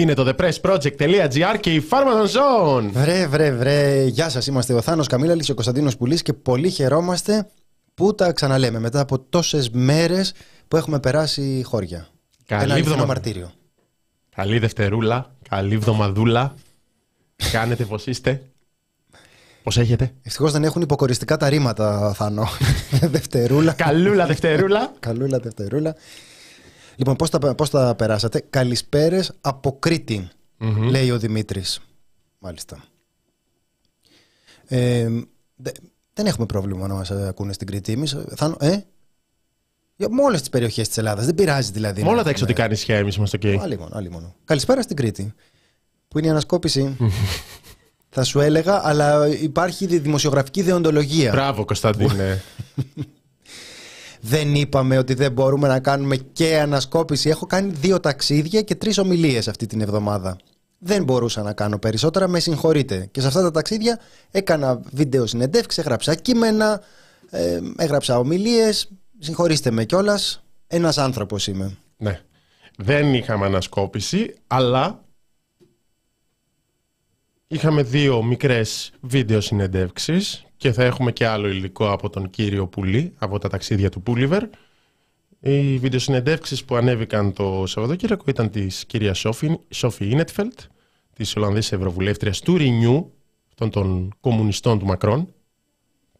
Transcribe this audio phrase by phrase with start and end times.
[0.00, 2.88] Είναι το thepressproject.gr και η Pharmaton Zone.
[2.92, 4.04] Βρε, βρε, βρε.
[4.04, 4.46] Γεια σας.
[4.46, 7.46] Είμαστε ο Θάνος Καμίλαλης και ο Κωνσταντίνος Πουλής και πολύ χαιρόμαστε
[7.94, 10.32] που τα ξαναλέμε μετά από τόσες μέρες
[10.68, 12.08] που έχουμε περάσει χώρια.
[12.46, 13.52] Καλή Ένα αληθινό εβδομα- μαρτύριο.
[14.36, 16.54] Καλή Δευτερούλα, καλή εβδομαδούλα.
[17.52, 18.42] Κάνετε πώ είστε.
[19.62, 20.12] Πώ έχετε.
[20.22, 22.48] Ευτυχώς δεν έχουν υποκοριστικά τα ρήματα, Θάνο.
[23.14, 23.72] Δευτερούλα.
[23.72, 24.92] Καλούλα Δευτερούλα.
[25.00, 25.94] Καλούλα, Δευτερούλα.
[26.96, 30.28] Λοιπόν, πώς τα, πώς τα περάσατε; Καλησπέρες από Κρήτη,
[30.90, 31.80] λέει ο Δημήτρης.
[32.38, 32.84] Μάλιστα.
[34.68, 35.08] Ε,
[35.56, 35.70] δε-
[36.12, 38.16] δεν έχουμε πρόβλημα να μας ε, ακούνε στην Κρήτη εμείς.
[38.36, 38.78] Θάνο, ε;
[39.96, 41.24] Για- Με όλες τις περιοχές της Ελλάδας.
[41.24, 42.00] Δεν πειράζει δηλαδή.
[42.00, 43.60] Με να όλα τα έχουμε- εξωτικά νησιά εμείς είμαστε οκ.
[43.62, 44.34] Αλίμονο, αλίμονο.
[44.44, 45.34] Καλησπέρα στην Κρήτη.
[46.08, 46.96] Που είναι η ανασκόπηση.
[48.14, 51.30] θα σου έλεγα, αλλά υπάρχει δη- δημοσιογραφική δεοντολογία.
[51.30, 52.42] Μπράβο Κωνσταντίνε.
[54.28, 57.28] Δεν είπαμε ότι δεν μπορούμε να κάνουμε και ανασκόπηση.
[57.28, 60.36] Έχω κάνει δύο ταξίδια και τρεις ομιλίες αυτή την εβδομάδα.
[60.78, 63.08] Δεν μπορούσα να κάνω περισσότερα, με συγχωρείτε.
[63.10, 63.98] Και σε αυτά τα ταξίδια
[64.30, 66.80] έκανα βίντεο συνεντεύξεις, έγραψα κείμενα,
[67.30, 68.88] ε, έγραψα ομιλίες.
[69.18, 70.42] Συγχωρήστε με κιόλας.
[70.66, 71.76] Ένας άνθρωπος είμαι.
[71.96, 72.20] ναι.
[72.78, 75.04] Δεν είχαμε ανασκόπηση, αλλά
[77.46, 83.12] είχαμε δύο μικρές βίντεο συνεντεύξεις και θα έχουμε και άλλο υλικό από τον κύριο Πουλή,
[83.16, 84.42] από τα ταξίδια του Πούλιβερ.
[85.40, 90.60] Οι βίντεο συνεντεύξεις που ανέβηκαν το Σαββατοκύριακο ήταν της κυρίας Σόφι, Σόφι Ίνετφελτ,
[91.12, 93.12] της Ολλανδής Ευρωβουλεύτριας του Ρινιού,
[93.48, 95.28] αυτών των κομμουνιστών του Μακρόν,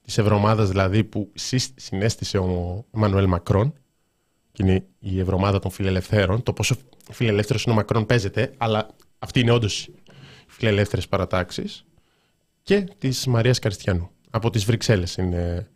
[0.03, 3.75] της Ευρωομάδας δηλαδή που συ- συνέστησε ο Εμμανουέλ Μακρόν,
[4.53, 6.43] και είναι η Ευρωομάδα των Φιλελευθέρων.
[6.43, 6.77] Το πόσο
[7.13, 8.87] φιλελεύθερος είναι ο Μακρόν παίζεται, αλλά
[9.19, 10.06] αυτή είναι όντως οι
[10.47, 11.85] φιλελεύθερες παρατάξεις.
[12.63, 14.11] Και της Μαρίας Καριστιανού.
[14.31, 15.71] Από τις Βρυξέλλες είναι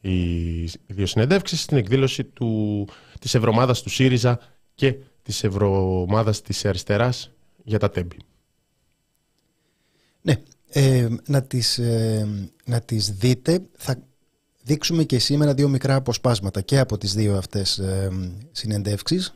[0.00, 2.88] οι οι δύο συνεντεύξεις στην εκδήλωση του,
[3.20, 4.40] της Ευρωομάδας του ΣΥΡΙΖΑ
[4.74, 7.30] και της Ευρωομάδας της Αριστεράς
[7.64, 8.16] για τα τέμπη.
[10.20, 13.62] Ναι, ε, να, τις, ε, να τις δείτε.
[13.76, 14.02] Θα
[14.62, 18.10] δείξουμε και σήμερα δύο μικρά αποσπάσματα και από τις δύο αυτές ε,
[18.52, 19.34] συνεντεύξεις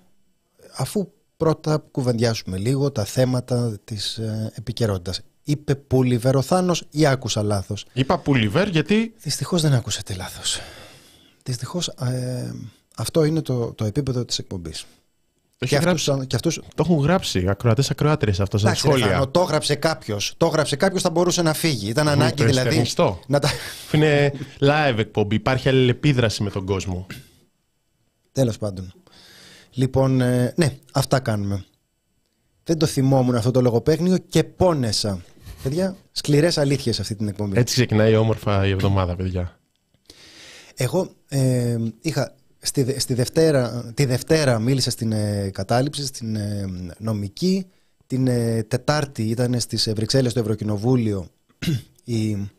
[0.76, 5.20] αφού πρώτα κουβεντιάσουμε λίγο τα θέματα της ε, επικαιρότητας.
[5.42, 10.60] Είπε Πούλιβερ ο Θάνος ή άκουσα λάθος; Είπα Πούλιβερ γιατί Δυστυχώς δεν άκουσατε λάθος.
[11.42, 12.54] Δυστυχώς ε,
[12.96, 14.80] αυτό είναι το, το επίπεδο της εκπομπής.
[15.58, 18.86] το, Και έχει αυτούς, γράψει, και αυτούς το έχουν γράψει ακροατές ακροάτρες αυτό στα Εντάξει,
[18.86, 19.12] ρε σχόλια.
[19.12, 20.34] Θάνο, το έγραψε κάποιος.
[20.36, 21.88] Το έγραψε κάποιος, θα μπορούσε να φύγει.
[21.88, 22.68] Ήταν ανάγκη το δηλαδή.
[22.68, 23.20] εστερνιστώ.
[23.26, 23.50] Να τα...
[23.92, 27.06] Είναι live εκπομπή, υπάρχει αλληλεπίδραση με τον κόσμο.
[28.32, 28.92] Τέλος πάντων.
[29.74, 31.64] Λοιπόν, ε, ναι, αυτά κάνουμε.
[32.64, 35.24] Δεν το θυμόμουν αυτό το λογοπαίγνιο και πόνεσα.
[35.62, 37.58] Παιδιά, σκληρές αλήθειες αυτή την εκπομπή.
[37.58, 39.60] Έτσι ξεκινάει όμορφα η εβδομάδα, παιδιά.
[40.74, 46.64] Εγώ ε, είχα στη, δε- στη Δευτέρα, τη Δευτέρα μίλησα στην ε, κατάληψη, στην ε,
[46.98, 47.66] νομική.
[48.06, 51.28] Την ε, Τετάρτη ήταν στις ε, Βρυξέλλες στο Ευρωκοινοβούλιο
[52.04, 52.50] η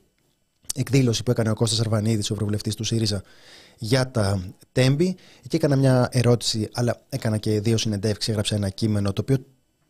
[0.75, 3.23] εκδήλωση που έκανε ο Κώστας Αρβανίδης, ο ευρωβουλευτής του ΣΥΡΙΖΑ,
[3.77, 5.15] για τα τέμπη.
[5.45, 9.37] Εκεί έκανα μια ερώτηση, αλλά έκανα και δύο συνεντεύξεις, έγραψα ένα κείμενο, το οποίο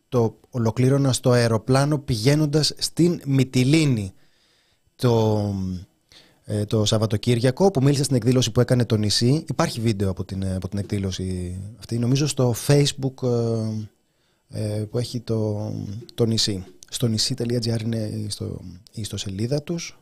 [0.08, 4.12] το ολοκλήρωνα στο αεροπλάνο πηγαίνοντας στην Μυτιλίνη
[4.96, 5.54] το,
[6.44, 9.44] ε, το Σαββατοκύριακο που μίλησε στην εκδήλωση που έκανε το νησί.
[9.48, 13.28] Υπάρχει βίντεο από την, ε, από την εκδήλωση αυτή, νομίζω στο facebook
[14.48, 15.72] ε, ε, που έχει το,
[16.14, 16.64] το νησί.
[16.88, 18.60] Στο νησί.gr είναι η στο,
[18.92, 19.98] η ιστοσελίδα τους.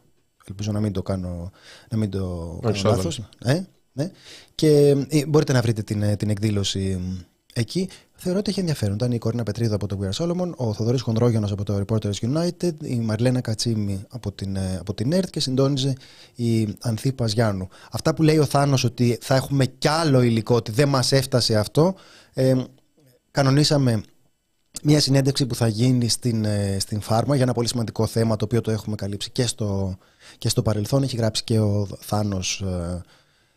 [0.48, 1.50] Ελπίζω να μην το κάνω,
[1.90, 2.96] να μην το κάνω σώδων.
[2.96, 3.28] λάθος.
[3.44, 3.60] Ε,
[3.92, 4.10] ναι.
[4.54, 7.00] Και ε, μπορείτε να βρείτε την, ε, την εκδήλωση
[7.54, 7.88] ε, εκεί.
[8.14, 8.94] Θεωρώ ότι έχει ενδιαφέρον.
[8.94, 12.14] Ήταν η Κορίνα Πετρίδου από το We Are Solomon, ο Θοδωρής Χονδρόγιανο από το Reporters
[12.20, 15.92] United, η Μαρλένα Κατσίμη από την, ε, από την ΕΡΤ και συντόνιζε
[16.34, 17.68] η Ανθή Παζιάννου.
[17.90, 21.56] Αυτά που λέει ο Θάνος ότι θα έχουμε κι άλλο υλικό, ότι δεν μας έφτασε
[21.56, 21.94] αυτό.
[22.32, 22.54] Ε,
[23.30, 24.02] κανονίσαμε
[24.82, 28.44] μια συνέντευξη που θα γίνει στην, ε, στην Φάρμα για ένα πολύ σημαντικό θέμα το
[28.44, 29.98] οποίο το έχουμε καλύψει και στο,
[30.38, 31.02] και στο παρελθόν.
[31.02, 33.02] Έχει γράψει και ο Θάνος ε,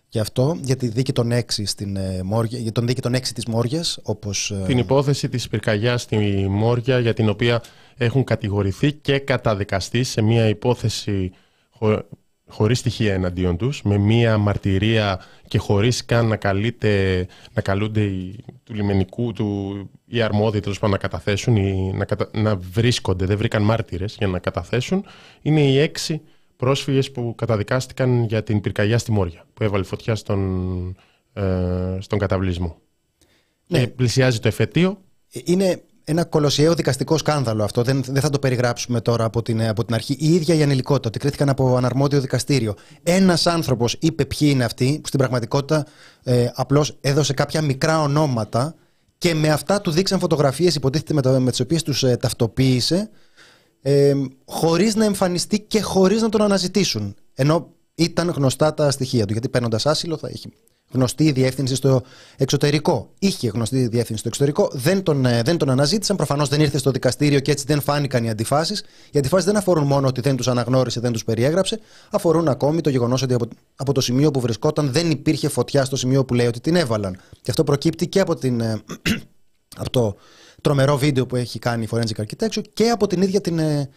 [0.09, 3.19] γι' αυτό, για τη δίκη των 6 στην ε, Μόρια, για τον δίκη των 6
[3.19, 4.51] της Μόριας, όπως...
[4.51, 7.63] ε, Την υπόθεση της πυρκαγιάς στη Μόρια για την οποία
[7.95, 11.31] έχουν κατηγορηθεί και καταδικαστεί σε μια υπόθεση
[11.69, 12.03] χω...
[12.47, 18.43] χωρίς στοιχεία εναντίον τους, με μια μαρτυρία και χωρίς καν να, καλείται, να καλούνται οι,
[18.63, 22.29] του λιμενικού του, οι αρμόδιοι τέλος πάντων να καταθέσουν ή να, κατα...
[22.33, 25.05] να βρίσκονται, δεν βρήκαν μάρτυρες για να καταθέσουν,
[25.41, 26.21] είναι οι έξι
[26.55, 30.95] πρόσφυγες που καταδικάστηκαν για την πυρκαγιά στη Μόρια, που έβαλε φωτιά στον,
[31.33, 32.77] ε, στον καταβλισμό.
[33.67, 33.79] Ναι.
[33.79, 35.01] Και πλησιάζει το εφετείο.
[35.43, 37.83] Είναι ένα κολοσιαίο δικαστικό σκάνδαλο αυτό.
[37.83, 40.15] Δεν, δεν θα το περιγράψουμε τώρα από την, από την αρχή.
[40.19, 42.75] Η ίδια η ανηλικότητα, ότι κρίθηκαν από αναρμόδιο δικαστήριο.
[43.03, 45.85] Ένας άνθρωπος είπε ποιοι είναι αυτοί, που στην πραγματικότητα
[46.23, 48.75] ε, απλώς έδωσε κάποια μικρά ονόματα
[49.17, 53.09] και με αυτά του δείξαν φωτογραφίες, υποτίθεται με, με τις οποίες τους ε, ταυτοποίησε,
[53.81, 54.13] ε,
[54.45, 57.15] χωρίς να εμφανιστεί και χωρίς να τον αναζητήσουν.
[57.33, 59.31] Ενώ ήταν γνωστά τα στοιχεία του.
[59.31, 60.49] Γιατί παίρνοντας άσυλο θα έχει
[60.91, 62.01] γνωστή διεύθυνση στο
[62.37, 63.09] εξωτερικό.
[63.19, 66.15] Είχε γνωστή διεύθυνση στο εξωτερικό, δεν τον, ε, δεν τον αναζήτησαν.
[66.15, 68.83] Προφανώς δεν ήρθε στο δικαστήριο και έτσι δεν φάνηκαν οι αντιφάσεις.
[69.11, 71.79] Οι αντιφάσεις δεν αφορούν μόνο ότι δεν τους αναγνώρισε, δεν τους περιέγραψε.
[72.11, 75.95] Αφορούν ακόμη το γεγονός ότι από, από το σημείο που βρισκόταν δεν υπήρχε φωτιά στο
[75.95, 77.19] σημείο που λέει ότι την έβαλαν.
[77.41, 78.81] Και αυτό προκύπτει και από, την, ε,
[79.81, 80.15] από το
[80.61, 83.89] τρομερό βίντεο που έχει κάνει η Forensic Architecture και από την ίδια την ε,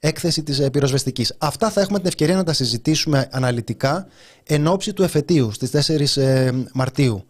[0.00, 1.34] έκθεση της ε, πυροσβεστικής.
[1.38, 4.06] Αυτά θα έχουμε την ευκαιρία να τα συζητήσουμε αναλυτικά
[4.44, 7.24] εν ώψη του εφετείου στις 4 ε, Μαρτίου.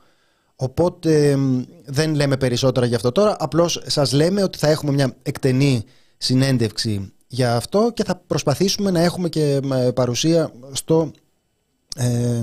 [0.56, 1.38] Οπότε
[1.84, 5.84] δεν λέμε περισσότερα γι' αυτό τώρα, απλώς σας λέμε ότι θα έχουμε μια εκτενή
[6.16, 11.10] συνέντευξη για αυτό και θα προσπαθήσουμε να έχουμε και ε, παρουσία στο,
[11.96, 12.42] ε,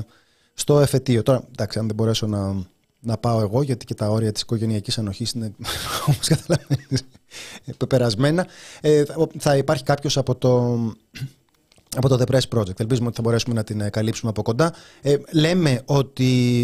[0.53, 1.23] στο εφετείο.
[1.23, 2.65] Τώρα, εντάξει, αν δεν μπορέσω να
[2.99, 5.53] να πάω εγώ, γιατί και τα όρια της οικογενειακής ανοχής είναι,
[6.07, 7.03] όπως καταλαβαίνεις,
[7.87, 8.47] περασμένα.
[8.81, 9.03] Ε,
[9.37, 10.75] θα υπάρχει κάποιος από το,
[11.95, 12.79] από το The Press Project.
[12.79, 14.73] Ελπίζουμε ότι θα μπορέσουμε να την ε, καλύψουμε από κοντά.
[15.01, 16.63] Ε, λέμε ότι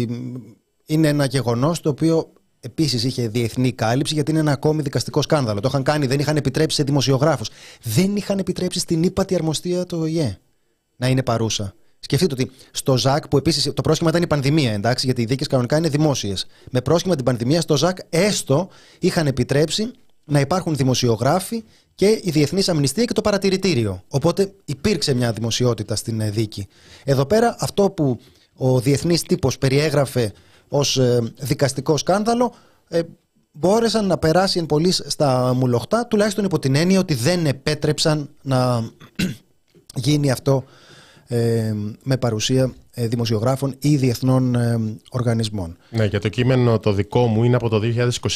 [0.86, 2.32] είναι ένα γεγονός το οποίο
[2.64, 5.60] Επίσης είχε διεθνή κάλυψη γιατί είναι ένα ακόμη δικαστικό σκάνδαλο.
[5.60, 7.48] Το είχαν κάνει, δεν είχαν επιτρέψει σε δημοσιογράφους.
[7.82, 10.38] Δεν είχαν επιτρέψει στην ύπατη αρμοστία του ΟΗΕ
[10.96, 11.74] να είναι παρούσα.
[12.04, 15.46] Σκεφτείτε ότι στο ΖΑΚ, που επίσης το πρόσχημα ήταν η πανδημία, εντάξει, γιατί οι δίκες
[15.46, 16.46] κανονικά είναι δημόσιες.
[16.70, 18.68] Με πρόσχημα την πανδημία, στο ΖΑΚ έστω
[18.98, 19.90] είχαν επιτρέψει
[20.24, 24.02] να υπάρχουν δημοσιογράφοι και η Διεθνής Αμνηστία και το παρατηρητήριο.
[24.08, 26.66] Οπότε υπήρξε μια δημοσιότητα στην ε, δίκη.
[27.04, 28.20] Εδώ πέρα, αυτό που
[28.56, 30.32] ο διεθνής τύπος περιέγραφε
[30.68, 32.54] ως ε, δικαστικό σκάνδαλο,
[32.88, 33.00] ε,
[33.52, 38.90] μπόρεσαν να περάσει εν πωλής στα μουλοχτά, τουλάχιστον υπό την έννοια ότι δεν επέτρεψαν να
[40.04, 40.93] γίνει αυτό ε,
[42.02, 45.76] με παρουσία ε, δημοσιογράφων ή διεθνών ε, οργανισμών.
[45.90, 47.80] Ναι, για το κείμενο το δικό μου είναι από το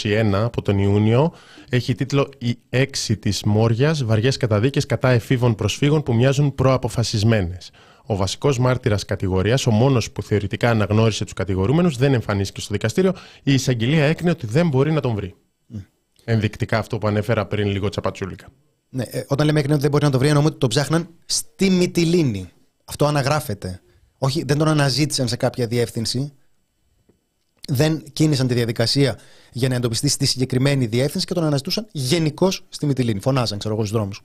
[0.03, 1.33] 2021, από τον Ιούνιο.
[1.69, 7.71] Έχει τίτλο «Η έξι της Μόριας, βαριές καταδίκες κατά εφήβων προσφύγων που μοιάζουν προαποφασισμένες».
[8.11, 13.13] Ο βασικός μάρτυρας κατηγορίας, ο μόνος που θεωρητικά αναγνώρισε τους κατηγορούμενους, δεν εμφανίστηκε στο δικαστήριο.
[13.43, 15.35] Η εισαγγελία έκνε ότι δεν μπορεί να τον βρει.
[15.75, 15.79] Mm.
[16.25, 18.47] Ενδεικτικά αυτό που ανέφερα πριν λίγο τσαπατσούλικα.
[18.89, 21.71] Ναι, όταν λέμε έκνε ότι δεν μπορεί να τον βρει, εννοούμε ότι τον ψάχναν στη
[21.71, 22.49] Μυτιλίνη.
[22.89, 23.81] Αυτό αναγράφεται.
[24.19, 26.33] Όχι, δεν τον αναζήτησαν σε κάποια διεύθυνση.
[27.69, 29.19] Δεν κίνησαν τη διαδικασία
[29.53, 33.21] για να εντοπιστεί στη συγκεκριμένη διεύθυνση και τον αναζητούσαν γενικώς στη Μυτιλίνη.
[33.21, 34.23] Φωνάζαν, ξέρω εγώ, στους δρόμους.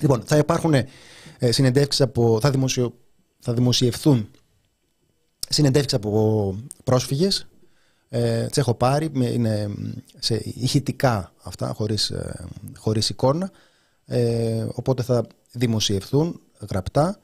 [0.00, 0.86] Λοιπόν, θα υπάρχουν ε,
[1.38, 2.38] συνεντεύξεις από.
[2.40, 2.94] Θα, δημοσιο,
[3.38, 4.28] θα δημοσιευθούν
[5.48, 7.46] συνεντεύξεις από πρόσφυγες.
[8.08, 9.70] Ε, τις έχω πάρει, είναι
[10.18, 13.50] σε ηχητικά αυτά, χωρίς, ε, χωρίς εικόνα.
[14.06, 17.20] Ε, οπότε θα δημοσιευθούν γραπτά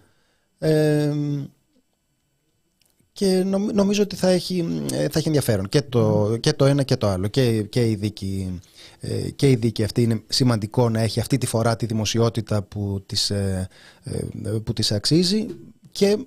[3.16, 6.96] και νομίζω ότι θα έχει, ε, θα έχει ενδιαφέρον και το, και το ένα και
[6.96, 7.28] το άλλο.
[7.28, 8.60] Και, και, η δίκη,
[9.00, 13.02] ε, και η δίκη αυτή είναι σημαντικό να έχει αυτή τη φορά τη δημοσιότητα που
[13.06, 13.68] της, ε,
[14.64, 15.46] που της αξίζει
[15.92, 16.18] και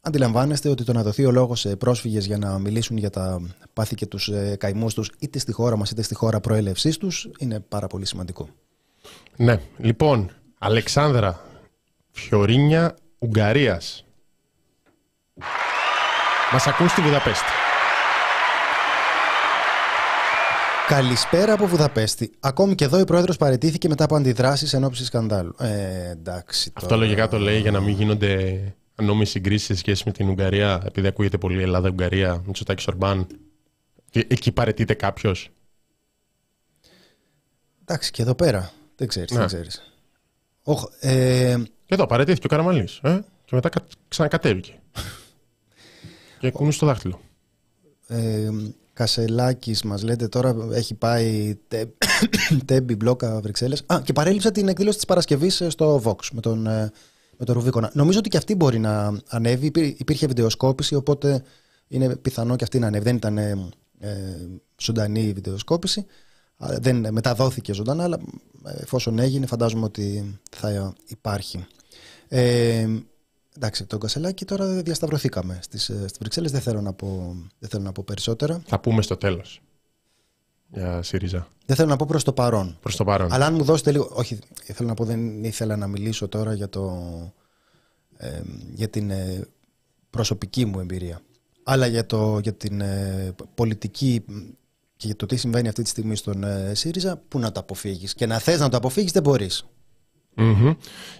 [0.00, 3.40] αντιλαμβάνεστε ότι το να δοθεί ο λόγος σε πρόσφυγες για να μιλήσουν για τα
[3.72, 7.60] πάθη και τους καημούς τους είτε στη χώρα μας είτε στη χώρα προέλευσής τους είναι
[7.60, 8.48] πάρα πολύ σημαντικό.
[9.36, 11.44] Ναι, λοιπόν, Αλεξάνδρα
[12.10, 14.04] Φιωρίνια Ουγγαρίας.
[16.52, 17.50] Μας ακούν στη Βουδαπέστη.
[20.86, 22.30] Καλησπέρα από Βουδαπέστη.
[22.40, 25.54] Ακόμη και εδώ η πρόεδρος παρετήθηκε μετά από αντιδράσεις εν ώψη σκανδάλου.
[25.58, 26.72] Ε, εντάξει.
[26.74, 28.60] Αυτό λογικά το λέει για να μην γίνονται
[28.94, 33.26] ανώμοι συγκρίσεις σε σχέση με την Ουγγαρία, επειδή ακούγεται πολύ Ελλάδα-Ουγγαρία, Μητσοτάκης Ορμπάν.
[34.12, 35.48] Εκεί παρετείται κάποιος.
[37.82, 38.72] Εντάξει, και εδώ πέρα.
[38.96, 39.32] Δεν ξέρεις.
[39.36, 39.82] Δεν ξέρεις.
[41.00, 41.56] ε,
[41.94, 42.98] εδώ παρετήθηκε ο Καραμαλής.
[43.02, 43.70] Ε; Και μετά
[44.08, 44.74] ξανακατέβηκε.
[46.40, 47.20] και κουνούσε το δάχτυλο.
[48.06, 48.50] Ε,
[48.92, 51.58] Κασελάκης, μας λέτε τώρα, έχει πάει
[52.64, 53.82] τέμπι μπλόκα Βρυξέλλες.
[53.86, 56.90] Α, και παρέλειψα την εκδήλωση της Παρασκευής ε, στο Vox με τον, ε,
[57.36, 57.90] με τον Ρουβίκονα.
[57.94, 59.66] Νομίζω ότι και αυτή μπορεί να ανέβει.
[59.96, 61.42] Υπήρχε βιντεοσκόπηση, οπότε
[61.88, 63.04] είναι πιθανό και αυτή να ανέβει.
[63.04, 63.68] Δεν ήταν ε,
[63.98, 64.10] ε
[64.80, 66.06] ζωντανή η βιντεοσκόπηση.
[66.56, 68.18] Δεν μεταδόθηκε ζωντανά, αλλά
[68.64, 71.66] εφόσον έγινε, φαντάζομαι ότι θα υπάρχει.
[72.32, 72.86] Ε,
[73.56, 77.82] εντάξει, τον Κασελάκη τώρα διασταυρωθήκαμε στις, ε, στις Βρυξέλλες, δεν θέλω, να πω, δεν θέλω
[77.82, 78.62] να πω περισσότερα.
[78.66, 79.60] Θα πούμε στο τέλος
[80.72, 81.48] για ΣΥΡΙΖΑ.
[81.66, 82.78] Δεν θέλω να πω προς το παρόν.
[82.80, 83.32] Προς το παρόν.
[83.32, 84.10] Αλλά αν μου δώσετε λίγο...
[84.12, 87.02] Όχι, θέλω να πω δεν ήθελα να μιλήσω τώρα για, το,
[88.16, 88.40] ε,
[88.74, 89.48] για την ε,
[90.10, 91.20] προσωπική μου εμπειρία.
[91.62, 94.24] Αλλά για, το, για την ε, πολιτική
[94.96, 98.14] και για το τι συμβαίνει αυτή τη στιγμή στον ΣΥΡΙΖΑ, που να το αποφύγεις.
[98.14, 99.22] Και να θες να το αποφύγεις δεν
[100.36, 100.74] μπορείς.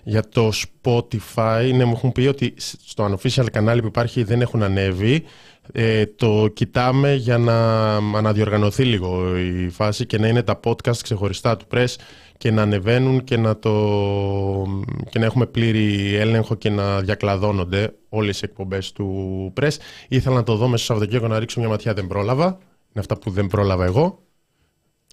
[0.04, 4.62] Για το Spotify, ναι, μου έχουν πει ότι στο unofficial κανάλι που υπάρχει δεν έχουν
[4.62, 5.24] ανέβει.
[5.72, 11.56] Ε, το κοιτάμε για να αναδιοργανωθεί λίγο η φάση και να είναι τα podcast ξεχωριστά
[11.56, 11.94] του Press
[12.36, 13.72] και να ανεβαίνουν και να, το...
[15.10, 19.76] και να έχουμε πλήρη έλεγχο και να διακλαδώνονται όλες οι εκπομπές του Press.
[20.08, 22.44] Ήθελα να το δω μέσα στο Σαββατοκύριακο να ρίξω μια ματιά, δεν πρόλαβα.
[22.46, 24.22] Είναι αυτά που δεν πρόλαβα εγώ.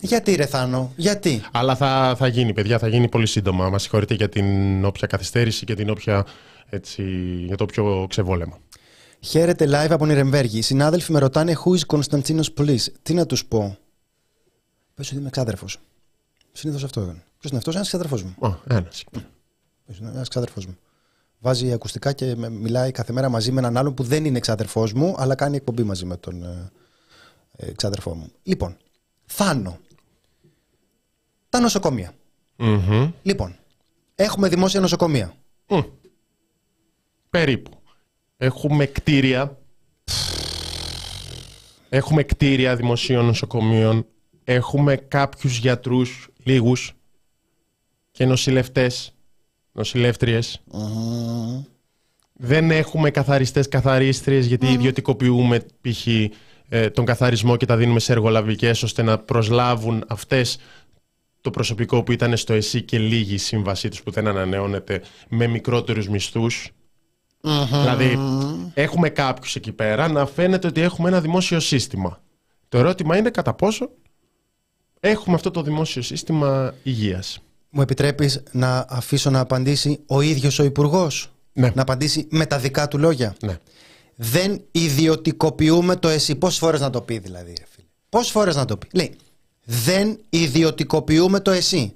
[0.02, 3.70] Γιατί ρε Θάνο, γιατί; Αλλά θα, θα γίνει, παιδιά, θα γίνει πολύ σύντομα.
[3.70, 6.26] Μας συγχωρείτε για την όποια καθυστέρηση και την όποια,
[6.70, 7.04] έτσι,
[7.46, 8.58] για το πιο ξεβόλεμα.
[9.20, 10.58] Χαίρετε live από Νιρεμβέργη.
[10.58, 12.86] Οι συνάδελφοι με ρωτάνε Who is Constantinos Police.
[13.02, 13.78] Τι να τους πω;
[14.96, 15.78] Πες ότι είμαι ξάδερφος.
[16.52, 17.24] Συνήθως αυτό ήταν.
[17.40, 18.36] Ποιος είναι αυτός, ένας ξάδερφός μου.
[18.40, 19.04] Ω, ένας.
[20.02, 20.78] Ένας ξάδερφός μου.
[21.40, 24.94] Βάζει ακουστικά και με- μιλάει κάθε μέρα μαζί με έναν άλλον που δεν είναι ξάδερφός
[24.94, 26.72] μου, αλλά κάνει εκπομπή μαζί με τον ε,
[27.58, 28.32] ε, ξάδερφό μου.
[28.44, 28.78] Λοιπόν,
[29.26, 29.78] Θάνο.
[31.50, 32.14] Τα νοσοκομεία.
[32.56, 33.12] Μμμ.
[33.24, 33.56] Λοιπόν,
[34.16, 35.34] έχουμε δημόσια νοσοκομεία.
[35.68, 35.80] Μμ.
[37.30, 37.82] Περίπου.
[38.38, 39.58] Έχουμε κτίρια.
[41.90, 44.06] Έχουμε κτίρια δημοσίων νοσοκομείων.
[44.44, 46.94] Έχουμε κάποιους γιατρούς, λίγους,
[48.12, 49.14] και νοσηλευτές,
[49.72, 50.62] νοσηλεύτριες.
[52.34, 56.08] Δεν έχουμε καθαριστές, καθαρίστριες, γιατί ιδιωτικοποιούμε π.χ.
[56.70, 60.58] ε, τον καθαρισμό και τα δίνουμε σε εργολαβικές, ώστε να προσλάβουν αυτές
[61.48, 65.48] το προσωπικό που ήταν στο ΕΣΥ και λίγη η σύμβασή τους που δεν ανανεώνεται με
[65.48, 66.72] μικρότερους μισθούς.
[67.72, 68.20] Δηλαδή,
[68.74, 72.22] έχουμε κάποιους εκεί πέρα να φαίνεται ότι έχουμε ένα δημόσιο σύστημα.
[72.70, 73.90] Το ερώτημα είναι κατά πόσο
[75.00, 77.40] έχουμε αυτό το δημόσιο σύστημα υγείας.
[77.70, 81.72] Μου επιτρέπεις να αφήσω να απαντήσει ο ίδιος ο Υπουργός; Ναι.
[81.76, 83.58] Να απαντήσει με τα δικά του λόγια; Ναι.
[84.16, 86.36] Δεν ιδιωτικοποιούμε το εσύ.
[86.36, 89.16] Πόσες φορές να το πει δηλαδή, ρε φίλε; Πόσες φορές να το πει; Λέει,
[89.70, 91.94] δεν ιδιωτικοποιούμε το εσύ.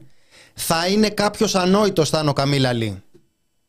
[0.53, 3.01] Θα είναι κάποιος ανόητος, Θάνο Καμίλα Λί,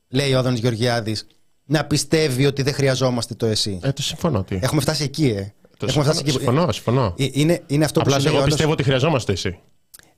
[0.08, 1.26] λέει ο Άδωνης Γεωργιάδης,
[1.64, 3.78] να πιστεύει ότι δεν χρειαζόμαστε το εσύ.
[3.82, 4.42] Ε, το συμφωνώ.
[4.44, 4.58] Τι.
[4.62, 5.52] Έχουμε φτάσει εκεί, ε.
[5.76, 6.30] το Έχουμε συμφωνώ, φτάσει εκεί.
[6.30, 7.14] συμφωνώ, συμφωνώ.
[7.18, 8.54] Ε, Είναι, είναι αυτό Απλά που σου λέει εγώ ο άλλος.
[8.54, 9.58] πιστεύω ότι χρειαζόμαστε εσύ.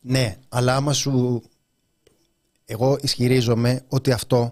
[0.01, 1.43] Ναι, αλλά άμα σου.
[2.65, 4.49] Εγώ ισχυρίζομαι ότι αυτό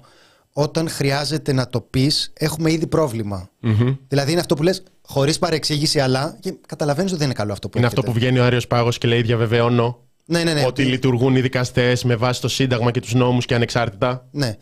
[0.53, 3.49] όταν χρειάζεται να το πεις, έχουμε ήδη πρόβλημα.
[3.61, 3.97] Μμμ.
[4.09, 6.37] Δηλαδή είναι αυτό που λες χωρίς παρεξήγηση, αλλά.
[6.41, 8.07] και καταλαβαίνεις ότι δεν είναι καλό αυτό που Είναι έρχεται.
[8.07, 10.65] αυτό που βγαίνει ο Άριος Πάγος και λέει διαβεβαιώνω Ναι, ναι, ναι.
[10.67, 14.27] ότι λειτουργούν οι δικαστές με βάση το Σύνταγμα και τους νόμους και ανεξάρτητα.
[14.31, 14.57] ναι.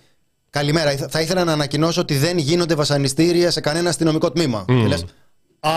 [0.51, 0.93] Καλημέρα.
[0.93, 4.65] Ήθ- Θα ήθελα να ανακοινώσω ότι δεν γίνονται βασανιστήρια σε κανένα αστυνομικό τμήμα.
[4.67, 5.05] Και λες,
[5.61, 5.71] Α,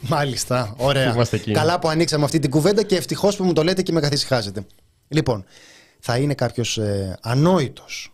[0.00, 0.74] μάλιστα.
[0.76, 1.12] Ωραία.
[1.14, 1.52] Είμαστε εκεί.
[1.52, 4.66] Καλά που ανοίξαμε αυτή την κουβέντα και ευτυχώς που μου το λέτε και με καθησυχάζετε.
[5.08, 5.44] Λοιπόν,
[6.00, 8.12] θα είναι κάποιος ε, ανόητος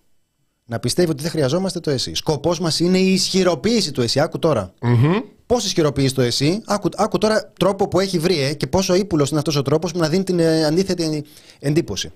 [0.67, 2.15] να πιστεύει ότι δεν χρειαζόμαστε το εσύ.
[2.15, 4.21] Σκοπός μας είναι η ισχυροποίηση του εσύ.
[4.21, 4.73] Άκου τώρα.
[4.81, 5.19] Μμμ.
[5.47, 9.31] Πώς ισχυροποιείς το εσύ, άκου, άκου τώρα τρόπο που έχει βρει ε, και πόσο ύπουλος
[9.31, 11.25] είναι αυτός ο τρόπος που να δίνει την ε, αντίθετη
[11.59, 12.13] εντύπωση.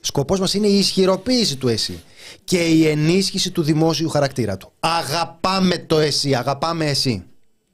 [0.00, 2.02] Σκοπός μας είναι η ισχυροποίηση του εσύ
[2.44, 4.72] και η ενίσχυση του δημόσιου χαρακτήρα του.
[4.80, 7.24] Αγαπάμε το εσύ, αγαπάμε εσύ.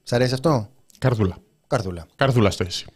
[0.03, 0.69] Σ' αρέσει αυτό,
[0.99, 1.37] Καρδούλα.
[1.67, 2.07] Καρδούλα.
[2.17, 2.87] Καρδούλα στο εσύ.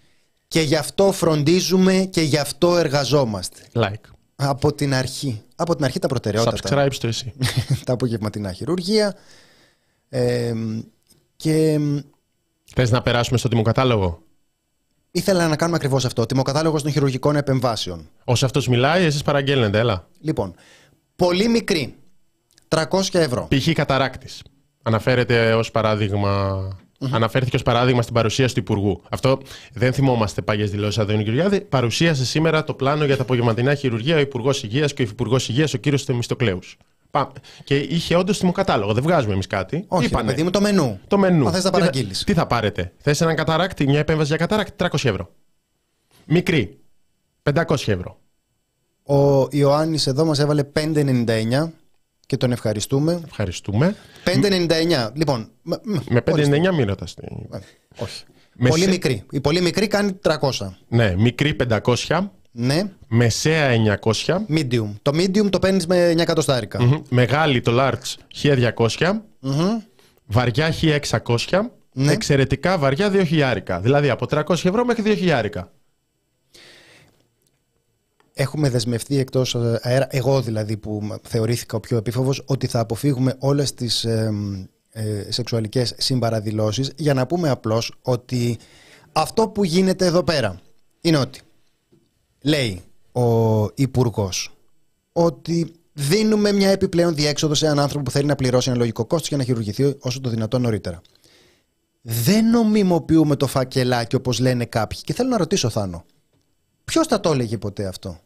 [0.48, 3.60] Και γι' αυτό φροντίζουμε και γι' αυτό εργαζόμαστε.
[3.72, 4.10] Like.
[4.42, 5.42] Από την αρχή.
[5.56, 6.86] Από την αρχή τα προτεραιότητα.
[6.86, 7.32] Subscribe στο εσύ.
[7.86, 9.16] τα απογευματινά χειρουργία.
[10.08, 10.52] Ε,
[11.36, 11.78] και
[12.74, 14.22] Θες να περάσουμε στο τιμοκατάλογο;
[15.10, 16.26] ήθελα να κάνουμε ακριβώς αυτό.
[16.26, 18.08] Τιμοκατάλογος των χειρουργικών επεμβάσεων.
[18.24, 20.08] Όσο αυτός μιλάει, εσείς παραγγέλνετε, έλα.
[20.20, 20.54] Λοιπόν,
[21.16, 21.94] πολύ μικρή.
[22.68, 23.48] 300 ευρώ.
[23.50, 23.72] Π.χ.
[23.72, 24.42] καταράκτης.
[24.82, 26.78] Αναφέρεται ως παράδειγμα...
[27.10, 29.02] Αναφέρθηκε ως παράδειγμα στην παρουσίαση του Υπουργού.
[29.10, 29.40] Αυτό
[29.72, 31.60] δεν θυμόμαστε παλιέ δηλώσεις Αδόνη Γεωργιάδη.
[31.60, 35.74] Παρουσίασε σήμερα το πλάνο για τα απογευματινά χειρουργία ο Υπουργός Υγείας και ο Υφυπουργός Υγείας
[35.74, 36.76] ο κύριος Θεμιστοκλέους.
[37.64, 38.92] Και είχε όντως τιμοκατάλογο.
[38.92, 39.84] Δεν βγάζουμε εμείς κάτι.
[39.88, 41.00] Όχι, Είπανε; ρε παιδί μου, το μενού.
[41.08, 41.46] Το μενού.
[41.46, 42.24] Αν θες να Τι θα- παραγγείλεις.
[42.24, 45.30] Τι θα πάρετε; Θες έναν καταράκτη, μια επέμβαση για καταράκτη, 300 ευρώ.
[46.24, 46.78] Μικρή,
[47.42, 48.18] 500 ευρώ.
[49.02, 51.72] Ο Ιωάννης εδώ μας έβαλε 5,99
[52.30, 53.20] και τον ευχαριστούμε.
[53.26, 53.94] Ευχαριστούμε.
[54.24, 55.10] 5,99.
[55.14, 56.72] Λοιπόν, μ- μ- Με 5,99 ορίστε.
[56.72, 57.14] μην ρωτάς.
[57.96, 58.22] Όχι.
[58.54, 59.22] Με Πολύ σε- μικρή.
[59.30, 60.76] Η πολύ μικρή κάνει 300.
[60.88, 62.82] Ναι, μικρή 500, Ναι.
[63.08, 64.88] μεσαία 900, Medium.
[65.02, 66.82] Το medium το παίρνεις με 9 εκατοστάρικα.
[66.82, 69.78] μμμ, μεγάλη το large 1200, Μμμ.
[70.26, 72.12] βαριά 1600, Ναι.
[72.12, 73.80] εξαιρετικά βαριά 2000.
[73.80, 75.70] Δηλαδή από 300 ευρώ μέχρι 2000.
[78.40, 83.74] Έχουμε δεσμευτεί εκτός αέρα, εγώ δηλαδή που θεωρήθηκα ο πιο επίφοβος, ότι θα αποφύγουμε όλες
[83.74, 84.32] τις ε,
[84.92, 88.58] ε, σεξουαλικές συμπαραδηλώσεις για να πούμε απλώς ότι
[89.12, 90.60] αυτό που γίνεται εδώ πέρα
[91.00, 91.40] είναι ότι
[92.40, 94.56] λέει ο Υπουργός
[95.12, 99.28] ότι δίνουμε μια επιπλέον διέξοδο σε έναν άνθρωπο που θέλει να πληρώσει ένα λογικό κόστος
[99.28, 101.00] για να χειρουργηθεί όσο το δυνατόν νωρίτερα.
[102.00, 105.00] Δεν νομιμοποιούμε το φακελάκι όπως λένε κάποιοι.
[105.00, 106.04] Και θέλω να ρωτήσω, Θάνο,
[106.84, 108.20] ποιος θα το έλεγε ποτέ αυτό;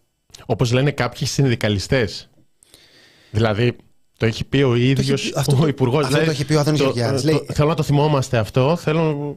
[0.46, 2.28] Όπως λένε κάποιοι συνδικαλιστές.
[3.30, 3.76] Δηλαδή,
[4.16, 6.04] Το έχει πει ο ίδιος ο Υπουργός.
[6.04, 7.22] Αυτό δηλαδή, το έχει πει ο Άδωνης Γεωργιάδης.
[7.52, 8.76] Θέλω να το θυμόμαστε αυτό.
[8.76, 9.36] Θέλω,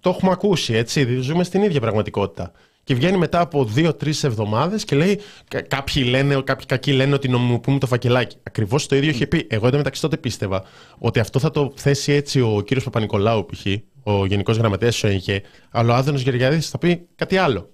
[0.00, 1.20] το έχουμε ακούσει, έτσι.
[1.20, 2.52] Ζούμε στην ίδια πραγματικότητα.
[2.84, 5.20] Και βγαίνει μετά από δύο-τρεις εβδομάδες και λέει:
[5.68, 8.36] Κάποιοι λένε, κάποιοι κακοί λένε ότι νομιμοποιούμε το φακελάκι.
[8.42, 9.46] Ακριβώς το ίδιο είχε πει.
[9.50, 10.64] Εγώ μεταξύ τότε πίστευα
[10.98, 13.66] ότι αυτό θα το θέσει έτσι ο κύριος Παπα-Νικολάου, π.χ.,
[14.02, 17.70] ο Γενικός Γραμματέας του ΕΝΚΕ, αλλά ο Άδωνος Γεωργιάδης θα πει κάτι άλλο.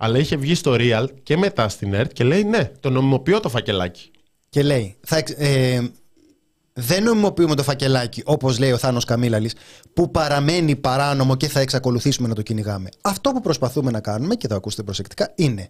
[0.00, 3.48] Αλλά είχε βγει στο Real και μετά στην ΕΡΤ και λέει: Ναι, το νομιμοποιώ το
[3.48, 4.10] φακελάκι.
[4.48, 5.80] Και λέει: θα, ε,
[6.72, 9.54] δεν νομιμοποιούμε το φακελάκι, όπως λέει ο Θάνος Καμίλαλης,
[9.92, 12.88] που παραμένει παράνομο και θα εξακολουθήσουμε να το κυνηγάμε.
[13.00, 15.68] Αυτό που προσπαθούμε να κάνουμε, και θα ακούσετε προσεκτικά, είναι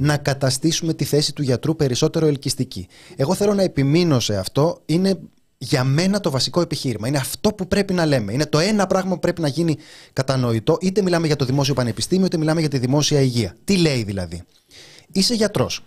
[0.00, 2.88] να καταστήσουμε τη θέση του γιατρού περισσότερο ελκυστική.
[3.16, 4.82] Εγώ θέλω να επιμείνω σε αυτό.
[4.86, 5.18] Είναι
[5.58, 7.08] για μένα το βασικό επιχείρημα.
[7.08, 8.32] Είναι αυτό που πρέπει να λέμε.
[8.32, 9.76] Είναι το ένα πράγμα που πρέπει να γίνει
[10.12, 13.56] κατανοητό, είτε μιλάμε για το δημόσιο πανεπιστήμιο, είτε μιλάμε για τη δημόσια υγεία.
[13.64, 14.42] Τι λέει δηλαδή.
[15.12, 15.84] Είσαι γιατρός.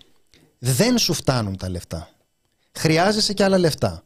[0.60, 2.10] Δεν σου φτάνουν τα λεφτά.
[2.72, 4.04] Χρειάζεσαι και άλλα λεφτά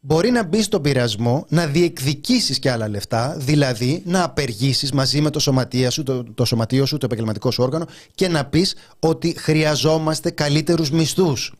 [0.00, 5.30] μπορεί να μπεις στον πειρασμό να διεκδικήσεις και άλλα λεφτά, δηλαδή να απεργήσεις μαζί με
[5.30, 9.34] το, σωματείο σου, το, το σωματείο σου, το επαγγελματικό σου όργανο και να πεις ότι
[9.38, 11.54] χρειαζόμαστε καλύτερους μισθούς.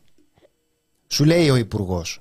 [1.07, 2.21] Σου λέει ο Υπουργός.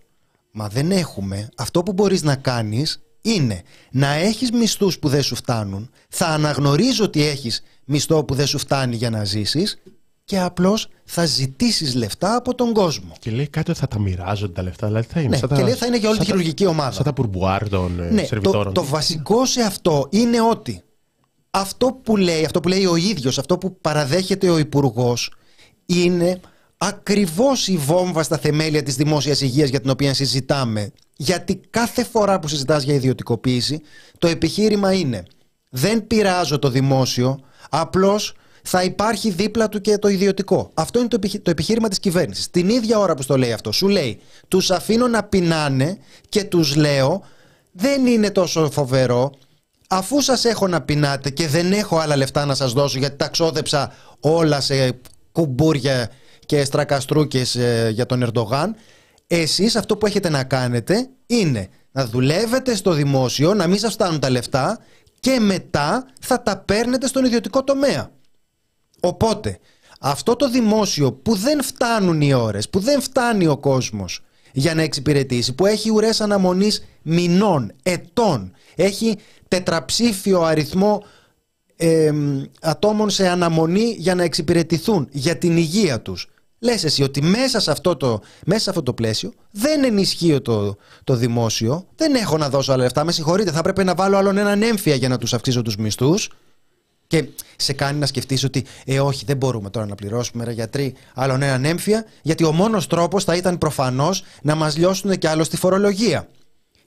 [0.52, 1.50] Μα δεν έχουμε.
[1.58, 7.04] Αυτό που μπορείς να κάνεις είναι να έχεις μισθούς που δεν σου φτάνουν, θα αναγνωρίζω
[7.04, 9.78] ότι έχεις μισθό που δεν σου φτάνει για να ζήσεις
[10.24, 13.12] και απλώς θα ζητήσεις λεφτά από τον κόσμο.
[13.20, 14.88] Και λέει κάτι ότι θα τα μοιράζονται τα λεφτά.
[14.88, 16.92] Δηλαδή θα είναι, ναι, σαν και τα, λέει θα είναι για όλη τη χειρουργική ομάδα.
[16.92, 18.74] Σαν τα πουρμπουάρ των ε, ναι, σερβιτόρων.
[18.74, 20.84] Το, το βασικό σε αυτό είναι ότι
[21.50, 25.34] αυτό που λέει, αυτό που λέει ο ίδιος, αυτό που παραδέχεται ο Υπουργός,
[25.86, 26.40] είναι
[26.78, 30.92] ακριβώς η βόμβα στα θεμέλια της δημόσιας υγείας για την οποία συζητάμε.
[31.16, 33.82] Γιατί κάθε φορά που συζητάς για ιδιωτικοποίηση,
[34.18, 35.24] το επιχείρημα είναι
[35.70, 40.72] δεν πειράζω το δημόσιο, απλώς θα υπάρχει δίπλα του και το ιδιωτικό.
[40.74, 41.08] Αυτό είναι
[41.42, 42.50] το, επιχείρημα της κυβέρνησης.
[42.50, 45.98] Την ίδια ώρα που στο λέει αυτό, σου λέει: Τους αφήνω να πεινάνε
[46.30, 47.24] και τους λέω:
[47.72, 49.32] Δεν είναι τόσο φοβερό.
[49.90, 53.28] Αφού σας έχω να πεινάτε και δεν έχω άλλα λεφτά να σας δώσω γιατί τα
[53.28, 55.00] ξόδεψα όλα σε
[55.32, 56.10] κουμπούρια
[56.48, 58.76] και στρακαστρούκες ε, για τον Ερντογάν,
[59.28, 64.20] εσείς αυτό που έχετε να κάνετε είναι να δουλεύετε στο δημόσιο, να μην σας φτάνουν
[64.20, 64.80] τα λεφτά
[65.20, 68.12] και μετά θα τα παίρνετε στον ιδιωτικό τομέα.
[69.00, 69.60] Οπότε,
[70.00, 74.82] αυτό το δημόσιο που δεν φτάνουν οι ώρες, που δεν φτάνει ο κόσμος για να
[74.82, 81.04] εξυπηρετήσει, που έχει ουρές αναμονής μηνών, ετών, έχει τετραψήφιο αριθμό
[82.62, 86.30] ατόμων σε αναμονή για να εξυπηρετηθούν για την υγεία τους.
[86.60, 90.76] Λες εσύ ότι μέσα σε αυτό το, μέσα σε αυτό το πλαίσιο δεν ενισχύω το,
[91.04, 94.38] το δημόσιο, δεν έχω να δώσω άλλα λεφτά, με συγχωρείτε, θα πρέπει να βάλω άλλον
[94.38, 96.30] έναν έμφυα για να τους αυξήσω τους μισθούς.
[97.08, 100.94] Και σε κάνει να σκεφτείς ότι, ε, όχι, δεν μπορούμε τώρα να πληρώσουμε ρε γιατροί
[101.14, 105.44] άλλον έναν έμφυα, γιατί ο μόνος τρόπος θα ήταν προφανώς να μας λιώσουν κι άλλο
[105.44, 106.28] στη φορολογία.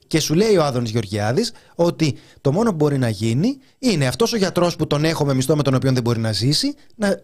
[0.07, 4.33] Και σου λέει ο Άδωνης Γεωργιάδης ότι το μόνο που μπορεί να γίνει είναι αυτός
[4.33, 7.21] ο γιατρός που τον έχω με μισθό με τον οποίο δεν μπορεί να ζήσει να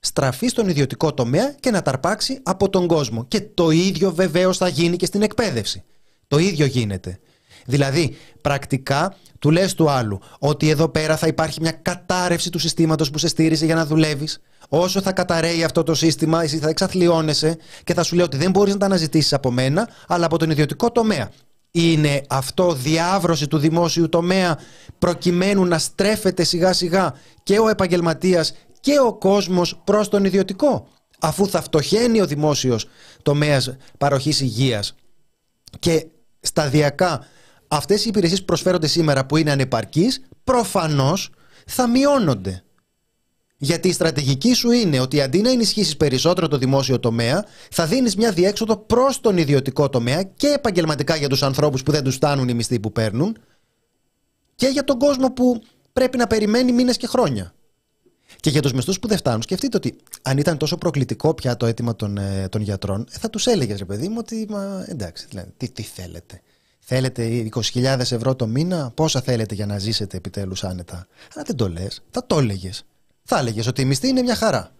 [0.00, 3.24] στραφεί στον ιδιωτικό τομέα και να ταρπάξει από τον κόσμο.
[3.24, 5.82] Και το ίδιο βεβαίως θα γίνει και στην εκπαίδευση.
[6.26, 7.18] Το ίδιο γίνεται.
[7.66, 13.10] Δηλαδή, πρακτικά του λες του άλλου ότι εδώ πέρα θα υπάρχει μια κατάρρευση του συστήματος
[13.10, 14.40] που σε στήριζε για να δουλεύεις.
[14.68, 18.50] Όσο θα καταραίει αυτό το σύστημα, εσύ θα εξαθλιώνεσαι και θα σου λέει ότι δεν
[18.50, 21.30] μπορείς να τα αναζητήσεις από μένα, αλλά από τον ιδιωτικό τομέα.
[21.70, 24.58] Είναι αυτό διάβρωση του δημόσιου τομέα
[24.98, 30.88] προκειμένου να στρέφεται σιγά σιγά και ο επαγγελματίας και ο κόσμος προς τον ιδιωτικό
[31.20, 32.88] αφού θα φτωχαίνει ο δημόσιος
[33.22, 34.94] τομέας παροχής υγείας
[35.78, 36.06] και
[36.40, 37.26] σταδιακά
[37.68, 41.30] αυτές οι υπηρεσίες που προσφέρονται σήμερα που είναι ανεπαρκείς, προφανώς
[41.66, 42.62] θα μειώνονται.
[43.56, 48.16] Γιατί η στρατηγική σου είναι ότι αντί να ενισχύσεις περισσότερο το δημόσιο τομέα, θα δίνεις
[48.16, 52.48] μια διέξοδο προς τον ιδιωτικό τομέα και επαγγελματικά για τους ανθρώπους που δεν τους φτάνουν
[52.48, 53.36] οι μισθοί που παίρνουν
[54.54, 55.62] και για τον κόσμο που
[55.92, 57.54] πρέπει να περιμένει μήνες και χρόνια.
[58.40, 61.66] Και για τους μισθούς που δεν φτάνουν, σκεφτείτε ότι αν ήταν τόσο προκλητικό πια το
[61.66, 65.26] αίτημα των, ε, των γιατρών, ε, θα τους έλεγες ρε παιδί μου ότι μα, εντάξει,
[65.28, 66.40] δηλαδή, τι, τι θέλετε.
[66.78, 71.06] Θέλετε 20.000 ευρώ το μήνα, πόσα θέλετε για να ζήσετε επιτέλους άνετα.
[71.34, 72.84] Αλλά δεν το λες, θα το έλεγες.
[73.22, 74.72] Θα έλεγες ότι η μισθή είναι μια χαρά.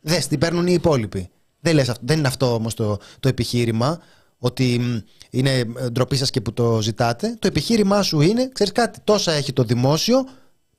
[0.00, 1.30] Δες την παίρνουν οι υπόλοιποι.
[1.60, 4.00] Δεν, λες, δεν είναι αυτό όμως το, το επιχείρημα,
[4.38, 4.80] ότι
[5.30, 7.36] είναι ντροπή σας και που το ζητάτε.
[7.38, 10.26] Το επιχείρημά σου είναι, ξέρεις κάτι, τόσα έχει το δημόσιο,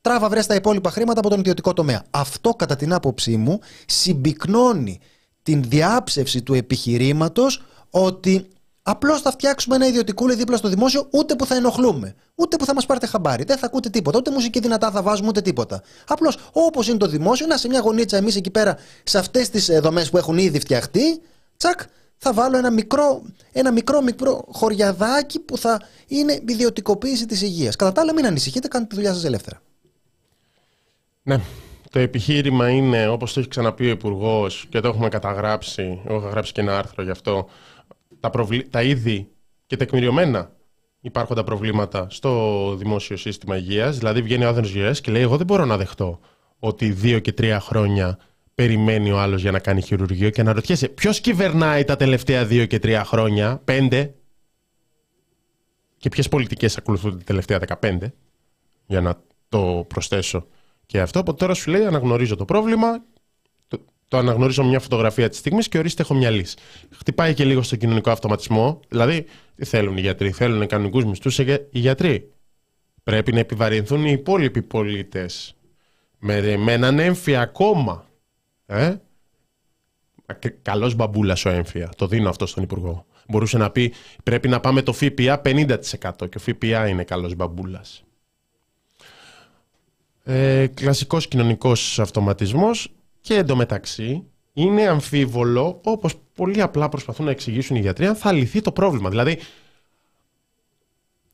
[0.02, 2.04] τράβα βρες τα υπόλοιπα χρήματα από τον ιδιωτικό τομέα.
[2.10, 5.00] Αυτό, κατά την άποψή μου, συμπυκνώνει
[5.42, 8.46] την διάψευση του επιχειρήματος ότι
[8.84, 12.14] Απλώς θα φτιάξουμε ένα ιδιωτικούλι δίπλα στο δημόσιο, ούτε που θα ενοχλούμε.
[12.34, 13.44] Ούτε που θα μας πάρετε χαμπάρι.
[13.44, 14.18] Δεν θα ακούτε τίποτα.
[14.18, 15.82] Ούτε μουσική δυνατά θα βάζουμε, ούτε τίποτα.
[16.06, 19.68] Απλώς όπως είναι το δημόσιο, να σε μια γωνίτσα εμείς εκεί πέρα, σε αυτές τις
[19.68, 21.20] ε, δομές που έχουν ήδη φτιαχτεί,
[21.56, 21.80] τσακ,
[22.16, 27.76] θα βάλω ένα μικρό, ένα μικρό, μικρό χωριαδάκι που θα είναι ιδιωτικοποίηση της υγείας.
[27.76, 29.62] Κατά τα άλλα, μην ανησυχείτε, κάντε τη δουλειά σας ελεύθερα.
[31.22, 31.40] Ναι.
[31.90, 36.28] Το επιχείρημα είναι, όπως το έχει ξαναπεί ο Υπουργός και το έχουμε καταγράψει, εγώ έχω
[36.28, 37.48] γράψει και ένα άρθρο γι' αυτό,
[38.20, 38.68] τα, προβλη...
[38.68, 39.30] τα είδη
[39.66, 40.52] και τεκμηριωμένα
[41.00, 43.98] υπάρχοντα προβλήματα στο δημόσιο σύστημα υγείας.
[43.98, 46.20] Δηλαδή, βγαίνει ο Άδενο Γεωργία και λέει: Εγώ δεν μπορώ να δεχτώ
[46.58, 48.18] ότι δύο και τρία χρόνια
[48.54, 52.66] περιμένει ο άλλος για να κάνει χειρουργείο και να ρωτιέσαι ποιος κυβερνάει τα τελευταία δύο
[52.66, 54.14] και τρία χρόνια, πέντε,
[55.96, 58.14] και ποιες πολιτικές ακολουθούν τα τελευταία δεκαπέντε,
[58.86, 60.46] για να το προσθέσω
[60.92, 61.18] και αυτό.
[61.18, 63.04] Από τώρα σου λέει: Αναγνωρίζω το πρόβλημα,
[63.68, 66.56] το, το αναγνωρίζω μια φωτογραφία της στιγμής και ορίστε έχω μια λύση.
[66.90, 68.80] Χτυπάει και λίγο στο κοινωνικό αυτοματισμό.
[68.88, 72.32] Δηλαδή, τι θέλουν οι γιατροί, θέλουν κανονικούς μισθούς οι γιατροί.
[73.02, 75.54] Πρέπει να επιβαρυνθούν οι υπόλοιποι πολίτες
[76.18, 78.06] με, με έναν έμφυα ακόμα
[78.66, 78.94] ε;
[80.62, 81.88] Καλός μπαμπούλας ο έμφυα.
[81.96, 83.06] Το δίνω αυτό στον Υπουργό.
[83.28, 85.76] Μπορούσε να πει πρέπει να πάμε το ΦΠΑ 50%
[86.16, 88.04] και ο ΦΠΑ είναι καλός μπαμπούλας.
[90.24, 97.80] Ε, κλασικός κοινωνικός αυτοματισμός και εντωμεταξύ είναι αμφίβολο όπως πολύ απλά προσπαθούν να εξηγήσουν οι
[97.80, 99.08] γιατροί αν θα λυθεί το πρόβλημα.
[99.08, 99.38] Δηλαδή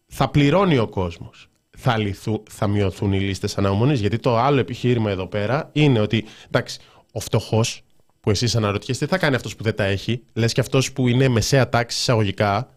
[0.06, 1.48] θα πληρώνει ο κόσμος.
[1.80, 6.24] Θα, λυθού, θα μειωθούν οι λίστες αναμονής γιατί το άλλο επιχείρημα εδώ πέρα είναι ότι
[6.46, 6.78] εντάξει,
[7.12, 7.82] ο φτωχός,
[8.20, 10.22] που εσείς αναρωτιέστε, τι θα κάνει αυτός που δεν τα έχει.
[10.32, 12.70] Λες και αυτός που είναι μεσαία τάξη εισαγωγικά,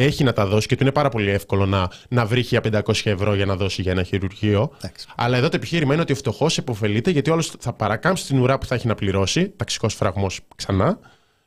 [0.00, 3.34] έχει να τα δώσει και του είναι πάρα πολύ εύκολο να, να βρει 500 ευρώ
[3.34, 4.70] για να δώσει για ένα χειρουργείο.
[5.16, 8.58] Αλλά εδώ το επιχείρημα είναι ότι ο φτωχό υποφελείται γιατί όλο θα παρακάμψει την ουρά
[8.58, 10.98] που θα έχει να πληρώσει, ταξικός φραγμός ξανά,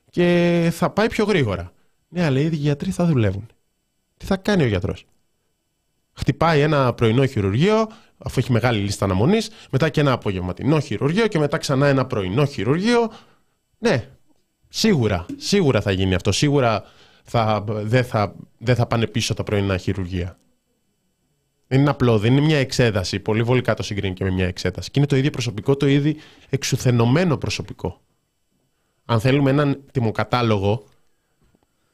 [0.09, 1.71] και θα πάει πιο γρήγορα.
[2.07, 3.47] Ναι, αλλά οι ίδιοι γιατροί θα δουλεύουν.
[4.17, 5.05] Τι θα κάνει ο γιατρός;
[6.13, 7.87] Χτυπάει ένα πρωινό χειρουργείο,
[8.17, 12.45] αφού έχει μεγάλη λίστα αναμονής, μετά και ένα απογευματινό χειρουργείο και μετά ξανά ένα πρωινό
[12.45, 13.11] χειρουργείο.
[13.77, 14.07] Ναι,
[14.69, 16.31] σίγουρα, σίγουρα θα γίνει αυτό.
[16.31, 16.83] Σίγουρα
[17.23, 20.39] θα, δεν, θα, δεν θα πάνε πίσω τα πρωινά χειρουργεία.
[21.67, 23.19] Δεν είναι απλό, δεν είναι μια εξέταση.
[23.19, 24.91] Πολύ βολικά το συγκρίνει και με μια εξέταση.
[24.91, 26.13] Και είναι το ίδιο προσωπικό, το ίδιο
[26.49, 28.01] εξουθενωμένο προσωπικό.
[29.05, 30.83] Αν θέλουμε έναν τιμοκατάλογο,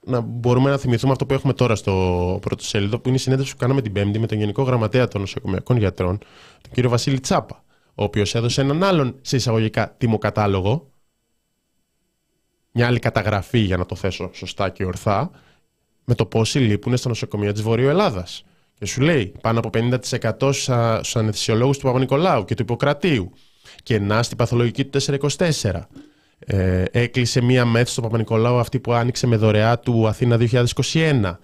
[0.06, 3.54] να μπορούμε να θυμηθούμε αυτό που έχουμε τώρα στο πρώτο σελίδο, που είναι η συνέντευξη
[3.54, 6.18] που κάναμε την Πέμπτη με τον Γενικό Γραμματέα των Νοσοκομιακών Γιατρών,
[6.62, 7.64] τον κύριο Βασίλη Τσάπα,
[7.96, 10.92] ο οποίος έδωσε έναν άλλον σε εισαγωγικά τιμοκατάλογο,
[12.72, 15.32] μια άλλη καταγραφή για να το θέσω σωστά και ορθά,
[16.04, 18.44] με το πόσοι λείπουν στα νοσοκομεία της Βορείου Ελλάδας.
[18.74, 23.32] Και σου λέει πάνω από 50% στους ανεθισιολόγου του Παπα-Νικολάου και του Ιπποκρατίου.
[23.84, 25.82] Και να στην παθολογική του 424
[26.40, 30.38] ε, έκλεισε μία μέθη στο Παπα-Νικολάου αυτή που άνοιξε με δωρεά του Αθήνα
[30.94, 31.38] 2021.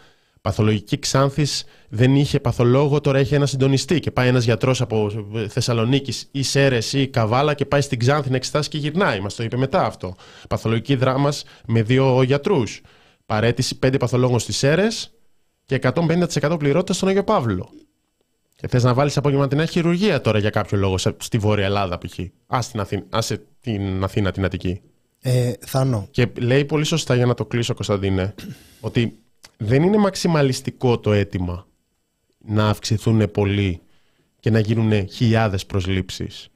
[0.43, 5.11] Παθολογική Ξάνθης δεν είχε παθολόγο, τώρα έχει ένα συντονιστή και πάει ένας γιατρός από
[5.47, 9.19] Θεσσαλονίκης ή Σέρες ή Καβάλα και πάει στην Ξάνθη να εξετάσει και γυρνάει.
[9.19, 10.15] Μας το είπε μετά αυτό.
[10.49, 12.81] Παθολογική δράμας με δύο γιατρούς.
[13.25, 15.13] Παρέτηση πέντε παθολόγων στις Σέρες
[15.65, 17.69] και 150% πληρότητα στον Αγιο Παύλο.
[18.55, 22.19] Και θες να βάλεις απογευματινά χειρουργία τώρα για κάποιο λόγο στη Βόρεια Ελλάδα, π.χ.
[23.09, 24.81] Άσε την Αθήνα, την Αττική.
[25.21, 26.07] Ε, Θάνο.
[26.11, 28.33] Και λέει πολύ σωστά για να το κλείσω, Κωνσταντίνε,
[28.79, 29.22] ότι
[29.57, 31.67] δεν είναι μαξιμαλιστικό το αίτημα
[32.37, 33.81] να αυξηθούν πολύ
[34.39, 36.47] και να γίνουν χιλιάδες προσλήψεις.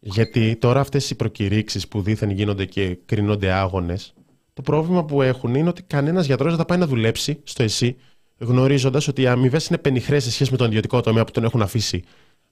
[0.00, 4.14] Γιατί τώρα αυτές οι προκηρύξεις που δήθεν γίνονται και κρίνονται άγονες,
[4.52, 7.96] το πρόβλημα που έχουν είναι ότι κανένας γιατρός δεν θα πάει να δουλέψει στο ΕΣΥ
[8.38, 11.62] γνωρίζοντας ότι οι αμοιβές είναι πενιχρές σε σχέση με τον ιδιωτικό τομέα που τον έχουν
[11.62, 12.02] αφήσει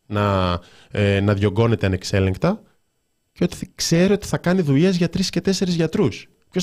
[0.06, 0.60] να,
[0.90, 2.62] ε, να διωγγώνεται ανεξέλεγκτα
[3.32, 6.28] και ότι ξέρει ότι θα κάνει δουλειές για τρεις και τέσσερις γιατρούς.
[6.54, 6.60] Ε,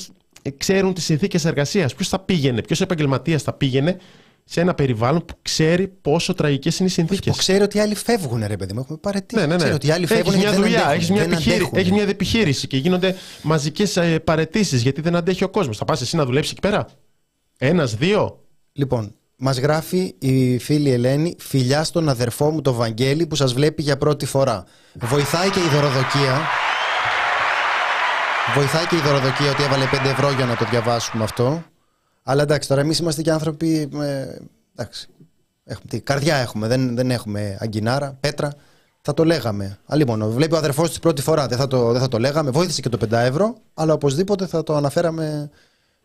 [0.57, 1.95] ξέρουν τις συνθήκες εργασίας.
[1.95, 3.97] Ποιος θα πήγαινε, ποιος επαγγελματίας θα πήγαινε
[4.43, 7.29] σε ένα περιβάλλον που ξέρει πόσο τραγικές είναι οι συνθήκε.
[7.29, 8.79] Που ξέρει ότι οι άλλοι φεύγουν, ρε παιδί μου.
[8.79, 9.41] Έχουμε παρετήσει.
[9.41, 9.57] Ναι, ναι, ναι.
[9.57, 10.33] Ξέρει ότι οι άλλοι φεύγουν.
[10.33, 15.01] Έχεις μια δουλειά, έχεις μια, επιχείρη, έχεις μια επιχείρηση και γίνονται μαζικές ε, παρετήσεις γιατί
[15.01, 15.77] δεν αντέχει ο κόσμος.
[15.77, 16.87] Θα πας εσύ να δουλέψεις εκεί πέρα;
[17.57, 23.35] Ένας, δύο; Λοιπόν, Μας γράφει η φίλη Ελένη, φιλιά στον αδερφό μου το Βαγγέλη που
[23.35, 24.63] σας βλέπει για πρώτη φορά.
[24.93, 26.41] Βοηθάει και η δωροδοκία.
[28.55, 31.63] Βοηθάει και η δωροδοκία ότι έβαλε 5 ευρώ για να το διαβάσουμε αυτό.
[32.23, 33.87] Αλλά εντάξει, τώρα εμείς είμαστε και άνθρωποι.
[33.91, 34.37] Με...
[34.75, 35.07] Εντάξει.
[35.63, 38.53] Έχουμε, τι, καρδιά έχουμε, δεν, δεν έχουμε αγκινάρα, πέτρα.
[39.01, 39.77] Θα το λέγαμε.
[39.85, 41.47] Αλλά μόνο, βλέπει ο αδερφός της πρώτη φορά.
[41.47, 42.51] Δεν θα, το, δεν θα το λέγαμε.
[42.51, 45.49] Βοήθησε και το 5 ευρώ, αλλά οπωσδήποτε θα το αναφέραμε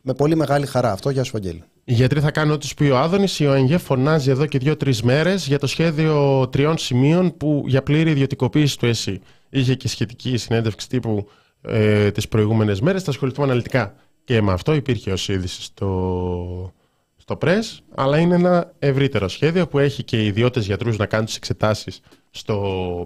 [0.01, 0.93] με πολύ μεγάλη χαρά.
[0.93, 1.63] Αυτό για σου, Βαγγέλη.
[1.85, 3.41] Οι γιατροί θα κάνουν ό,τι σου πει ο Άδωνης.
[3.41, 8.11] Η ΟΕΝΓΕ φωνάζει εδώ και δύο-τρεις μέρες για το σχέδιο τριών σημείων που για πλήρη
[8.11, 9.21] ιδιωτικοποίηση του ΕΣΥ.
[9.49, 11.29] Είχε και σχετική συνέντευξη τύπου
[11.63, 13.03] ε, τις προηγούμενες μέρες.
[13.03, 14.75] Θα ασχοληθούμε αναλυτικά και με αυτό.
[14.75, 16.73] Υπήρχε ως είδηση στο,
[17.17, 21.37] στο ΠΡΕΣ, αλλά είναι ένα ευρύτερο σχέδιο που έχει και ιδιώτες γιατρούς να κάνουν τις
[21.37, 22.01] εξετάσεις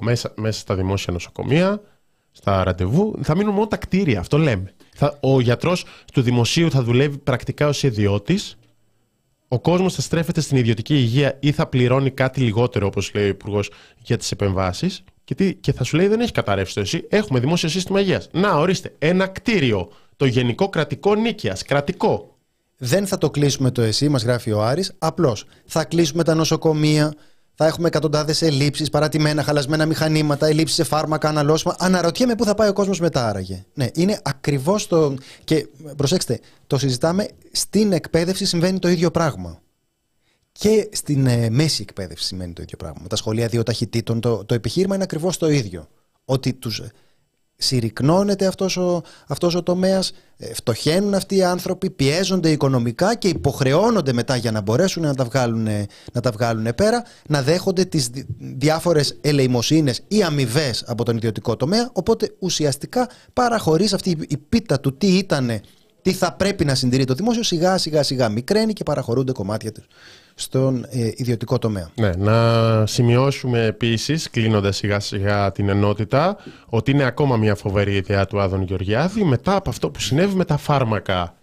[0.01, 1.81] μέσα, μέσα στα δημόσια νοσοκομεία,
[2.33, 4.21] στα ραντεβού, θα μείνουν μόνο τα κτίρια.
[4.21, 4.75] Αυτό λέμε.
[4.95, 8.57] Θα, ο γιατρός του δημοσίου θα δουλεύει πρακτικά ως ιδιώτης.
[9.49, 13.29] Ο κόσμος θα στρέφεται στην ιδιωτική υγεία ή θα πληρώνει κάτι λιγότερο, όπως λέει ο
[13.29, 13.71] Υπουργός,
[14.03, 15.05] για τις επεμβάσεις.
[15.35, 17.07] Και, και θα σου λέει: Δεν έχει καταρρεύσει το εσύ.
[17.09, 18.29] Έχουμε δημόσιο σύστημα υγείας.
[18.33, 19.89] Να, ορίστε, ένα κτίριο.
[20.17, 21.63] Το Γενικό Κρατικό Νίκαιας.
[21.63, 22.37] Κρατικό.
[22.77, 24.93] Δεν θα το κλείσουμε το εσύ, μας γράφει ο Άρης.
[24.99, 27.13] Απλώς θα κλείσουμε τα νοσοκομεία,
[27.55, 31.77] θα έχουμε εκατοντάδες ελλείψεις, παρατημένα, χαλασμένα μηχανήματα, ελλείψεις σε φάρμακα, αναλώσιμα.
[31.79, 33.65] Αναρωτιέμαι πού θα πάει ο κόσμος μετά άραγε.
[33.75, 35.15] Ναι, είναι ακριβώς το.
[35.45, 39.61] Και προσέξτε, το συζητάμε στην εκπαίδευση συμβαίνει το ίδιο πράγμα.
[40.53, 42.99] Και στην ε, μέση εκπαίδευση σημαίνει το ίδιο πράγμα.
[43.03, 45.89] Με τα σχολεία δύο ταχυτήτων το, το επιχείρημα είναι ακριβώς το ίδιο.
[46.25, 46.83] Ότι τους
[47.61, 54.13] συρρυκνώνεται αυτός ο, αυτός ο τομέας, ε, φτωχαίνουν αυτοί οι άνθρωποι, πιέζονται οικονομικά και υποχρεώνονται
[54.13, 55.69] μετά για να μπορέσουν να τα βγάλουν,
[56.13, 61.91] να τα βγάλουν πέρα, να δέχονται τις διάφορες ελεημοσύνες ή αμοιβές από τον ιδιωτικό τομέα,
[61.93, 65.61] οπότε ουσιαστικά παραχωρείς αυτή η πίτα του τι ήταν,
[66.03, 69.87] τι θα πρέπει να συντηρεί το δημόσιο, σιγά σιγά σιγά μικραίνει και παραχωρούνται κομμάτια τους
[70.41, 71.91] στον ε, ιδιωτικό τομέα.
[71.95, 78.27] Ναι, να σημειώσουμε επίσης, κλείνοντας σιγά σιγά την ενότητα, ότι είναι ακόμα μια φοβερή ιδέα
[78.27, 81.35] του Άδων Γεωργιάδη μετά από αυτό που συνέβη με τα φάρμακα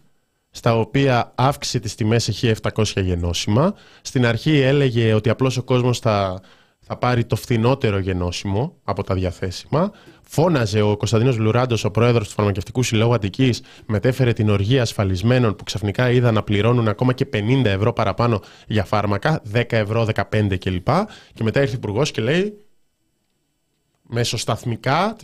[0.52, 3.74] στα οποία αύξηση τις τιμές έχει 700 γενώσιμα.
[4.02, 6.42] Στην αρχή έλεγε ότι απλώς ο κόσμος θα
[6.88, 9.92] θα πάρει το φθηνότερο γενώσιμο από τα διαθέσιμα.
[10.22, 15.64] Φώναζε ο Κωνσταντίνος Λουράντος, ο πρόεδρος του Φαρμακευτικού Συλλόγου Αττικής, μετέφερε την οργή ασφαλισμένων που
[15.64, 20.88] ξαφνικά είδα να πληρώνουν ακόμα και 50 ευρώ παραπάνω για φάρμακα, 10 ευρώ, 15 κλπ.
[21.34, 22.58] Και μετά ήρθε ο υπουργός και λέει
[24.02, 25.16] μεσοσταθμικά,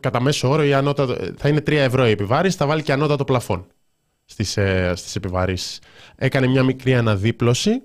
[0.00, 3.24] κατά μέσο όρο η ανώτατο, θα είναι 3 ευρώ η επιβάρηση, θα βάλει και ανώτατο
[3.24, 3.66] πλαφόν
[4.24, 5.80] στις, ε, στις επιβαρύσεις.
[6.16, 7.82] Έκανε μια μικρή αναδίπλωση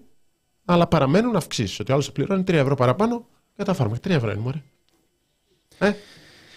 [0.66, 1.80] αλλά παραμένουν αυξήσεις.
[1.80, 4.00] Ότι ο άλλος πληρώνει 3 ευρώ παραπάνω για τα φάρμακα.
[4.10, 4.62] 3 ευρώ είναι, μωρέ.
[5.78, 5.94] Ε,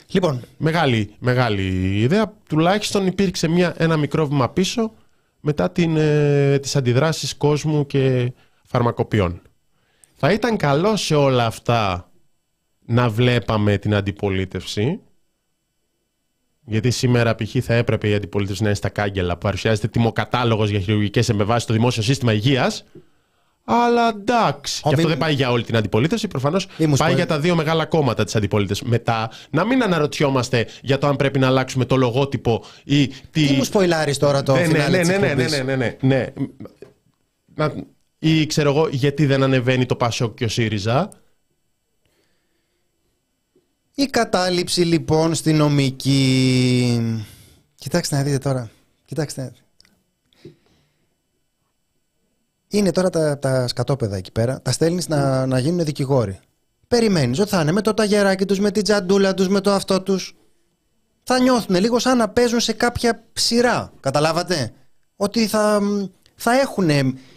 [0.06, 0.42] λοιπόν.
[0.56, 2.32] Μεγάλη, μεγάλη ιδέα.
[2.48, 4.92] Τουλάχιστον υπήρξε μια, ένα μικρό βήμα πίσω
[5.40, 8.32] μετά την, ε, τις αντιδράσεις κόσμου και
[8.64, 9.40] φαρμακοποιών.
[10.14, 12.10] Θα ήταν καλό σε όλα αυτά
[12.86, 15.00] να βλέπαμε την αντιπολίτευση
[16.66, 17.56] γιατί σήμερα π.χ.
[17.62, 21.72] θα έπρεπε η αντιπολίτευση να είναι στα κάγκελα που παρουσιάζεται τιμοκατάλογος για χειρουργικές επεμβάσει στο
[21.72, 22.84] δημόσιο σύστημα υγείας
[23.68, 24.82] αλλά εντάξει.
[24.82, 26.28] και αυτό δεν πάει για όλη την αντιπολίτευση.
[26.28, 28.88] Προφανώς πάει για τα δύο μεγάλα κόμματα της αντιπολίτευσης.
[28.88, 33.46] Μετά, να μην αναρωτιόμαστε για το αν πρέπει να αλλάξουμε το λογότυπο ή τι.
[33.46, 35.96] Τι μου σποϊλάρει τώρα το ναι, ναι, ναι ναι ναι, ναι, ναι, ναι, ναι, ναι,
[36.00, 36.26] ναι.
[37.56, 37.68] Ναι
[38.18, 41.10] Ή ξέρω εγώ, γιατί δεν ανεβαίνει το Πασόκ και ο ΣΥΡΙΖΑ.
[43.94, 47.00] Η κατάληψη λοιπόν στην νομική.
[47.74, 48.70] Κοιτάξτε να δείτε τώρα.
[49.04, 49.65] Κοιτάξτε να.
[52.68, 54.60] Είναι τώρα τα, τα σκατόπεδα εκεί πέρα.
[54.62, 56.40] Τα στέλνεις να, να γίνουν δικηγόροι.
[56.88, 60.02] Περιμένεις ότι θα είναι με το ταγεράκι τους, με την τζαντούλα τους, με το αυτό
[60.02, 60.34] τους.
[61.22, 63.92] Θα νιώθουν λίγο σαν να παίζουν σε κάποια σειρά.
[64.00, 64.72] Καταλάβατε;
[65.16, 65.80] Ότι θα,
[66.34, 66.90] θα έχουν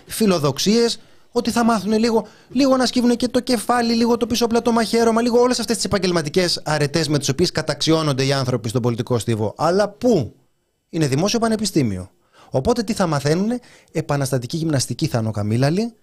[0.06, 1.00] φιλοδοξίες,
[1.32, 5.22] ότι θα μάθουν λίγο, λίγο να σκύβουν και το κεφάλι, λίγο το πίσω πλατό μαχαίρωμα,
[5.22, 9.54] λίγο όλες αυτές τις επαγγελματικές αρετές με τις οποίες καταξιώνονται οι άνθρωποι στον πολιτικό στίβο.
[9.58, 10.36] Αλλά πού;
[10.89, 12.10] Είναι δημόσιο πανεπιστήμιο.
[12.52, 13.60] Οπότε τι θα μαθαίνουν,
[13.92, 15.94] επαναστατική γυμναστική θα είναι ο καμιλαλη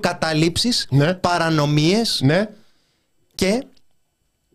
[0.00, 1.14] καταλήψεις, ναι.
[1.14, 2.48] παρανομίες ναι.
[3.34, 3.64] και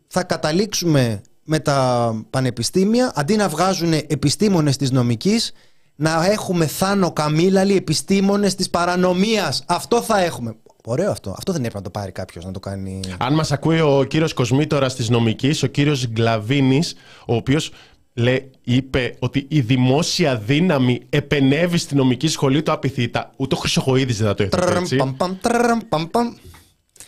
[0.08, 5.52] θα καταλήξουμε με τα πανεπιστήμια, αντί να βγάζουν επιστήμονες της νομικής,
[5.96, 9.64] να έχουμε Θάνο Καμίλαλη επιστήμονες της παρανομίας.
[9.68, 10.56] Αυτό θα έχουμε.
[10.86, 11.30] Ωραίο αυτό.
[11.38, 13.00] Αυτό δεν έπρεπε να το πάρει κάποιος να το κάνει.
[13.18, 17.72] Αν μας ακούει ο κύριος Κοσμήτορας της νομικής, ο κύριος Γκλαβίνης, ο οποίος
[18.18, 23.32] λέει, είπε ότι η δημόσια δύναμη επενεύει στη νομική σχολή του απειθήτα.
[23.38, 25.16] Ούτε ο Χρυσοχοίδης δεν θα το έθετε έτσι.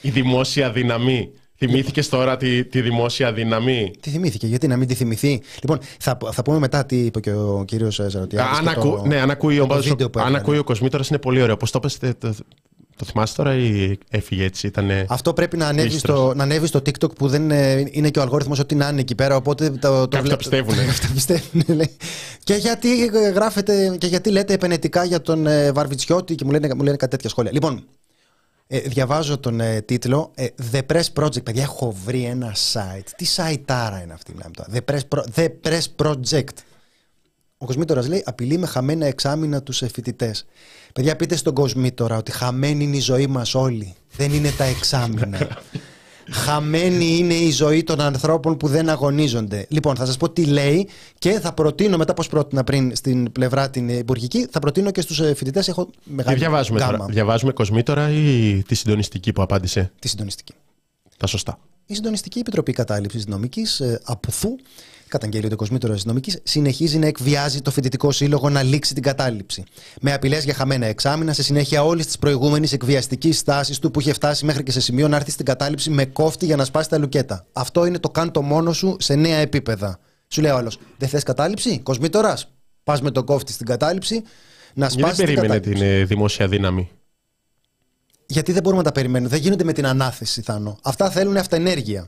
[0.02, 1.30] Η δημόσια δύναμη.
[1.62, 6.18] Θυμήθηκες τώρα τη, τη δημόσια δύναμη; Τι θυμήθηκε, γιατί να μην τη θυμηθεί; Λοιπόν, θα,
[6.32, 8.58] θα πούμε μετά τι είπε και ο κύριος Ζαρωτιάδης.
[8.60, 9.68] Αν, ακού, ναι, αν ακούει, ο,
[10.14, 11.58] αν ακούει ο Κοσμήτορα είναι πολύ ωραίο.
[11.58, 11.98] Πώς το πες,
[13.00, 15.06] το θυμάσαι τώρα ή έφυγε έτσι, ήτανε...
[15.10, 17.50] Αυτό πρέπει να ανέβει, στο, να ανέβει στο TikTok που δεν
[17.92, 19.36] είναι και ο αλγόριθμος ότι να είναι εκεί πέρα.
[19.36, 20.76] Οπότε το, το Κάποιοι πιστεύουν.
[21.14, 21.64] πιστεύουν
[22.44, 26.84] και, γιατί γράφετε, και γιατί λέτε επενετικά για τον ε, Βαρβιτσιώτη και μου λένε, μου
[26.84, 27.52] λένε κάτι τέτοια σχόλια.
[27.52, 27.84] Λοιπόν,
[28.68, 31.44] ε, διαβάζω τον ε, τίτλο ε, The Press Project.
[31.44, 33.08] Παιδιά, έχω βρει ένα site.
[33.16, 34.36] Τι site άρα είναι αυτή,
[34.74, 36.58] The Press, The Press Project.
[37.62, 40.46] Ο Κοσμήτορας λέει: Απειλεί με χαμένα εξάμεινα τους φοιτητές.
[40.94, 43.96] Παιδιά, πείτε στον Κοσμήτορα ότι χαμένη είναι η ζωή μας όλοι.
[44.16, 45.38] Δεν είναι τα εξάμεινα.
[46.32, 49.66] Χαμένη είναι η ζωή των ανθρώπων που δεν αγωνίζονται.
[49.70, 53.70] Λοιπόν, θα σας πω τι λέει και θα προτείνω μετά, πώς πρότεινα πριν στην πλευρά
[53.70, 55.68] την υπουργική, θα προτείνω και στους ε, φοιτητές.
[55.68, 57.06] Έχω μεγάλη Τι διαβάζουμε τώρα.
[57.10, 60.54] Διαβάζουμε Κοσμήτορα ή τη συντονιστική που απάντησε; Τη συντονιστική.
[61.18, 61.60] Τα σωστά.
[61.86, 64.50] Η Συντονιστική Επιτροπή Κατάληψης Νομικής, ε, Απουθού,
[65.10, 69.64] καταγγέλει ο Κοσμήτωρο Αστυνομική, συνεχίζει να εκβιάζει το φοιτητικό σύλλογο να λήξει την κατάληψη.
[70.02, 74.14] Με απειλές για χαμένα εξάμεινα, σε συνέχεια όλης της προηγούμενης εκβιαστικής στάσης του που είχε
[74.14, 76.98] φτάσει μέχρι και σε σημείο να έρθει στην κατάληψη με κόφτη για να σπάσει τα
[76.98, 77.46] λουκέτα.
[77.54, 80.00] Αυτό είναι το καν το μόνο σου σε νέα επίπεδα.
[80.28, 82.52] Σου λέει ο άλλος, δεν θες κατάληψη, Κοσμήτωρας,
[82.84, 84.24] πας με το κόφτη στην κατάληψη
[84.74, 86.90] να σπάσει την περίμενε την ε, δημόσια δύναμη;
[88.26, 89.30] Γιατί δεν μπορούμε να τα περιμένουμε.
[89.30, 90.78] Δεν γίνονται με την ανάθεση, Θάνο.
[90.84, 92.08] Αυτά θέλουν αυτενέργεια.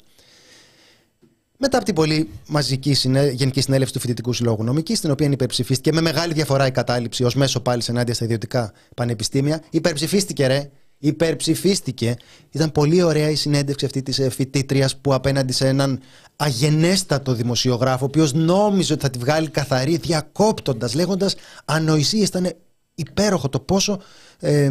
[1.64, 2.96] Μετά από την πολύ μαζική
[3.34, 7.36] Γενική Συνέλευση του Φοιτητικού Συλλόγου Νομικής, στην οποία υπερψηφίστηκε με μεγάλη διαφορά η κατάληψη ως
[7.36, 10.70] μέσο πάλι ενάντια στα ιδιωτικά πανεπιστήμια, υπερψηφίστηκε, ρε.
[10.98, 12.16] Υπερψηφίστηκε.
[12.52, 16.00] Ήταν πολύ ωραία η συνέντευξη αυτή της ε, φοιτήτριας που απέναντι σε έναν
[16.36, 22.28] αγενέστατο δημοσιογράφο, ο οποίος νόμιζε ότι θα τη βγάλει καθαρή, διακόπτοντας, λέγοντας ανοησίες.
[22.28, 22.54] Ήταν
[22.96, 24.02] υπέροχο το πόσο
[24.40, 24.70] ε,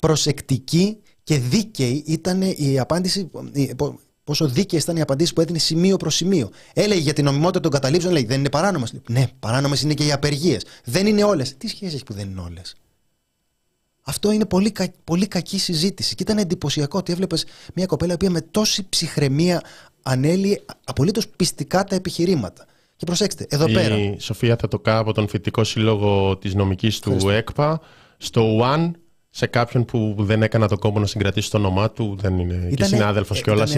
[0.00, 3.30] προσεκτική και δίκαιη ήταν η απάντηση,
[4.28, 6.50] πόσο δίκαιες ήταν οι απαντήσεις που έδινε σημείο προς σημείο.
[6.72, 8.94] Έλεγε για την νομιμότητα των καταλήψεων, λέει δεν είναι παράνομες.
[9.08, 10.64] Ναι, παράνομες είναι και οι απεργίες.
[10.84, 11.56] Δεν είναι όλες.
[11.56, 12.74] Τι σχέση έχει που δεν είναι όλες;
[14.02, 16.14] Αυτό είναι πολύ, κα, πολύ κακή συζήτηση.
[16.14, 19.62] Και ήταν εντυπωσιακό ότι έβλεπες μια κοπέλα που με τόση ψυχραιμία
[20.02, 22.66] ανέλυε απολύτως πιστικά τα επιχειρήματα.
[22.96, 23.98] Και προσέξτε, εδώ η πέρα.
[23.98, 27.80] Η Σοφία Θατοκά από τον Φοιτητικό Σύλλογο της Νομικής του ΕΚΠΑ
[28.16, 28.90] στο One
[29.30, 32.74] σε κάποιον που δεν έκανα το κόμπο να συγκρατήσει το όνομά του, δεν είναι ήτανε,
[32.74, 33.74] και συνάδελφος κιόλας.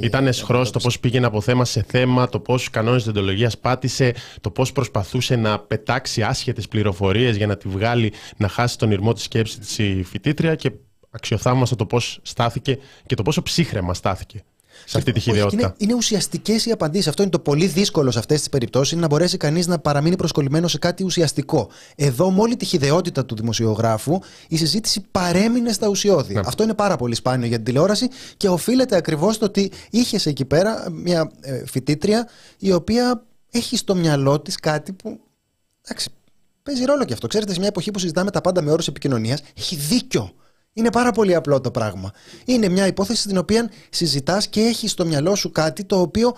[0.00, 4.50] Ήταν σχρό το πώς πήγαινε από θέμα σε θέμα, το πώς κανόνες διοντολογία πάτησε, το
[4.50, 9.22] πώς προσπαθούσε να πετάξει άσχετες πληροφορίες για να τη βγάλει να χάσει τον ηρμό της
[9.22, 10.72] σκέψης της η φοιτήτρια και
[11.10, 14.42] αξιοθάμαστο το πώς στάθηκε και το πόσο ψύχρεμα στάθηκε
[14.84, 15.62] σε αυτή τη χειδαιότητα.
[15.62, 17.08] Είναι, είναι ουσιαστικές οι απαντήσεις.
[17.08, 20.70] Αυτό είναι το πολύ δύσκολο σε αυτές τις περιπτώσεις, να μπορέσει κανείς να παραμείνει προσκολλημένος
[20.70, 21.68] σε κάτι ουσιαστικό.
[21.96, 26.34] Εδώ, με όλη τη χειδαιότητα του δημοσιογράφου, η συζήτηση παρέμεινε στα ουσιώδη.
[26.34, 26.40] Ναι.
[26.44, 30.44] Αυτό είναι πάρα πολύ σπάνιο για την τηλεόραση και οφείλεται ακριβώς στο ότι είχες εκεί
[30.44, 32.28] πέρα μια ε, φοιτήτρια
[32.58, 35.20] η οποία έχει στο μυαλό της κάτι που.
[35.84, 36.10] Εντάξει,
[36.62, 37.26] παίζει ρόλο και αυτό.
[37.26, 40.32] Ξέρετε, σε μια εποχή που συζητάμε τα πάντα με όρους επικοινωνίας, έχει δίκιο.
[40.78, 42.12] Είναι πάρα πολύ απλό το πράγμα.
[42.44, 46.36] Είναι μια υπόθεση στην οποία συζητάς και έχεις στο μυαλό σου κάτι το οποίο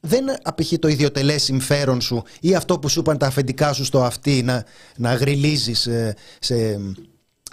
[0.00, 4.02] δεν απηχεί το ιδιωτελέ συμφέρον σου ή αυτό που σου είπαν τα αφεντικά σου στο
[4.02, 4.64] αυτή να,
[4.96, 6.80] να γριλίζεις ε, σε,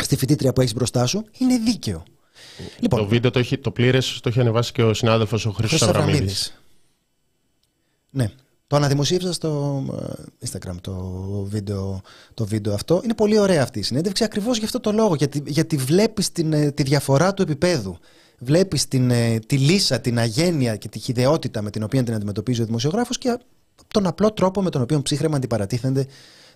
[0.03, 1.25] στη φοιτήτρια που έχεις μπροστά σου.
[1.37, 2.03] Είναι δίκαιο.
[2.79, 5.81] Λοιπόν, το βίντεο το, έχει, το πλήρες το έχει ανεβάσει και ο συνάδελφος ο Χρήστος
[5.81, 6.59] Αβραμίδης.
[8.09, 8.31] Ναι.
[8.67, 9.83] Το αναδημοσίευσα στο
[10.41, 10.93] ε, Instagram το
[11.49, 12.01] βίντεο,
[12.33, 13.01] το βίντεο αυτό.
[13.03, 15.15] Είναι πολύ ωραία αυτή η συνέντευξη ακριβώς για αυτό το λόγο.
[15.15, 17.97] Γιατί, γιατί βλέπεις ε, τη διαφορά του επίπεδου.
[18.39, 22.65] Βλέπεις ε, τη λύσα, την αγένεια και τη χιδεότητα με την οποία την αντιμετωπίζει ο
[22.65, 23.39] δημοσιογράφος και
[23.87, 26.07] τον απλό τρόπο με τον οποίο ψύχρεμα αντιπαρατίθενται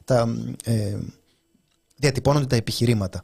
[0.05, 0.97] τα, ε,
[1.95, 3.23] διατυπώνονται τα επιχειρήματα.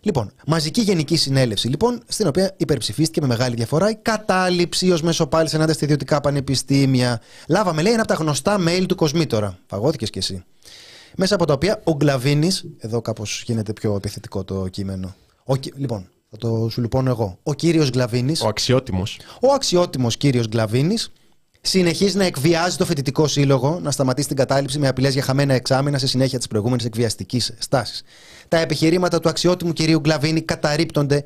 [0.00, 5.26] Λοιπόν, μαζική γενική συνέλευση, λοιπόν, στην οποία υπερψηφίστηκε με μεγάλη διαφορά η κατάληψη ως μέσο
[5.26, 7.20] πάλι ενάντια στα ιδιωτικά πανεπιστήμια.
[7.48, 9.58] Λάβαμε, λέει, ένα από τα γνωστά mail του Κοσμήτορα.
[9.66, 10.44] Φαγώθηκε κι εσύ.
[11.16, 15.14] Μέσα από τα οποία ο Γκλαβίνης, εδώ κάπως γίνεται πιο επιθετικό το κείμενο.
[15.44, 17.38] Ο, λοιπόν, θα το σου λοιπόν εγώ.
[17.42, 18.34] Ο κύριος Γκλαβίνη.
[18.42, 19.18] Ο αξιότιμος.
[19.40, 21.12] Ο αξιότιμος κύριος Γκλαβίνης
[21.60, 25.98] συνεχίζει να εκβιάζει το φοιτητικό σύλλογο να σταματήσει την κατάληψη με απειλές για χαμένα εξάμεινα
[25.98, 28.02] σε συνέχεια της προηγούμενης εκβιαστικής στάσης.
[28.48, 31.24] Τα επιχειρήματα του αξιότιμου κυρίου Γκλαβίνη καταρρύπτονται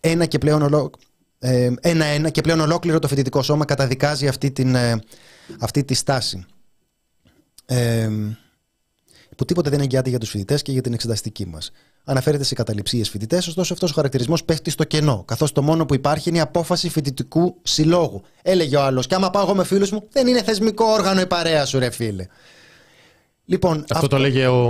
[0.00, 0.90] ένα και πλέον ολο...
[1.38, 5.00] ε, ένα-ένα και πλέον ολόκληρο το φοιτητικό σώμα καταδικάζει αυτή, την, ε,
[5.58, 6.44] αυτή τη στάση.
[7.66, 8.08] Ε,
[9.36, 11.70] που τίποτε δεν εγγυάται για τους φοιτητές και για την εξεταστική μας.
[12.04, 15.94] Αναφέρεται σε καταληψίες φοιτητές, ωστόσο αυτός ο χαρακτηρισμός πέφτει στο κενό, καθώς το μόνο που
[15.94, 18.22] υπάρχει είναι η απόφαση φοιτητικού συλλόγου.
[18.42, 21.26] Έλεγε ο άλλος, και άμα πάω εγώ με φίλους μου, δεν είναι θεσμικό όργανο η
[21.26, 22.26] παρέα σου, ρε φίλε.
[23.44, 24.62] Λοιπόν, αυτό, αυτό το λέγε ο,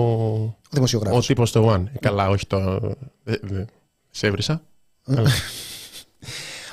[0.44, 1.24] ο δημοσιογράφος.
[1.24, 1.84] Ο τύπος του One.
[1.94, 2.80] Ε, καλά, όχι το.
[4.10, 4.62] Σε έβρισα.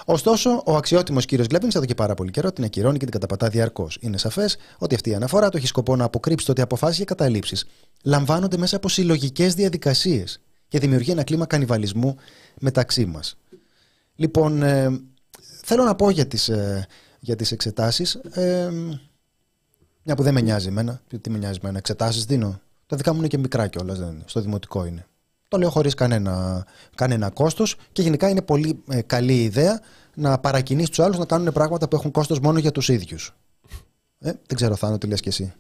[0.05, 3.47] Ωστόσο, ο αξιότιμος κύριος Γκλέμπιν εδώ και πάρα πολύ καιρό την ακυρώνει και την καταπατά
[3.47, 3.97] διαρκώς.
[4.01, 7.05] Είναι σαφές ότι αυτή η αναφορά του έχει σκοπό να αποκρύψει το ότι αποφάσεις για
[7.05, 7.65] καταλήψεις
[8.03, 10.41] λαμβάνονται μέσα από συλλογικές διαδικασίες
[10.71, 12.15] και δημιουργεί ένα κλίμα κανιβαλισμού
[12.59, 13.37] μεταξύ μας.
[14.15, 15.01] Λοιπόν, ε,
[15.63, 16.87] θέλω να πω για τις, ε,
[17.19, 18.69] για τις εξετάσεις, ε,
[20.03, 22.61] μια που δεν με νοιάζει εμένα, τι με νοιάζει εμένα, εξετάσεις δίνω.
[22.85, 25.05] Τα δικά μου είναι και μικρά κιόλας, δεν στο δημοτικό είναι.
[25.47, 26.65] Το λέω χωρίς κανένα,
[26.95, 29.81] κανένα κόστος και γενικά είναι πολύ ε, καλή ιδέα
[30.15, 33.35] να παρακινείς τους άλλους να κάνουν πράγματα που έχουν κόστος μόνο για τους ίδιους.
[34.19, 35.53] Ε, δεν ξέρω Θάνο τι λες κι εσύ.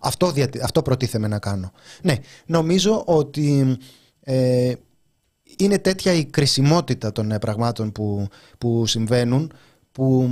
[0.00, 0.32] Αυτό,
[0.62, 1.72] αυτό προτίθεμαι να κάνω.
[2.02, 3.78] Ναι, νομίζω ότι
[4.24, 4.74] ε,
[5.56, 9.52] είναι τέτοια η κρισιμότητα των ε, πραγμάτων που, που συμβαίνουν
[9.92, 10.30] που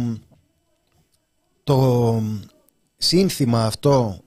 [1.65, 2.23] το
[2.97, 4.19] σύνθημα αυτό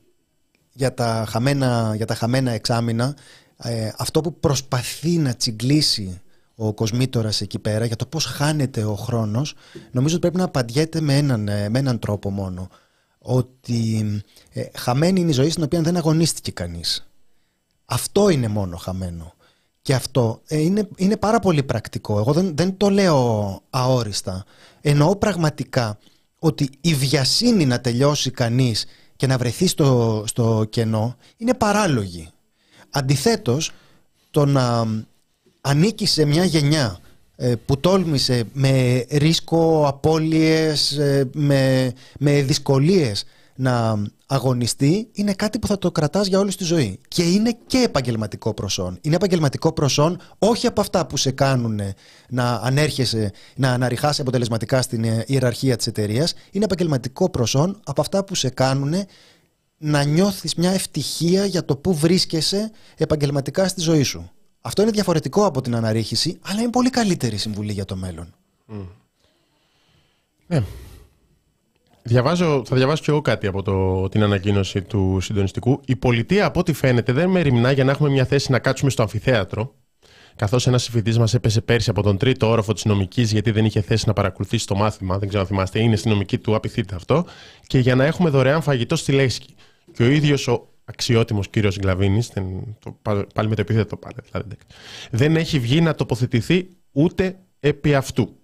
[0.74, 3.16] για τα χαμένα, για τα χαμένα εξάμεινα
[3.58, 6.22] ε, αυτό που προσπαθεί να τσιγκλίσει
[6.56, 9.56] ο Κοσμήτορας εκεί πέρα για το πώς χάνεται ο χρόνος
[9.92, 12.70] νομίζω ότι πρέπει να απαντιέται με έναν, ε, με έναν τρόπο μόνο.
[13.26, 14.06] Ότι
[14.50, 17.08] ε, χαμένη είναι η ζωή στην οποία δεν αγωνίστηκε κανείς.
[17.86, 19.34] Αυτό είναι μόνο χαμένο
[19.84, 22.20] και αυτό ε, είναι, είναι πάρα πολύ πρακτικό.
[22.20, 24.46] Εγώ δεν, δεν το λέω αόριστα.
[24.82, 25.98] Εννοώ πραγματικά
[26.40, 32.30] ότι η βιασύνη να τελειώσει κανείς και να βρεθεί στο, στο κενό είναι παράλογη.
[32.90, 33.72] Αντιθέτως
[34.32, 34.86] το να
[35.62, 37.00] ανήκει σε μια γενιά
[37.36, 43.26] ε, που τόλμησε με ρίσκο, απώλειες, ε, με, με δυσκολίες
[43.56, 47.00] να αγωνιστεί είναι κάτι που θα το κρατάς για όλη τη ζωή.
[47.08, 48.98] Και είναι και επαγγελματικό προσόν.
[49.02, 51.80] Είναι επαγγελματικό προσόν όχι από αυτά που σε κάνουν
[52.30, 56.34] να ανέρχεσαι, να αναρριχάσει αποτελεσματικά στην ε, ιεραρχία της εταιρείας.
[56.52, 58.94] Είναι επαγγελματικό προσόν από αυτά που σε κάνουν
[59.78, 64.32] να νιώθεις μια ευτυχία για το που βρίσκεσαι επαγγελματικά στη ζωή σου.
[64.62, 68.34] Αυτό είναι διαφορετικό από την αναρρίχηση, αλλά είναι πολύ καλύτερη συμβουλή για το μέλλον.
[70.48, 70.64] Ναι.
[72.06, 75.82] Διαβάζω, θα διαβάσω και εγώ κάτι από το, την ανακοίνωση του συντονιστικού.
[75.86, 79.02] Η πολιτεία, από ό,τι φαίνεται, δεν μεριμνά για να έχουμε μια θέση να κάτσουμε στο
[79.02, 79.76] αμφιθέατρο.
[80.36, 83.82] Καθώς ένας συμφιτή μας έπεσε πέρσι από τον τρίτο όροφο της νομικής, γιατί δεν είχε
[83.82, 85.18] θέση να παρακολουθήσει το μάθημα.
[85.18, 87.26] Δεν ξέρω αν θυμάστε, είναι στη νομική του απειθείτε αυτό.
[87.68, 89.56] Και για να έχουμε δωρεάν φαγητό στη Λέσχη.
[89.94, 92.32] Και ο ίδιος ο αξιότιμος κύριος Γκλαβίνης,
[93.34, 94.56] πάλι με το επίθετο πάλι, δηλαδή,
[95.12, 98.38] δεν έχει βγει να τοποθετηθεί ούτε επί αυτού.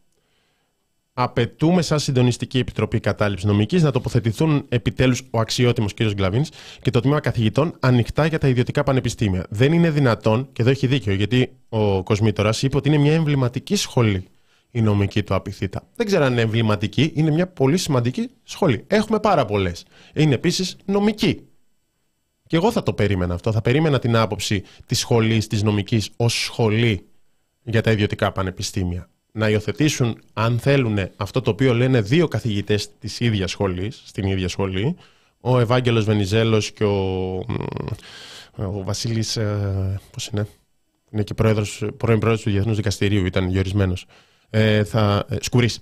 [1.22, 6.04] Απαιτούμε, σαν Συντονιστική Επιτροπή Κατάληψης Νομικής, να τοποθετηθούν επιτέλους ο αξιότιμος κ.
[6.04, 6.52] Γκλαβίνης
[6.82, 9.46] και το τμήμα καθηγητών ανοιχτά για τα ιδιωτικά πανεπιστήμια.
[9.50, 13.76] Δεν είναι δυνατόν, και εδώ έχει δίκιο, γιατί ο Κοσμήτορας είπε ότι είναι μια εμβληματική
[13.76, 14.24] σχολή
[14.72, 15.88] η νομική του Απιθύτα.
[15.96, 18.84] Δεν ξέρω αν είναι εμβληματική, είναι μια πολύ σημαντική σχολή.
[18.88, 19.86] Έχουμε πάρα πολλές.
[20.14, 21.48] Είναι επίσης νομική.
[22.48, 23.52] Και εγώ θα το περίμενα αυτό.
[23.52, 27.06] Θα περίμενα την άποψη της σχολής, της νομικής, ως σχολή
[27.64, 29.10] για τα ιδιωτικά πανεπιστήμια.
[29.40, 34.48] Να υιοθετήσουν, αν θέλουν, αυτό το οποίο λένε δύο καθηγητές της ίδιας σχολής, στην ίδια
[34.48, 34.96] σχολή,
[35.42, 37.36] ο Ευάγγελος Βενιζέλος και ο,
[38.56, 40.48] ο Βασίλης, ε, πώς είναι,
[41.12, 44.06] είναι και πρόεδρος, πρώην πρόεδρος του Διεθνούς Δικαστηρίου, ήταν διορισμένος,
[44.50, 45.80] ε, θα, ε, Σκουρής.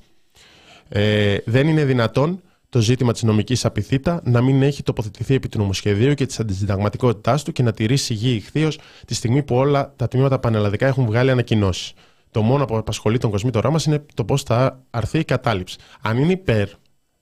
[0.89, 5.57] Ε, δεν είναι δυνατόν το ζήτημα της νομικής απειθήτα να μην έχει τοποθετηθεί επί του
[5.57, 10.07] νομοσχεδίου και της αντισυνταγματικότητάς του και να τηρήσει γη ηχθείως τη στιγμή που όλα τα
[10.07, 11.93] τμήματα πανελλαδικά έχουν βγάλει ανακοινώσεις.
[12.37, 15.77] Το μόνο που απασχολεί τον κοσμήτωρά μας είναι το πώς θα αρθεί η κατάληψη.
[16.01, 16.69] Αν είναι υπέρ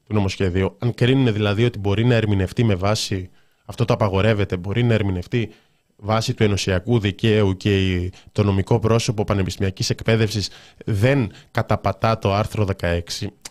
[0.03, 3.29] του νομοσχεδίου, αν κρίνουν δηλαδή ότι μπορεί να ερμηνευτεί με βάση
[3.65, 5.49] αυτό το απαγορεύεται, μπορεί να ερμηνευτεί
[5.95, 10.49] βάσει του ενωσιακού δικαίου και το νομικό πρόσωπο πανεπιστημιακής εκπαίδευσης
[10.85, 12.99] δεν καταπατά το άρθρο 16,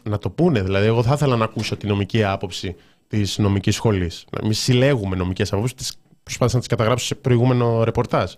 [0.03, 0.63] να το πούνε.
[0.63, 2.77] Δηλαδή, εγώ θα ήθελα να ακούσω τη νομική άποψη
[3.09, 4.25] της νομικής σχολής.
[4.43, 8.33] Εμεί συλλέγουμε νομικές απόψεις, προσπάθησα να τις καταγράψω σε προηγούμενο ρεπορτάζ.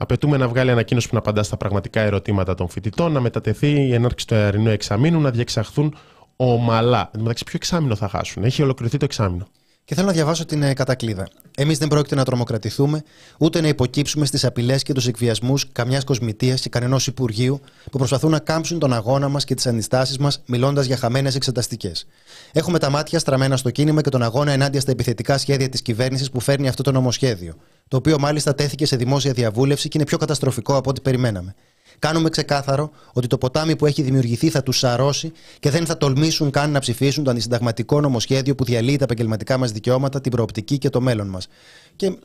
[0.00, 3.94] Απαιτούμε να βγάλει ανακοίνωση που να απαντά στα πραγματικά ερωτήματα των φοιτητών, να μετατεθεί η
[3.94, 5.94] έναρξη του αερινού εξαμήνου, να διεξαχθούν
[6.36, 7.10] ομαλά.
[7.14, 9.46] Εν μεταξύ, ποιο εξάμεινο θα χάσουν; Έχει ολοκληρωθεί το εξάμεινο.
[9.88, 11.28] Και θέλω να διαβάσω την ε, κατακλίδα.
[11.56, 13.02] Εμείς δεν πρόκειται να τρομοκρατηθούμε,
[13.38, 17.60] ούτε να υποκύψουμε στις απειλές και τους εκβιασμούς καμιάς κοσμητείας και κανενός Υπουργείου
[17.90, 22.06] που προσπαθούν να κάμψουν τον αγώνα μας και τις αντιστάσεις μας, μιλώντας για χαμένες εξεταστικές.
[22.52, 26.30] Έχουμε τα μάτια στραμμένα στο κίνημα και τον αγώνα ενάντια στα επιθετικά σχέδια της κυβέρνησης
[26.30, 27.54] που φέρνει αυτό το νομοσχέδιο.
[27.88, 31.54] Το οποίο μάλιστα τέθηκε σε δημόσια διαβούλευση και είναι πιο καταστροφικό από ό,τι περιμέναμε.
[31.98, 36.50] Κάνουμε ξεκάθαρο ότι το ποτάμι που έχει δημιουργηθεί θα τους σαρώσει και δεν θα τολμήσουν
[36.50, 40.90] καν να ψηφίσουν το αντισυνταγματικό νομοσχέδιο που διαλύει τα επαγγελματικά μας δικαιώματα, την προοπτική και
[40.90, 41.48] το μέλλον μας.
[41.96, 42.18] Και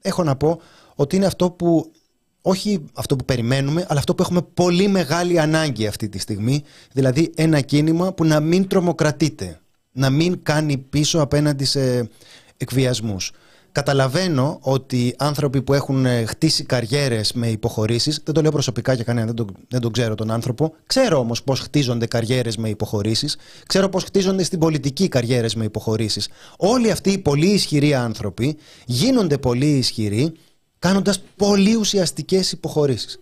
[0.00, 0.60] έχω να πω
[0.94, 1.92] ότι είναι αυτό που
[2.46, 7.32] όχι αυτό που περιμένουμε, αλλά αυτό που έχουμε πολύ μεγάλη ανάγκη αυτή τη στιγμή, δηλαδή
[7.34, 9.60] ένα κίνημα που να μην τρομοκρατείται,
[9.92, 12.08] να μην κάνει πίσω απέναντι σε
[12.56, 13.32] εκβιασμούς.
[13.74, 19.04] Καταλαβαίνω ότι άνθρωποι που έχουν ε, χτίσει καριέρες με υποχωρήσεις, δεν το λέω προσωπικά για
[19.04, 20.74] κανέναν, δεν τον, δεν τον ξέρω τον άνθρωπο.
[20.86, 23.36] Ξέρω όμως πώς χτίζονται καριέρες με υποχωρήσεις.
[23.66, 26.28] Ξέρω πώς χτίζονται στην πολιτική καριέρες με υποχωρήσεις.
[26.56, 28.56] Όλοι αυτοί οι πολύ ισχυροί άνθρωποι
[28.86, 30.32] γίνονται πολύ ισχυροί
[30.78, 33.18] κάνοντας πολύ ουσιαστικές υποχωρήσεις.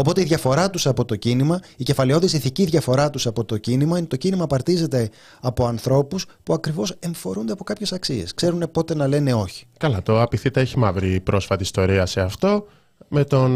[0.00, 3.98] Οπότε η διαφορά τους από το κίνημα, η κεφαλαιώδης ηθική διαφορά τους από το κίνημα,
[3.98, 8.34] είναι το κίνημα απαρτίζεται από ανθρώπους που ακριβώς εμφορούνται από κάποιες αξίες.
[8.34, 9.66] Ξέρουν πότε να λένε όχι.
[9.78, 12.66] Καλά, το Απιθύτα έχει μαύρη πρόσφατη ιστορία σε αυτό
[13.08, 13.50] με τον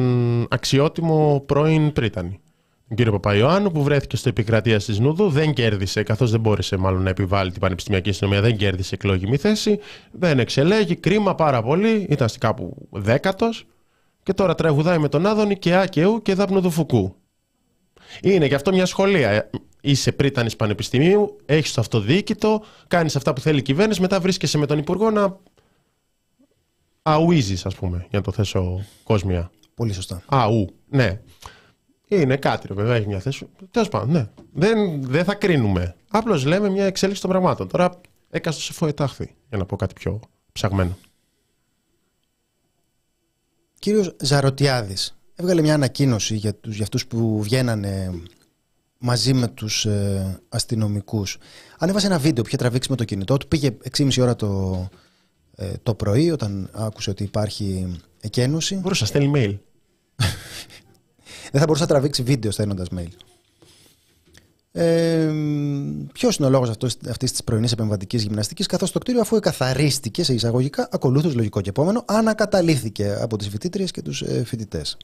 [0.50, 2.40] αξιότιμο πρώην Πρίτανη.
[2.88, 7.02] Τον κύριο Παπαϊωάννου που βρέθηκε στο επικρατεία της Νούδου, δεν κέρδισε, καθώς δεν μπόρεσε μάλλον
[7.02, 9.78] να επιβάλλει την πανεπιστημιακή αστυνομία, δεν κέρδισε εκλογημή θέση,
[10.12, 13.66] δεν εξελέγει, κρίμα πάρα πολύ, ήταν κάπου δέκατος
[14.24, 17.14] και τώρα τραγουδάει με τον Άδωνη και Άκαιου και Δάπνο του Φουκού.
[18.22, 19.30] Είναι και αυτό μια σχολεία.
[19.30, 19.50] Ε,
[19.80, 24.66] είσαι πρίτανης πανεπιστημίου, έχεις το αυτοδιοίκητο, κάνεις αυτά που θέλει η κυβέρνηση, μετά βρίσκεσαι με
[24.66, 25.38] τον Υπουργό να
[27.02, 29.50] αουίζεις, ας πούμε, για να το θέσω κόσμια.
[29.74, 30.22] Πολύ σωστά.
[30.26, 31.20] Αου, ναι.
[32.08, 33.48] Είναι κάτι, ρε, βέβαια, έχει μια θέση.
[33.70, 34.28] Τέλος πάντων, ναι.
[34.52, 35.94] Δεν, δεν θα κρίνουμε.
[36.08, 37.68] Απλώς λέμε μια εξέλιξη των πραγμάτων.
[37.68, 38.00] Τώρα
[38.30, 40.20] έκαστος σε φοετάχθη, για να πω κάτι πιο
[40.52, 40.96] ψαγμένο.
[43.84, 48.22] Κύριος Ζαρωτιάδης έβγαλε μια ανακοίνωση για, τους, για αυτούς που βγαίνανε
[48.98, 51.38] μαζί με τους ε, αστυνομικούς.
[51.78, 53.48] Ανέβασε ένα βίντεο που είχε τραβήξει με το κινητό του.
[53.48, 54.88] Πήγε 6,5 ώρα το,
[55.56, 58.74] ε, το πρωί όταν άκουσε ότι υπάρχει εκένωση.
[58.74, 59.58] Μπορούσε να στέλνει mail.
[61.52, 63.10] Δεν θα μπορούσε να τραβήξει βίντεο στέλνοντας mail.
[64.76, 65.32] Ε,
[66.12, 66.70] Ποιος είναι ο λόγος
[67.08, 71.68] αυτής της πρωινής επεμβατικής γυμναστικής, καθώς το κτίριο, αφού εκαθαρίστηκε σε εισαγωγικά, ακολούθως λογικό και
[71.68, 74.96] επόμενο, ανακαταλήθηκε από τις φοιτήτριες και τους ε, φοιτητές.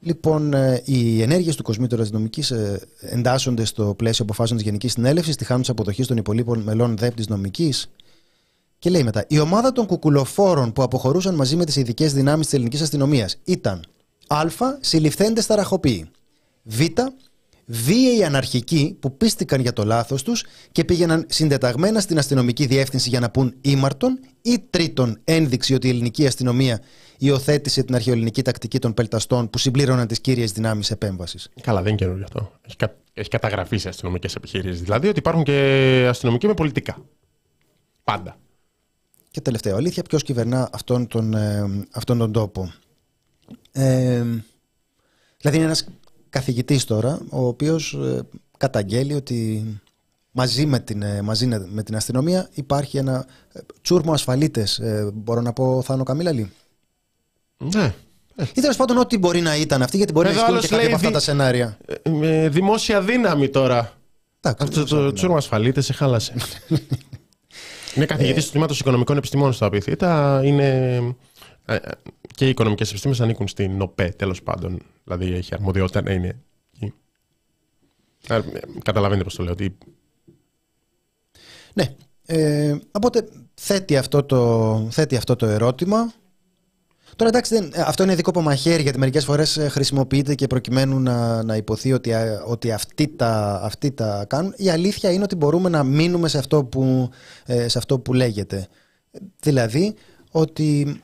[0.00, 5.36] Λοιπόν, ε, οι ενέργειες του Κοσμήτωρα Αστυνομική ε, εντάσσονται στο πλαίσιο αποφάσεων της Γενικής Συνέλευσης,
[5.36, 7.90] τη χάνουσα αποδοχής των υπολείπων μελών ΔΕΠ της νομικής.
[8.78, 12.54] Και λέει μετά, η ομάδα των κουκουλοφόρων που αποχωρούσαν μαζί με τις ειδικές δυνάμεις της
[12.54, 13.84] ελληνικής αστυνομίας ήταν
[14.26, 14.46] Α.
[14.80, 16.10] Συλληφθέντες ταραχοποιοί.
[16.62, 16.80] Β.
[17.66, 23.20] Βίαιοι αναρχικοί που πίστηκαν για το λάθος τους και πήγαιναν συντεταγμένα στην αστυνομική διεύθυνση για
[23.20, 24.18] να πούν ήμαρτον.
[24.42, 26.80] Ή τρίτον, ένδειξη ότι η ελληνική αστυνομία
[27.18, 31.48] υιοθέτησε την αρχαιοελληνική τακτική των πελταστών που συμπλήρωναν τις κύριες δυνάμεις επέμβασης.
[31.60, 32.52] Καλά, δεν είναι καινούριο αυτό.
[32.66, 32.96] Έχει, κα...
[33.12, 34.82] έχει καταγραφεί σε αστυνομικές επιχειρήσεις.
[34.82, 37.04] Δηλαδή ότι υπάρχουν και αστυνομικοί με πολιτικά.
[38.04, 38.36] Πάντα.
[39.30, 42.72] Και τελευταία αλήθεια, ποιος κυβερνά αυτόν τον, ε, αυτόν τον τόπο.
[43.72, 44.22] Ε,
[45.38, 45.86] δηλαδή είναι ένας
[46.34, 48.20] καθηγητής τώρα, ο οποίος ε,
[48.56, 49.64] καταγγέλει ότι
[50.30, 54.80] μαζί με την, ε, μαζί με την αστυνομία υπάρχει ένα ε, τσούρμο ασφαλίτες,
[55.14, 56.52] μπορώ να πω Θάνο Καμίλαλη;
[57.74, 57.94] Ναι.
[58.54, 60.94] Ή τέλος πάντων ό,τι μπορεί να ήταν αυτή, γιατί μπορεί να ισχύουν και κάποια από
[60.96, 61.78] αυτά τα σενάρια.
[62.10, 63.92] Με δημόσια δύναμη τώρα.
[64.40, 66.34] Αυτό το τσούρμο ασφαλίτες σε χάλασε.
[67.94, 70.40] είναι καθηγητής του τμήματος οικονομικών επιστημών στο Απιθύτα.
[70.44, 71.14] Είναι ε, ε,
[72.34, 74.80] και οι οικονομικές επιστήμες ανήκουν στην ΟΠΕ τέλος πάντων.
[75.04, 76.36] Δηλαδή έχει αρμοδιότητα να είναι
[76.74, 76.94] εκεί.
[78.28, 78.40] Ε,
[78.82, 79.52] καταλαβαίνετε πώς το λέω.
[79.52, 79.78] Ότι...
[81.74, 81.94] Ναι.
[82.26, 86.12] Ε, οπότε θέτει αυτό, το, θέτει αυτό το ερώτημα.
[87.16, 91.56] Τώρα εντάξει, δεν, αυτό είναι δικό μαχαίρι γιατί μερικές φορές χρησιμοποιείται και προκειμένου να, να
[91.56, 92.12] υποθεί ότι,
[92.46, 94.54] ότι αυτοί, τα, αυτοί τα κάνουν.
[94.56, 97.10] Η αλήθεια είναι ότι μπορούμε να μείνουμε σε αυτό που,
[97.66, 98.68] σε αυτό που λέγεται.
[99.40, 99.94] Δηλαδή
[100.30, 101.02] ότι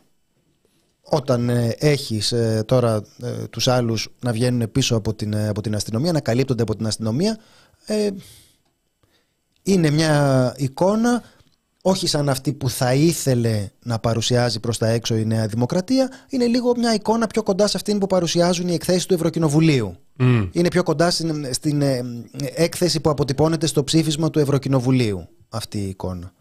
[1.12, 5.60] όταν ε, έχεις ε, τώρα ε, τους άλλους να βγαίνουν πίσω από την, ε, από
[5.60, 7.38] την αστυνομία, να καλύπτονται από την αστυνομία,
[9.62, 11.22] είναι μια εικόνα
[11.82, 16.46] όχι σαν αυτή που θα ήθελε να παρουσιάζει προς τα έξω η Νέα Δημοκρατία, είναι
[16.46, 19.96] λίγο μια εικόνα πιο κοντά σε αυτήν που παρουσιάζουν οι εκθέσεις του Ευρωκοινοβουλίου.
[20.52, 21.82] Είναι πιο κοντά στην, στην
[22.54, 26.32] έκθεση που αποτυπώνεται στο ψήφισμα του Ευρωκοινοβουλίου αυτή η εικόνα.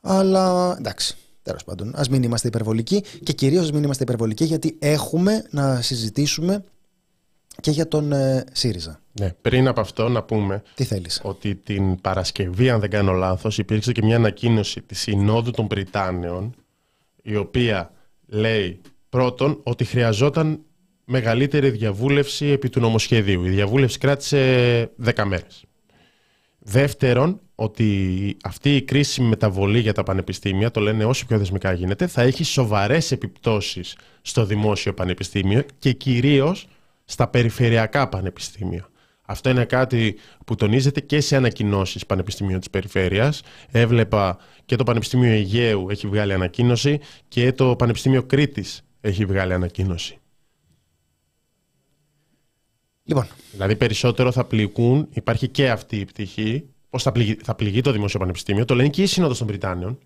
[0.00, 1.16] Αλλά εντάξει,
[1.50, 5.80] Τέλος πάντων, ας μην είμαστε υπερβολικοί και κυρίως ας μην είμαστε υπερβολικοί γιατί έχουμε να
[5.80, 6.64] συζητήσουμε
[7.60, 9.00] και για τον ε, ΣΥΡΙΖΑ.
[9.20, 13.58] Ναι, πριν από αυτό να πούμε Τι θέλεις; ότι την Παρασκευή, αν δεν κάνω λάθος,
[13.58, 16.54] υπήρξε και μια ανακοίνωση της Συνόδου των Πριτάνεων
[17.22, 17.92] η οποία
[18.26, 20.60] λέει πρώτον ότι χρειαζόταν
[21.04, 23.44] μεγαλύτερη διαβούλευση επί του νομοσχεδίου.
[23.44, 25.64] Η διαβούλευση κράτησε 10 μέρες.
[26.62, 32.06] Δεύτερον, ότι αυτή η κρίσιμη μεταβολή για τα πανεπιστήμια, το λένε όσο πιο δεσμικά γίνεται,
[32.06, 36.66] θα έχει σοβαρές επιπτώσεις στο δημόσιο πανεπιστήμιο και κυρίως
[37.04, 38.88] στα περιφερειακά πανεπιστήμια.
[39.22, 43.42] Αυτό είναι κάτι που τονίζεται και σε ανακοινώσεις Πανεπιστημίου της Περιφέρειας.
[43.70, 50.18] Έβλεπα και το Πανεπιστήμιο Αιγαίου έχει βγάλει ανακοίνωση και το Πανεπιστήμιο Κρήτης έχει βγάλει ανακοίνωση.
[53.10, 53.26] Λοιπόν.
[53.52, 57.92] Δηλαδή περισσότερο θα πληγούν, υπάρχει και αυτή η πτυχή, πώς θα, πληγεί, θα πληγεί το
[57.92, 58.64] Δημόσιο Πανεπιστήμιο.
[58.64, 59.98] Το λένε και η Σύνοδος των Βρυτάνιων.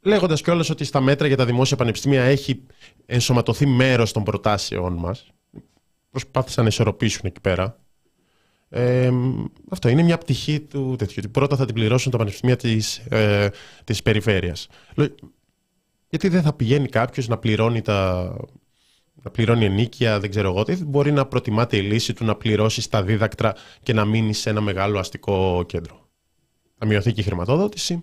[0.00, 2.62] Λέγοντας κιόλας ότι στα μέτρα για τα δημόσια πανεπιστήμια έχει
[3.06, 5.26] ενσωματωθεί μέρος των προτάσεών μας.
[6.10, 7.78] Προσπάθησαν να ισορροπήσουν εκεί πέρα.
[8.68, 9.10] Ε,
[9.70, 11.14] αυτό είναι μια πτυχή του τέτοιου.
[11.18, 13.50] Ότι πρώτα θα την πληρώσουν τα πανεπιστήμια της ε,
[13.84, 14.68] της περιφέρειας.
[16.08, 18.36] Γιατί δεν θα πηγαίνει κάποιος να πληρώνει τα
[19.24, 22.90] να πληρώνει ενίκεια, δεν ξέρω εγώ τι, μπορεί να προτιμάται η λύση του να πληρώσει
[22.90, 26.08] τα δίδακτρα και να μείνει σε ένα μεγάλο αστικό κέντρο.
[26.78, 28.02] Θα μειωθεί και η χρηματοδότηση.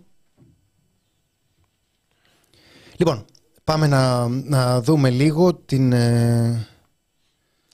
[2.98, 3.26] Λοιπόν,
[3.64, 5.94] πάμε να, να δούμε λίγο την...
[5.94, 6.68] Ε,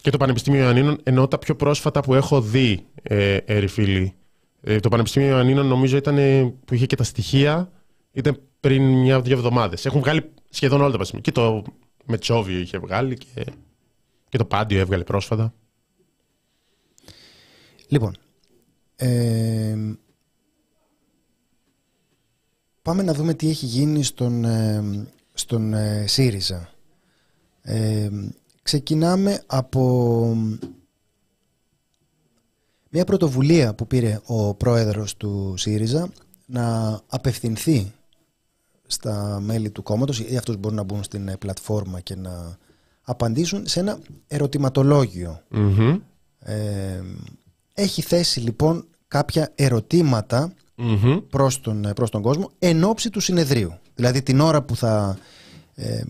[0.01, 3.35] και το Πανεπιστήμιο Ιωαννίνων, ενώ τα πιο πρόσφατα που έχω δει, ε,
[4.61, 6.15] ε, το Πανεπιστήμιο Ιωαννίνων νομίζω ήταν
[6.65, 7.71] που είχε και τα στοιχεία,
[8.11, 9.85] ήταν πριν μια-δύο εβδομάδες.
[9.85, 11.23] Έχουν βγάλει σχεδόν όλα τα πανεπιστήμια.
[11.23, 11.63] Και το
[12.07, 13.45] Μετσόβιο είχε βγάλει και,
[14.29, 15.53] και το Πάντιο έβγαλε πρόσφατα.
[17.87, 18.17] Λοιπόν,
[18.95, 19.77] ε,
[22.81, 24.83] πάμε να δούμε τι έχει γίνει στον, ε,
[25.33, 26.69] στον ε, ΣΥΡΙΖΑ.
[27.61, 28.09] Ε,
[28.61, 30.35] ξεκινάμε από
[32.89, 36.11] μια πρωτοβουλία που πήρε ο πρόεδρος του ΣΥΡΙΖΑ
[36.45, 37.93] να απευθυνθεί
[38.87, 42.57] στα μέλη του κόμματος ή αυτούς μπορούν να μπουν στην πλατφόρμα και να
[43.01, 45.41] απαντήσουν σε ένα ερωτηματολόγιο.
[46.39, 47.01] Ε,
[47.73, 49.53] έχει θέσει λοιπόν κάποια
[51.29, 53.77] προς, τον, προς τον κόσμο εν ώψη του συνεδρίου.
[53.95, 55.17] Δηλαδή την ώρα που θα
[55.75, 56.01] ε,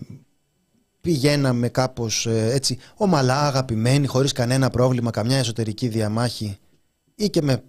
[1.00, 6.58] πηγαίναμε κάπως ε, έτσι ομαλά αγαπημένοι χωρίς κανένα πρόβλημα, καμιά εσωτερική διαμάχη
[7.14, 7.62] ή και με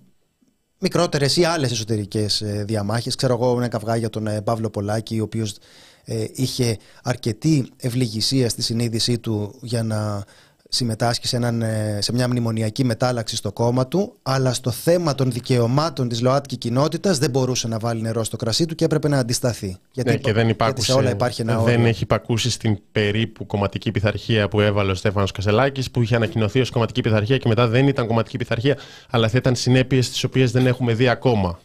[0.79, 3.15] μικρότερες ή άλλες εσωτερικές ε, διαμάχες.
[3.15, 5.57] Ξέρω εγώ ένα καυγά για τον ε, Παύλο Πολάκη ο οποίος
[6.05, 10.23] ε, είχε αρκετή ευληγησία στη συνείδησή του για να
[10.69, 15.31] συμμετάσχει σε, έναν, ε, σε μια μνημονιακή μετάλλαξη στο κόμμα του, αλλά στο θέμα των
[15.31, 19.17] δικαιωμάτων της ΛΟΑΤΚΙ κοινότητας δεν μπορούσε να βάλει νερό στο κρασί του και έπρεπε να
[19.17, 19.77] αντισταθεί.
[19.91, 24.47] Γιατί, ναι, και δεν, υπάκουσε, όλα υπάρχει ένα δεν έχει υπακούσει στην περίπου κομματική πειθαρχία
[24.47, 28.07] που έβαλε ο Στέφανος Κασελάκης, που είχε ανακοινωθεί ως κομματική πειθαρχία και μετά δεν ήταν
[28.07, 28.77] κομματική πειθαρχία,
[29.09, 31.59] αλλά θα ήταν συνέπειες τις οποίες δεν έχουμε δει ακόμα.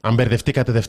[0.00, 0.82] Αν μπερδευτήκατε, δεν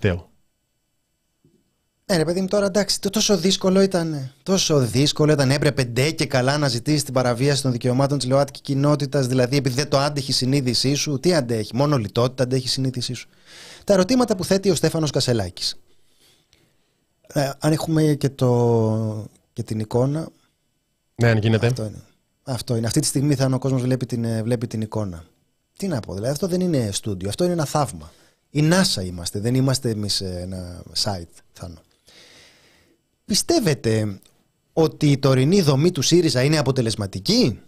[2.11, 2.17] φταίω.
[2.17, 4.31] Ναι, ρε παιδί μου, τώρα εντάξει, το τόσο δύσκολο ήταν.
[4.43, 5.51] Τόσο δύσκολο ήταν.
[5.51, 9.75] Έπρεπε ντε και καλά να ζητήσεις την παραβίαση των δικαιωμάτων της ΛΟΑΤΚΙ κοινότητας, δηλαδή επειδή
[9.75, 11.19] δεν το άντεχε η συνείδησή σου.
[11.19, 13.29] Τι αντέχει, μόνο λιτότητα αντέχει η συνείδησή σου.
[13.83, 15.75] Τα ερωτήματα που θέτει ο Στέφανος Κασελάκης.
[17.27, 20.27] Ε, αν έχουμε και, το, και την εικόνα.
[21.15, 21.67] Ναι, αν γίνεται.
[21.67, 22.01] Αυτό είναι.
[22.43, 22.87] Αυτό είναι.
[22.87, 25.23] Αυτή τη στιγμή θα ο κόσμος βλέπει την, ε, βλέπει την εικόνα.
[25.77, 28.11] Τι να πω, δηλαδή αυτό δεν είναι στούντιο, αυτό είναι ένα θαύμα.
[28.49, 31.81] Η NASA είμαστε, δεν είμαστε εμείς ένα site, Θάνο.
[33.25, 34.19] Πιστεύετε
[34.73, 37.59] ότι η τωρινή δομή του ΣΥΡΙΖΑ είναι αποτελεσματική;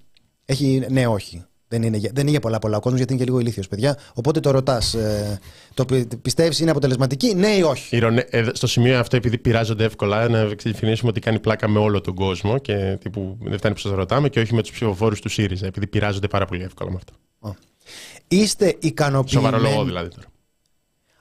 [0.45, 1.45] Έχει, ναι, όχι.
[1.67, 3.97] Δεν είναι, δεν είναι για πολλά πολλά ο κόσμος γιατί είναι και λίγο ηλίθιος, παιδιά.
[4.13, 4.93] Οπότε το ρωτάς.
[4.93, 5.39] Ε,
[5.73, 5.85] το
[6.21, 10.55] πιστεύεις είναι αποτελεσματική, ναι ή όχι; Ηρωνε, ε, στο σημείο αυτό, επειδή πειράζονται εύκολα, να
[10.55, 14.29] ξεκινήσουμε ότι κάνει πλάκα με όλο τον κόσμο και τύπου, δεν φτάνει που σας ρωτάμε
[14.29, 17.13] και όχι με τους ψηφοφόρους του ΣΥΡΙΖΑ, επειδή πειράζονται πάρα πολύ εύκολα με αυτό.
[18.27, 19.55] Είστε ικανοποιημένοι.
[19.55, 20.27] Σοβαρό λόγο δηλαδή τώρα.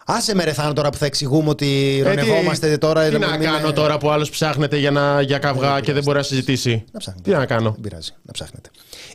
[0.06, 3.08] Άσε με ρεθάνο τώρα που θα εξηγούμε ότι ε, ρωνευόμαστε τώρα.
[3.08, 6.22] Τι να κάνω τώρα που άλλος ψάχνεται για, να, για καυγά και δεν μπορεί να
[6.22, 7.30] συζητήσει; Να ψάχνετε.
[7.30, 8.70] Τι να κάνω; Δεν πειράζει, να ψάχνετε.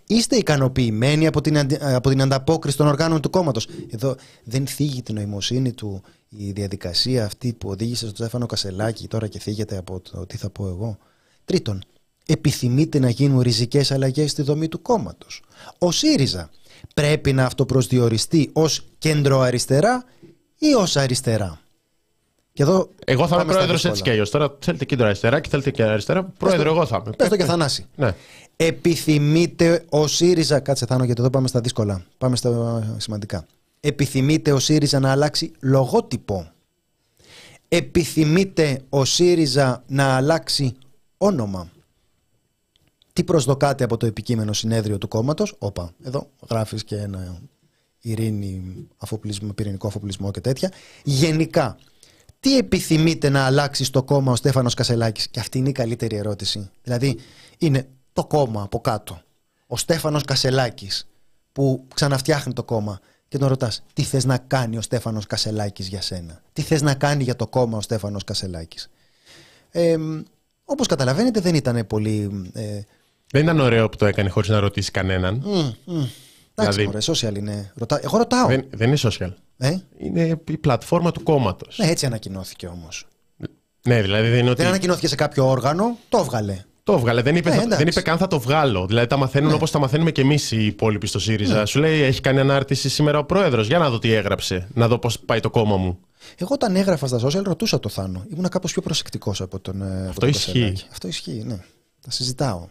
[0.08, 5.16] Είστε ικανοποιημένοι από την, από την ανταπόκριση των οργάνων του κόμματος; Εδώ δεν θίγει την
[5.16, 10.26] νοημοσύνη του η διαδικασία αυτή που οδήγησε στο Στέφανο Κασελάκη τώρα και θίγεται από το
[10.26, 10.98] τι θα πω εγώ.
[11.46, 11.84] Τρίτον,
[12.26, 15.42] επιθυμείτε να γίνουν ριζικές αλλαγές στη δομή του κόμματος.
[15.78, 16.50] Ο ΣΥΡΙΖΑ
[16.94, 20.04] πρέπει να αυτοπροσδιοριστεί ως κέντρο αριστερά
[20.58, 21.60] ή ως αριστερά.
[22.54, 24.30] Και εδώ εγώ θα είμαι πρόεδρος έτσι και αλλιώς.
[24.30, 26.24] Τώρα θέλετε κέντρο αριστερά και θέλετε και αριστερά.
[26.24, 27.16] Πρόεδρο, εγώ θα είμαι.
[27.16, 27.86] Πες το και Θανάση.
[27.96, 28.16] Ναι.
[28.56, 30.60] Επιθυμείτε ο ΣΥΡΙΖΑ.
[30.60, 32.06] Κάτσε Θάνο, γιατί εδώ πάμε στα δύσκολα.
[32.18, 33.46] Πάμε στα σημαντικά.
[33.80, 36.52] Επιθυμείτε ο ΣΥΡΙΖΑ να αλλάξει λογότυπο.
[37.68, 40.76] Επιθυμείτε ο ΣΥΡΙΖΑ να αλλάξει
[41.18, 41.70] όνομα.
[43.14, 47.42] Τι προσδοκάτε από το επικείμενο συνέδριο του κόμματος; Όπα, εδώ γράφεις και ένα
[48.10, 48.62] ειρήνη,
[48.98, 50.72] αφοπλισμό, πυρηνικό αφοπλισμό και τέτοια.
[51.04, 51.78] Γενικά,
[52.40, 56.70] τι επιθυμείτε να αλλάξει στο κόμμα ο Στέφανος Κασελάκης; Και αυτή είναι η καλύτερη ερώτηση.
[56.84, 57.20] Δηλαδή,
[57.58, 59.22] είναι το κόμμα από κάτω.
[59.68, 61.08] Ο Στέφανος Κασελάκης
[61.52, 66.02] που ξαναφτιάχνει το κόμμα και τον ρωτάς τι θες να κάνει ο Στέφανος Κασελάκης για
[66.02, 68.90] σένα; Τι θες να κάνει για το κόμμα ο Στέφανος Κασελάκης;
[69.72, 69.98] Ε,
[70.66, 72.50] όπως καταλαβαίνετε δεν ήταν πολύ...
[72.54, 72.82] Ε,
[73.32, 75.44] δεν ήταν ωραίο που το έκανε χωρίς να ρωτήσει κανέναν.
[76.62, 77.06] Εντάξει, δηλαδή...
[77.08, 77.72] social είναι.
[77.76, 78.00] Ρωτά...
[78.04, 78.48] Εγώ ρωτάω.
[78.48, 79.30] Δεν, δεν είναι social.
[79.58, 81.78] Ε; Είναι η πλατφόρμα του κόμματος.
[81.78, 83.06] Ναι, έτσι ανακοινώθηκε όμως.
[83.88, 84.62] Ναι, δηλαδή δεν είναι ότι.
[84.62, 86.64] Δεν ανακοινώθηκε σε κάποιο όργανο, το έβγαλε.
[86.84, 87.22] Το έβγαλε.
[87.22, 88.86] Δεν είπε, ε, δεν είπε καν θα το βγάλω.
[88.86, 89.56] Δηλαδή τα μαθαίνουν ναι.
[89.56, 91.60] όπως τα μαθαίνουμε και εμείς οι υπόλοιποι στο ΣΥΡΙΖΑ.
[91.60, 91.66] Ναι.
[91.66, 93.68] Σου λέει έχει κάνει ανάρτηση σήμερα ο πρόεδρος.
[93.68, 94.68] Για να δω τι έγραψε.
[94.74, 96.00] Να δω πώς πάει το κόμμα μου.
[96.38, 98.26] Εγώ όταν έγραφα στα social ρωτούσα το Θάνο.
[98.32, 99.82] Ήμουν κάπως πιο προσεκτικός από τον.
[99.82, 100.74] Ε, Αυτό ισχύει.
[100.92, 101.58] Αυτό ισχύει, ναι.
[102.02, 102.68] Τα συζητάω.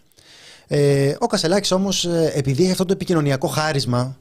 [0.67, 4.19] Ε, ο Κασελάκης όμως ε, επειδή έχει αυτό το επικοινωνιακό χάρισμα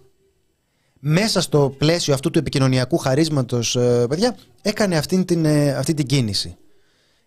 [1.00, 6.06] μέσα στο πλαίσιο αυτού του επικοινωνιακού χαρίσματος ε, παιδιά έκανε αυτή την, ε, αυτή την
[6.06, 6.58] κίνηση.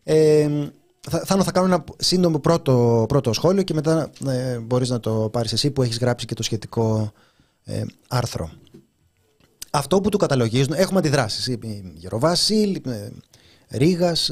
[0.03, 0.49] Ε,
[1.11, 5.29] θα, θα, θα κάνω ένα σύντομο πρώτο, πρώτο σχόλιο και μετά ε, μπορείς να το
[5.33, 7.13] πάρεις εσύ που έχεις γράψει και το σχετικό
[7.65, 8.51] ε, άρθρο.
[9.71, 11.57] Αυτό που του καταλογίζουν, έχουμε αντιδράσεις.
[11.95, 12.81] Γεροβάσιλ,
[13.71, 14.31] Ρήγας,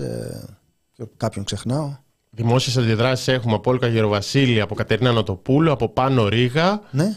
[1.17, 1.97] κάποιον ξεχνάω.
[2.37, 6.81] Δημόσιες αντιδράσεις έχουμε από Όλκα Γεροβασίλη, από Κατερίνα Νοτοπούλου, από Πάνο Ρίγα.
[6.91, 7.17] Ναι.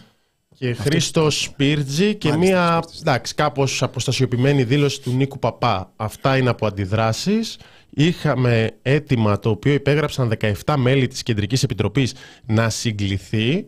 [0.55, 5.93] Και Χρήστος Σπίρτζη και μία εντάξει, κάπως αποστασιοποιημένη δήλωση του Νίκου Παπά.
[5.95, 7.57] Αυτά είναι από αντιδράσεις.
[7.89, 10.33] Είχαμε έτοιμα το οποίο υπέγραψαν
[10.65, 12.13] 17 μέλη της Κεντρικής Επιτροπής
[12.45, 13.67] να συγκληθεί.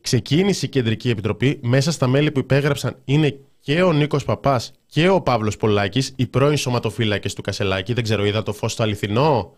[0.00, 1.58] Ξεκίνησε η Κεντρική Επιτροπή.
[1.62, 6.26] Μέσα στα μέλη που υπέγραψαν είναι και ο Νίκος Παπάς και ο Παύλος Πολάκης, οι
[6.26, 7.92] πρώην σωματοφύλακες του Κασελάκη.
[7.92, 9.52] Δεν ξέρω, είδα το φως το αληθινό;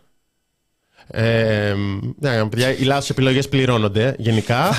[1.13, 1.73] Ε,
[2.19, 4.69] ναι, παιδιά, οι λάθος επιλογές πληρώνονται γενικά.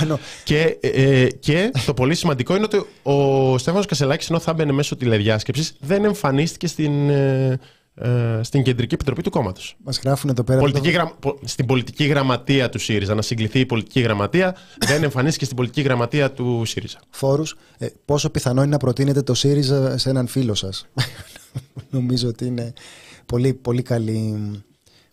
[0.45, 4.97] και, ε, και το πολύ σημαντικό είναι ότι ο Στέφανος Κασελάκης, ενώ θα έμπαινε μέσω
[4.97, 7.59] τηλεδιάσκεψης, δεν εμφανίστηκε στην, ε,
[7.95, 9.77] ε, στην Κεντρική Επιτροπή του κόμματος.
[9.85, 10.59] Μας γράφουν εδώ πέρα.
[10.59, 10.99] Πολιτική
[11.45, 13.15] Στην πολιτική γραμματεία του ΣΥΡΙΖΑ.
[13.15, 14.57] Να συγκληθεί η πολιτική γραμματεία.
[14.87, 17.01] δεν εμφανίστηκε στην πολιτική γραμματεία του ΣΥΡΙΖΑ.
[17.11, 17.57] Φόρους.
[17.79, 20.87] Ε, πόσο πιθανό είναι να προτείνετε το ΣΥΡΙΖΑ σε έναν φίλο σας;
[21.91, 22.73] Νομίζω ότι είναι
[23.27, 24.51] πολύ, πολύ, καλή,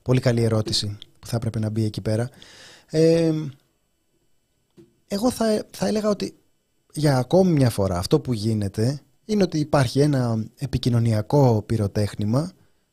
[0.01, 2.29] πολύ καλή ερώτηση που θα έπρεπε να μπει εκεί πέρα.
[2.89, 3.33] Ε,
[5.07, 6.33] εγώ θα, θα έλεγα ότι
[6.93, 12.51] για ακόμη μια φορά αυτό που γίνεται είναι ότι υπάρχει ένα επικοινωνιακό πυροτέχνημα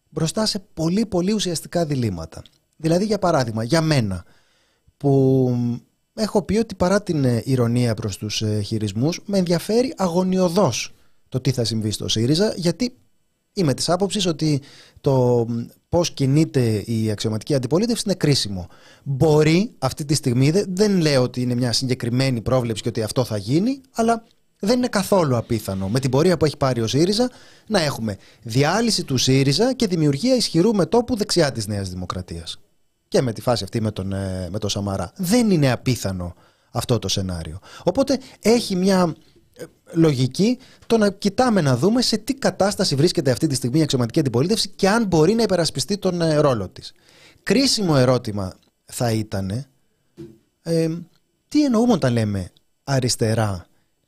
[0.08, 2.42] μπροστά σε πολύ πολύ ουσιαστικά διλήμματα.
[2.76, 4.24] Δηλαδή για παράδειγμα, για μένα
[4.96, 5.52] που
[6.14, 10.94] έχω πει ότι παρά την ε, ηρωνία προς τους ε, χειρισμούς με ενδιαφέρει αγωνιωδώς
[11.28, 12.96] το τι θα συμβεί στο ΣΥΡΙΖΑ γιατί
[13.52, 14.60] είμαι της άποψης ότι
[15.00, 15.46] το
[15.96, 18.68] πώς κινείται η αξιωματική αντιπολίτευση είναι κρίσιμο.
[19.02, 23.36] Μπορεί αυτή τη στιγμή, δεν λέω ότι είναι μια συγκεκριμένη πρόβλεψη και ότι αυτό θα
[23.36, 24.24] γίνει, αλλά
[24.58, 27.30] δεν είναι καθόλου απίθανο με την πορεία που έχει πάρει ο ΣΥΡΙΖΑ
[27.66, 32.60] να έχουμε διάλυση του ΣΥΡΙΖΑ και δημιουργία ισχυρού μετόπου δεξιά της Νέας Δημοκρατίας.
[33.08, 35.12] Και με τη φάση αυτή με τον, ε, με τον Σαμαρά.
[35.16, 36.34] Δεν είναι απίθανο
[36.70, 37.58] αυτό το σενάριο.
[37.84, 39.12] Οπότε έχει μια ε,
[39.92, 44.20] λογική το να κοιτάμε να δούμε σε τι κατάσταση βρίσκεται αυτή τη στιγμή η αξιωματική
[44.20, 46.92] αντιπολίτευση και αν μπορεί να υπερασπιστεί τον ε, ρόλο της.
[47.42, 48.54] Κρίσιμο ερώτημα
[48.84, 49.66] θα ήταν
[50.62, 50.88] ε,
[51.48, 52.50] τι εννοούμε όταν λέμε
[52.84, 53.66] αριστερά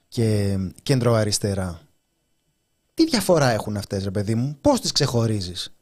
[0.08, 1.80] και κέντρο αριστερά;
[2.94, 5.72] Τι διαφορά έχουν αυτές ρε παιδί μου, πώς τις ξεχωρίζεις;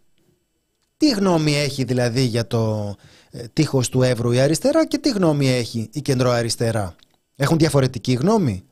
[0.97, 2.95] Τι γνώμη έχει δηλαδή για το
[3.31, 6.95] ε, τείχος του Εύρου η αριστερά και τι γνώμη έχει η κέντρο αριστερά;
[7.37, 8.65] Έχουν διαφορετική γνώμη;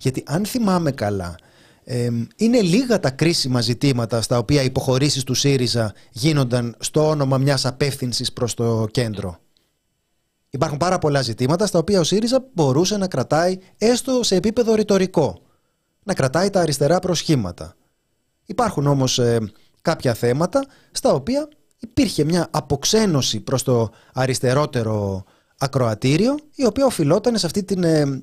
[0.00, 1.36] Γιατί αν θυμάμαι καλά,
[2.36, 7.66] είναι λίγα τα κρίσιμα ζητήματα στα οποία οι υποχωρήσεις του ΣΥΡΙΖΑ γίνονταν στο όνομα μιας
[7.66, 9.38] απεύθυνσης προς το κέντρο.
[10.50, 15.40] Υπάρχουν πάρα πολλά ζητήματα στα οποία ο ΣΥΡΙΖΑ μπορούσε να κρατάει έστω σε επίπεδο ρητορικό.
[16.02, 17.74] Να κρατάει τα αριστερά προσχήματα.
[18.46, 19.38] Υπάρχουν όμως ε,
[19.82, 25.24] κάποια θέματα στα οποία υπήρχε μια αποξένωση προς το αριστερότερο
[25.58, 28.22] ακροατήριο η οποία οφειλόταν σε αυτή την ε,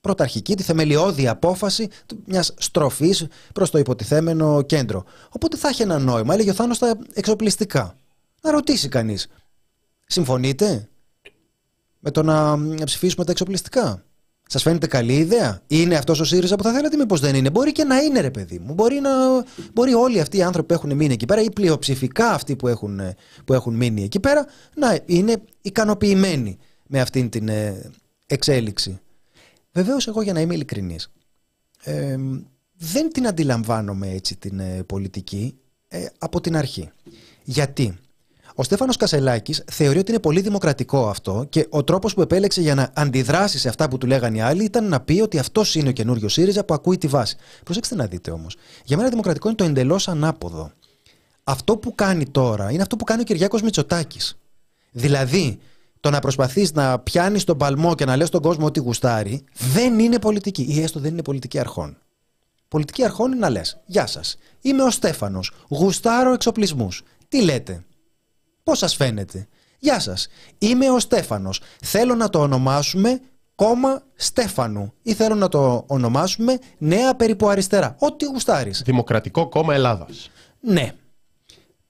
[0.00, 1.88] πρωταρχική, τη θεμελιώδη απόφαση
[2.24, 5.04] μιας στροφής προς το υποτιθέμενο κέντρο.
[5.30, 7.96] Οπότε θα έχει ένα νόημα, έλεγε ο Θάνος στα εξοπλιστικά.
[8.42, 9.26] Να ρωτήσει κανείς,
[10.06, 10.88] συμφωνείτε,
[11.98, 14.04] με το να ψηφίσουμε τα εξοπλιστικά;
[14.46, 17.72] Σας φαίνεται καλή ιδέα, Είναι αυτός ο ΣΥΡΙΖΑ που θα θέλατε, Μήπως δεν είναι; Μπορεί
[17.72, 18.74] και να είναι, ρε παιδί μου.
[18.74, 19.10] Μπορεί, να...
[19.72, 23.00] Μπορεί όλοι αυτοί οι άνθρωποι που έχουν μείνει εκεί πέρα, ή πλειοψηφικά αυτοί που έχουν,
[23.44, 27.90] που έχουν μείνει εκεί πέρα, να είναι ικανοποιημένοι με αυτήν την ε,
[28.26, 29.00] εξέλιξη.
[29.78, 31.10] Βεβαίως, εγώ για να είμαι ειλικρινής,
[31.82, 32.16] ε,
[32.76, 35.58] δεν την αντιλαμβάνομαι έτσι την ε, πολιτική
[35.88, 36.90] ε, από την αρχή.
[37.42, 37.98] Γιατί;
[38.54, 42.74] Ο Στέφανος Κασελάκης θεωρεί ότι είναι πολύ δημοκρατικό αυτό και ο τρόπος που επέλεξε για
[42.74, 45.88] να αντιδράσει σε αυτά που του λέγανε οι άλλοι ήταν να πει ότι αυτός είναι
[45.88, 47.36] ο καινούριο ΣΥΡΙΖΑ που ακούει τη βάση.
[47.64, 48.56] Προσέξτε να δείτε όμως.
[48.84, 50.72] Για μένα δημοκρατικό είναι το εντελώς ανάποδο.
[51.44, 54.38] Αυτό που κάνει τώρα είναι αυτό που κάνει ο Κυριάκος Μητσοτάκης.
[54.90, 55.58] Δηλαδή,
[56.00, 59.98] το να προσπαθείς να πιάνεις τον παλμό και να λες στον κόσμο ότι γουστάρει δεν
[59.98, 61.96] είναι πολιτική ή έστω δεν είναι πολιτική αρχών.
[62.68, 64.36] Πολιτική αρχών είναι να λες: Γεια σας.
[64.60, 65.52] Είμαι ο Στέφανος.
[65.68, 67.02] Γουστάρω εξοπλισμούς.
[67.28, 67.84] Τι λέτε;
[68.62, 70.28] Πώς σας φαίνεται; Γεια σας.
[70.58, 71.60] Είμαι ο Στέφανος.
[71.84, 73.20] Θέλω να το ονομάσουμε
[73.54, 77.96] κόμμα Στέφανου ή θέλω να το ονομάσουμε Νέα Περίπου Αριστερά.
[77.98, 78.82] Ό,τι γουστάρεις.
[78.84, 80.30] Δημοκρατικό Κόμμα Ελλάδας.
[80.60, 80.92] Ναι.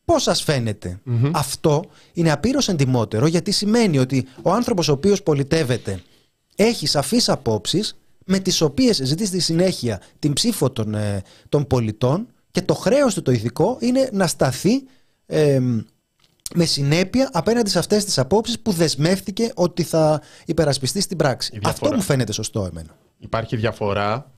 [0.08, 1.00] Πώς σας φαινεται
[1.32, 6.02] Αυτό είναι απείρως εντιμότερο γιατί σημαίνει ότι ο άνθρωπος ο οποίος πολιτεύεται
[6.56, 12.26] έχει σαφείς απόψεις με τις οποίες ζητεί στη συνέχεια την ψήφο των, ε, των πολιτών
[12.50, 14.82] και το χρέος του το ηθικό είναι να σταθεί
[16.54, 21.58] με συνέπεια απέναντι σε αυτές τις απόψεις που δεσμεύτηκε ότι θα υπερασπιστεί στην πράξη.
[21.62, 22.96] Αυτό μου φαίνεται σωστό εμένα.
[23.18, 24.32] Υπάρχει διαφορά,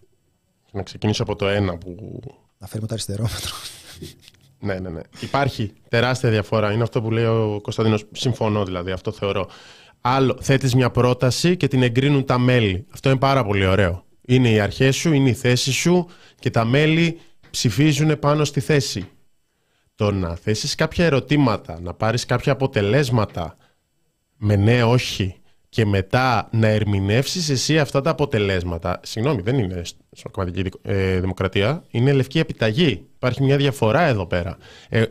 [0.73, 2.21] να ξεκινήσω από το ένα που...
[2.59, 3.55] Να φέρουμε το αριστερόμετρο.
[4.61, 5.01] Ναι, ναι, ναι.
[5.21, 6.73] Υπάρχει τεράστια διαφορά.
[6.73, 8.05] Είναι αυτό που λέει ο Κωνσταντίνος.
[8.13, 9.49] Συμφωνώ δηλαδή, αυτό θεωρώ.
[10.01, 12.87] Άλλο, θέτεις μια πρόταση και την εγκρίνουν τα μέλη.
[12.91, 14.05] Αυτό είναι πάρα πολύ ωραίο.
[14.27, 16.07] Είναι οι αρχές σου, είναι η θέση σου
[16.39, 17.19] και τα μέλη
[17.51, 19.09] ψηφίζουν πάνω στη θέση
[19.95, 23.57] το να θέσεις κάποια ερωτήματα, να πάρεις κάποια αποτελέσματα
[24.37, 25.35] με ναι, όχι
[25.69, 29.01] και μετά να ερμηνεύσεις εσύ αυτά τα αποτελέσματα.
[29.03, 29.83] Συγγνώμη, δεν είναι
[30.17, 33.10] σοκματική ε, δημοκρατία, είναι λευκή επιταγή.
[33.21, 34.57] Υπάρχει μια διαφορά εδώ πέρα.
[34.89, 35.05] Ε,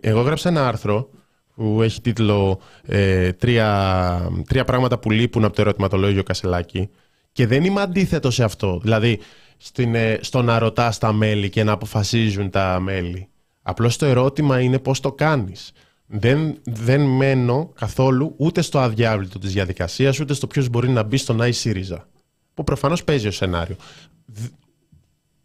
[0.00, 1.08] εγώ έγραψα ένα άρθρο
[1.54, 6.90] που έχει τίτλο ε, τρία, τρία πράγματα που λείπουν από το ερωτηματολόγιο Κασελάκη
[7.32, 8.78] και δεν είμαι αντίθετο σε αυτό.
[8.82, 9.20] Δηλαδή,
[9.56, 13.28] στην, ε, στο να ρωτάς τα μέλη και να αποφασίζουν τα μέλη.
[13.62, 15.72] Απλώς το ερώτημα είναι πώς το κάνεις.
[16.06, 21.16] Δεν, δεν μένω καθόλου ούτε στο αδιάβλητο της διαδικασίας, ούτε στο ποιος μπορεί να μπει
[21.16, 22.08] στον Άι ΣΥΡΙΖΑ.
[22.54, 23.76] Που προφανώς παίζει ο σενάριο.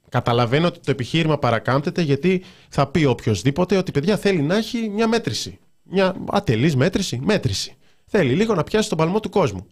[0.09, 5.07] Καταλαβαίνω ότι το επιχείρημα παρακάμπτεται γιατί θα πει οποιοδήποτε ότι παιδιά θέλει να έχει μια
[5.07, 5.59] μέτρηση.
[5.83, 7.19] Μια ατελής μέτρηση.
[7.23, 7.75] Μέτρηση.
[8.05, 9.67] Θέλει λίγο να πιάσει τον παλμό του κόσμου.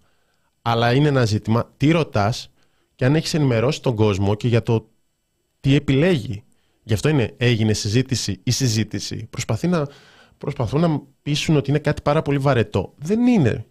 [0.62, 2.52] Αλλά είναι ένα ζήτημα τι ρωτάς
[2.96, 4.90] και αν έχεις ενημερώσει τον κόσμο και για το
[5.60, 6.44] τι επιλέγει.
[6.84, 9.28] Γι' αυτό είναι, έγινε συζήτηση ή συζήτηση.
[9.30, 9.88] Προσπαθεί να,
[10.38, 12.94] προσπαθούν να πείσουν ότι είναι κάτι πάρα πολύ βαρετό.
[12.98, 13.66] Δεν είναι.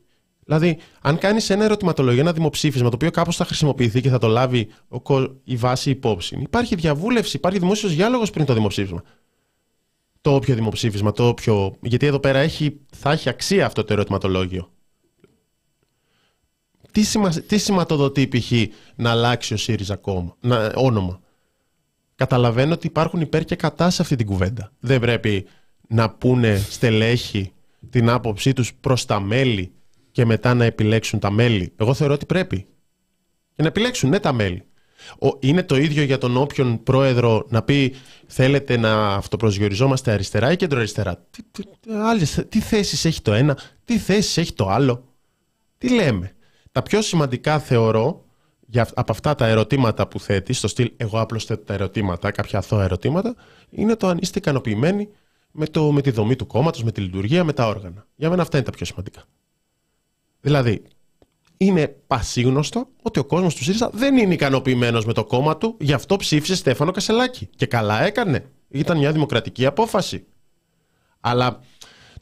[0.47, 4.27] Δηλαδή, αν κάνεις ένα ερωτηματολόγιο, ένα δημοψήφισμα, το οποίο κάπως θα χρησιμοποιηθεί και θα το
[4.27, 4.69] λάβει
[5.45, 9.03] η βάση υπόψη, υπάρχει διαβούλευση, υπάρχει δημόσιος διάλογος πριν το δημοψήφισμα.
[10.21, 11.77] Το όποιο δημοψήφισμα, το όποιο.
[11.81, 14.71] Γιατί εδώ πέρα έχει, θα έχει αξία αυτό το ερωτηματολόγιο.
[16.91, 17.31] Τι, σημα...
[17.31, 18.53] τι σηματοδοτεί π.χ.
[18.97, 20.73] να αλλάξει ο ΣΥΡΙΖΑ κόμμα, να...
[20.75, 21.21] όνομα;
[22.15, 24.73] Καταλαβαίνω ότι υπάρχουν υπέρ και κατά σε αυτή την κουβέντα.
[24.81, 25.47] Δεν πρέπει
[25.89, 27.53] να πούνε στελέχη
[27.91, 29.73] την άποψή τους προς τα μέλη
[30.17, 31.73] και μετά να επιλέξουν τα μέλη.
[31.77, 32.67] Εγώ θεωρώ ότι πρέπει.
[33.55, 34.63] Και να επιλέξουν, ναι, τα μέλη.
[35.41, 37.95] Είναι το ίδιο για τον όποιον πρόεδρο να πει
[38.27, 41.25] θέλετε να αυτοπροσδιοριζόμαστε αριστερά ή κεντροαριστερά.
[41.31, 41.63] Τι, τι,
[41.93, 45.15] άλλες, τι θέσεις έχει το ένα, τι θέσεις έχει το άλλο.
[45.79, 46.33] Τι λέμε.
[46.73, 48.25] Τα πιο σημαντικά θεωρώ
[48.67, 52.59] για, από αυτά τα ερωτήματα που θέτεις, στο στυλ εγώ απλώς θέτω τα ερωτήματα, κάποια
[52.59, 53.35] αθώα ερωτήματα,
[53.71, 55.09] είναι το αν είστε ικανοποιημένοι
[55.51, 58.07] με, το, με τη δομή του κόμματος, με τη λειτουργία, με τα όργανα.
[58.15, 59.25] Για μένα αυτά είναι τα πιο σημαντικά.
[60.47, 60.83] Δηλαδή,
[61.57, 65.93] είναι πασίγνωστο ότι ο κόσμος του ΣΥΡΙΖΑ δεν είναι ικανοποιημένος με το κόμμα του, γι'
[65.93, 67.49] αυτό ψήφισε Στέφανο Κασελάκη.
[67.57, 68.51] Και καλά έκανε.
[68.69, 70.27] Ήταν μια δημοκρατική απόφαση.
[71.21, 71.61] Αλλά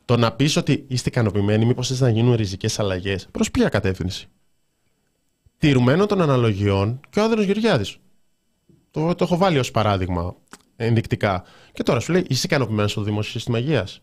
[0.05, 4.29] το να πεις ότι είστε ικανοποιημένοι, μήπως θες να γίνουν ριζικές αλλαγές, προς ποια κατεύθυνση;
[5.59, 7.97] Τηρουμένο των αναλογιών και ο Άδενο Γεωργιάδης.
[8.91, 10.35] Το, το έχω βάλει ως παράδειγμα
[10.77, 11.45] ενδεικτικά.
[11.73, 14.01] Και τώρα σου λέει, είσαι ικανοποιημένος στο δημόσιο σύστημα υγείας.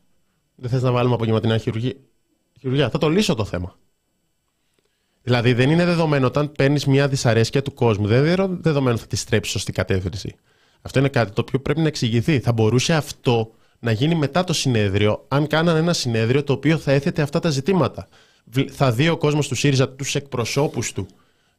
[0.56, 2.90] Δεν θες να βάλουμε απογευματινά χειρουργία.
[2.90, 3.80] Θα το λύσω το θέμα.
[5.24, 9.16] Δηλαδή δεν είναι δεδομένο όταν παίρνεις μια δυσαρέσκεια του κόσμου, δεν είναι δεδομένο θα τη
[9.16, 10.36] στρέψεις σωστή κατεύθυνση.
[10.82, 12.40] Αυτό είναι κάτι το οποίο πρέπει να εξηγηθεί.
[12.40, 16.92] Θα μπορούσε αυτό να γίνει μετά το συνέδριο, αν κάνανε ένα συνέδριο το οποίο θα
[16.92, 18.08] έθετε αυτά τα ζητήματα.
[18.72, 21.08] Θα δει ο κόσμος του ΣΥΡΙΖΑ, τους εκπροσώπους του,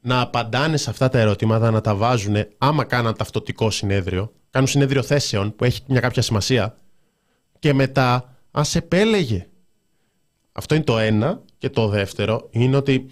[0.01, 5.03] να απαντάνε σε αυτά τα ερωτήματα, να τα βάζουν, άμα κάναν ταυτοτικό συνέδριο, κάνουν συνέδριο
[5.03, 6.77] θέσεων που έχει μια κάποια σημασία,
[7.59, 9.47] και μετά ας επέλεγε.
[10.53, 11.43] Αυτό είναι το ένα.
[11.59, 13.07] Και το δεύτερο είναι ότι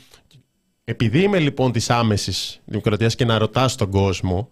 [0.91, 4.51] επειδή είμαι λοιπόν της άμεσης δημοκρατίας και να ρωτάς τον κόσμο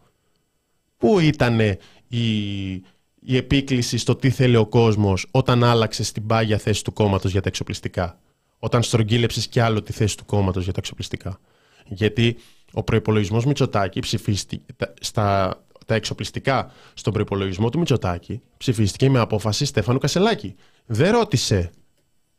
[0.97, 1.61] πού ήταν
[2.09, 2.72] η,
[3.20, 7.41] η επίκληση στο τι θέλει ο κόσμος όταν άλλαξες στην πάγια θέση του κόμματος για
[7.41, 8.18] τα εξοπλιστικά;
[8.59, 11.41] Όταν στρογγύλεψες κι άλλο τη θέση του κόμματος για τα εξοπλιστικά;
[11.86, 12.36] Γιατί
[12.72, 14.62] ο προϋπολογισμός Μητσοτάκη ψηφίστηκε
[15.01, 20.55] στα, τα εξοπλιστικά στον προπολογισμό του Μητσοτάκη ψηφίστηκε με απόφαση Στέφανου Κασελάκη.
[20.86, 21.70] Δεν ρώτησε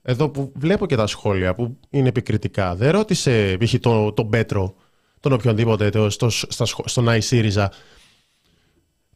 [0.01, 3.73] εδώ που βλέπω και τα σχόλια που είναι επικριτικά, δεν ρώτησε π.χ.
[3.79, 4.75] τον το Πέτρο,
[5.19, 7.71] τον οποιονδήποτε, το, στο, στα, στον ΆΙ ΣΥΡΙΖΑ,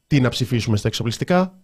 [0.07, 1.59] τι να ψηφίσουμε στα εξοπλιστικά;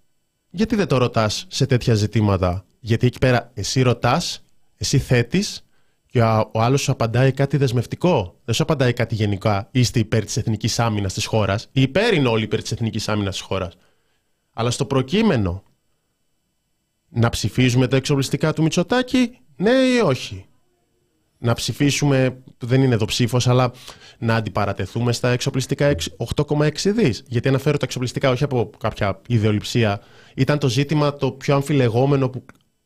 [0.50, 4.44] Γιατί δεν το ρωτάς σε τέτοια ζητήματα; Γιατί εκεί πέρα εσύ ρωτάς,
[4.78, 5.64] εσύ θέτεις
[6.06, 10.38] και ο άλλος σου απαντάει κάτι δεσμευτικό; Δεν σου απαντάει κάτι γενικά; Είστε υπέρ της
[10.38, 13.74] εθνικής άμυνας της χώρας; Υπέρ είναι όλοι υπέρ της εθνικής άμυνας της χώρας.
[14.54, 15.64] Αλλά στο προκείμενο
[17.10, 20.46] να ψηφίζουμε τα εξοπλιστικά του Μητσοτάκη, ναι ή όχι;
[21.38, 23.72] Να ψηφίσουμε, δεν είναι εδώ ψήφος, αλλά
[24.20, 25.96] να αντιπαρατεθούμε στα εξοπλιστικά
[26.36, 27.24] 8,6 δις.
[27.28, 30.02] Γιατί αναφέρω τα εξοπλιστικά όχι από κάποια ιδεολειψία.
[30.36, 32.46] Ήταν το ζήτημα το πιο αμφιλεγόμενο που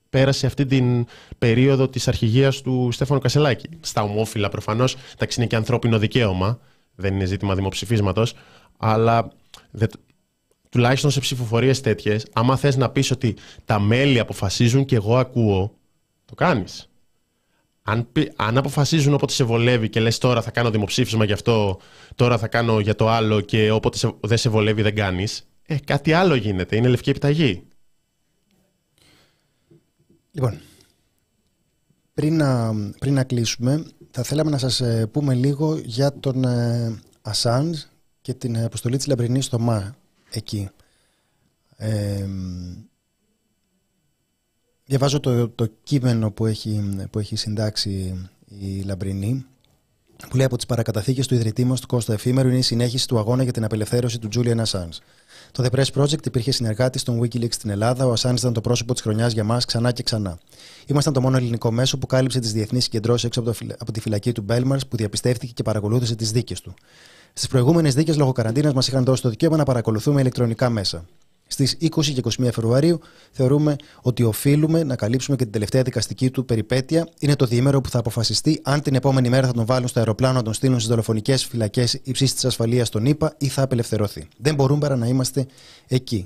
[0.09, 1.05] πέρασε αυτή την
[1.38, 3.69] περίοδο της αρχηγίας του Στέφανου Κασελάκη.
[3.80, 6.59] Στα ομόφυλα προφανώς, εντάξει είναι και ανθρώπινο δικαίωμα,
[6.95, 8.34] δεν είναι ζήτημα δημοψηφίσματος,
[8.78, 9.32] αλλά
[10.74, 15.78] τουλάχιστον σε ψηφοφορίες τέτοιες, άμα θες να πεις ότι τα μέλη αποφασίζουν και εγώ ακούω,
[16.26, 16.89] το κάνεις.
[17.84, 21.80] Αν, αν αποφασίζουν όποτε σε βολεύει και λες τώρα θα κάνω δημοψήφισμα γι' αυτό,
[22.15, 25.76] τώρα θα κάνω για το άλλο και όποτε σε, δεν σε βολεύει δεν κάνεις, ε,
[25.86, 26.76] κάτι άλλο γίνεται.
[26.76, 27.63] Είναι λευκή επιταγή.
[30.32, 30.59] Λοιπόν,
[32.13, 37.01] πριν να, πριν να κλείσουμε, θα θέλαμε να σας ε, πούμε λίγο για τον ε,
[38.21, 39.95] και την αποστολή της Λαμπρινής στο ΜΑ
[40.34, 40.69] εκεί.
[44.86, 49.45] διαβάζω το, το κείμενο που έχει, που έχει συντάξει η Λαμπρινή
[50.29, 53.17] που λέει από τις παρακαταθήκες του ιδρυτή μας του Κώστα Εφήμερου είναι η συνέχιση του
[53.17, 54.97] αγώνα για την απελευθέρωση του Julian Assange.
[55.51, 58.05] Το The Press Project υπήρχε συνεργάτη των Wikileaks στην Ελλάδα.
[58.05, 60.38] Ο Assange ήταν το πρόσωπο της χρονιάς για μας ξανά και ξανά.
[60.86, 63.43] Ήμασταν το μόνο ελληνικό μέσο που κάλυψε τις διεθνείς συγκεντρώσεις έξω
[63.77, 66.73] από, τη φυλακή του Μπέλμαρ που διαπιστεύτηκε και παρακολούθησε τις δίκες του.
[67.34, 71.05] Στις προηγούμενες δίκες λόγω καραντίνας μας είχαν δώσει το δικαίωμα να παρακολουθούμε ηλεκτρονικά μέσα.
[71.47, 72.99] στις 20 και 21 Φεβρουαρίου.
[73.31, 77.07] Θεωρούμε ότι οφείλουμε να καλύψουμε και την τελευταία δικαστική του περιπέτεια.
[77.19, 80.34] Είναι το διήμερο που θα αποφασιστεί αν την επόμενη μέρα θα τον βάλουν στο αεροπλάνο
[80.34, 84.27] να τον στείλουν στις δολοφονικές φυλακές υψής της ασφαλείας στον ΗΠΑ ή θα απελευθερωθεί.
[84.38, 85.45] Δεν μπορούμε παρά να είμαστε
[85.88, 86.25] εκεί.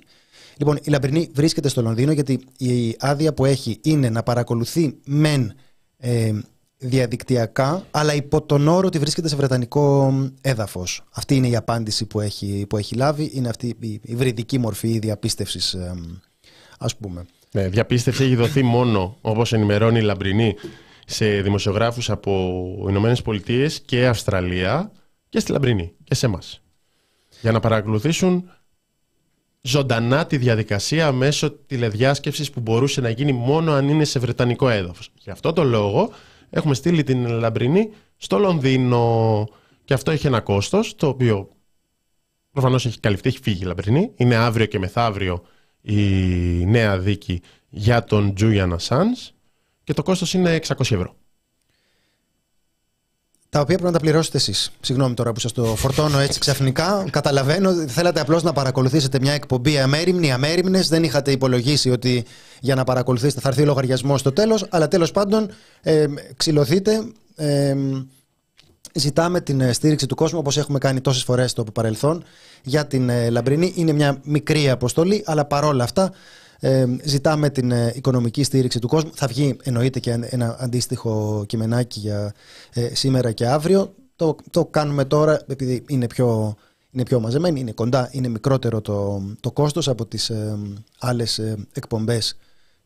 [0.57, 5.53] Λοιπόν, η Λαμπρινή βρίσκεται στο Λονδίνο γιατί η άδεια που έχει είναι να παρακολουθεί μεν
[5.97, 6.31] ε,
[6.77, 11.03] διαδικτυακά, αλλά υπό τον όρο ότι βρίσκεται σε βρετανικό έδαφος.
[11.11, 13.31] Αυτή είναι η απάντηση που έχει, που έχει λάβει.
[13.33, 15.75] Είναι αυτή η υβριδική μορφή διαπίστευσης,
[16.79, 17.25] ας πούμε.
[17.51, 20.55] Ναι, διαπίστευση έχει δοθεί μόνο, όπως ενημερώνει η Λαμπρινή,
[21.05, 24.91] σε δημοσιογράφους από Ηνωμένες Πολιτείες και Αυστραλία
[25.29, 26.61] και στη Λαμπρινή και σε εμάς.
[27.41, 28.49] Για να παρακολουθήσουν
[29.61, 35.11] ζωντανά τη διαδικασία μέσω τηλεδιάσκεψης που μπορούσε να γίνει μόνο αν είναι σε βρετανικό έδαφος.
[35.19, 36.09] Γι' αυτό το λόγο
[36.49, 39.47] έχουμε στείλει την Λαμπρινή στο Λονδίνο
[39.85, 41.49] και αυτό έχει ένα κόστος το οποίο
[42.51, 44.11] προφανώς έχει καλυφθεί, έχει φύγει η Λαμπρινή.
[44.15, 45.43] Είναι αύριο και μεθαύριο
[45.81, 46.01] η
[46.65, 49.31] νέα δίκη για τον Julian Assange
[49.83, 51.15] και το κόστος είναι 600 ευρώ.
[53.49, 54.71] Τα οποία πρέπει να τα πληρώσετε εσείς.
[54.79, 57.05] Συγγνώμη τώρα που σας το φορτώνω έτσι ξαφνικά.
[57.09, 57.73] Καταλαβαίνω.
[57.73, 60.87] Θέλατε απλώς να παρακολουθήσετε μια εκπομπή αμέριμνη, αμέριμνες.
[60.87, 62.25] Δεν είχατε υπολογίσει ότι
[62.59, 64.65] για να παρακολουθήσετε θα έρθει ο λογαριασμός στο τέλος.
[64.69, 65.49] Αλλά τέλος πάντων,
[65.81, 66.05] ε,
[66.37, 67.03] ξυλωθείτε.
[67.35, 67.75] Ε,
[68.93, 72.23] ζητάμε την ε, στήριξη του κόσμου όπως έχουμε κάνει τόσες φορές στο παρελθόν
[72.63, 73.73] για την ε, Λαμπρινή.
[73.75, 76.11] Είναι μια μικρή αποστολή, αλλά παρόλα αυτά
[76.59, 79.11] ε, ζητάμε την ε, οικονομική στήριξη του κόσμου.
[79.13, 82.33] Θα βγει εννοείται και ένα αντίστοιχο κειμενάκι για
[82.73, 83.93] ε, σήμερα και αύριο.
[84.15, 86.55] Το, το κάνουμε τώρα επειδή είναι πιο,
[86.91, 90.57] είναι πιο μαζεμένοι, είναι κοντά, είναι μικρότερο το, το κόστος από τις ε,
[90.99, 92.37] άλλες ε, εκπομπές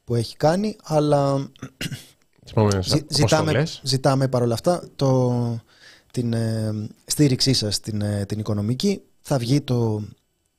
[0.03, 1.49] που έχει κάνει, αλλά
[2.79, 5.61] ζη, ζητάμε, ζητάμε παρόλα αυτά το,
[6.11, 6.35] την
[7.05, 9.01] στήριξή σας την, την οικονομική.
[9.21, 10.03] Θα βγει το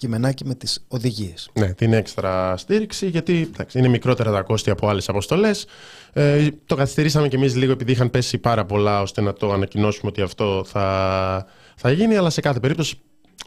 [0.03, 1.51] κειμενάκι με τις οδηγίες.
[1.53, 5.67] Ναι, την έξτρα στήριξη, γιατί εντάξει, είναι μικρότερα τα κόστη από άλλες αποστολές.
[6.13, 10.11] Ε, το καθυστερήσαμε κι εμείς λίγο επειδή είχαν πέσει πάρα πολλά ώστε να το ανακοινώσουμε
[10.11, 11.47] ότι αυτό θα,
[11.77, 13.01] θα γίνει, αλλά σε κάθε περίπτωση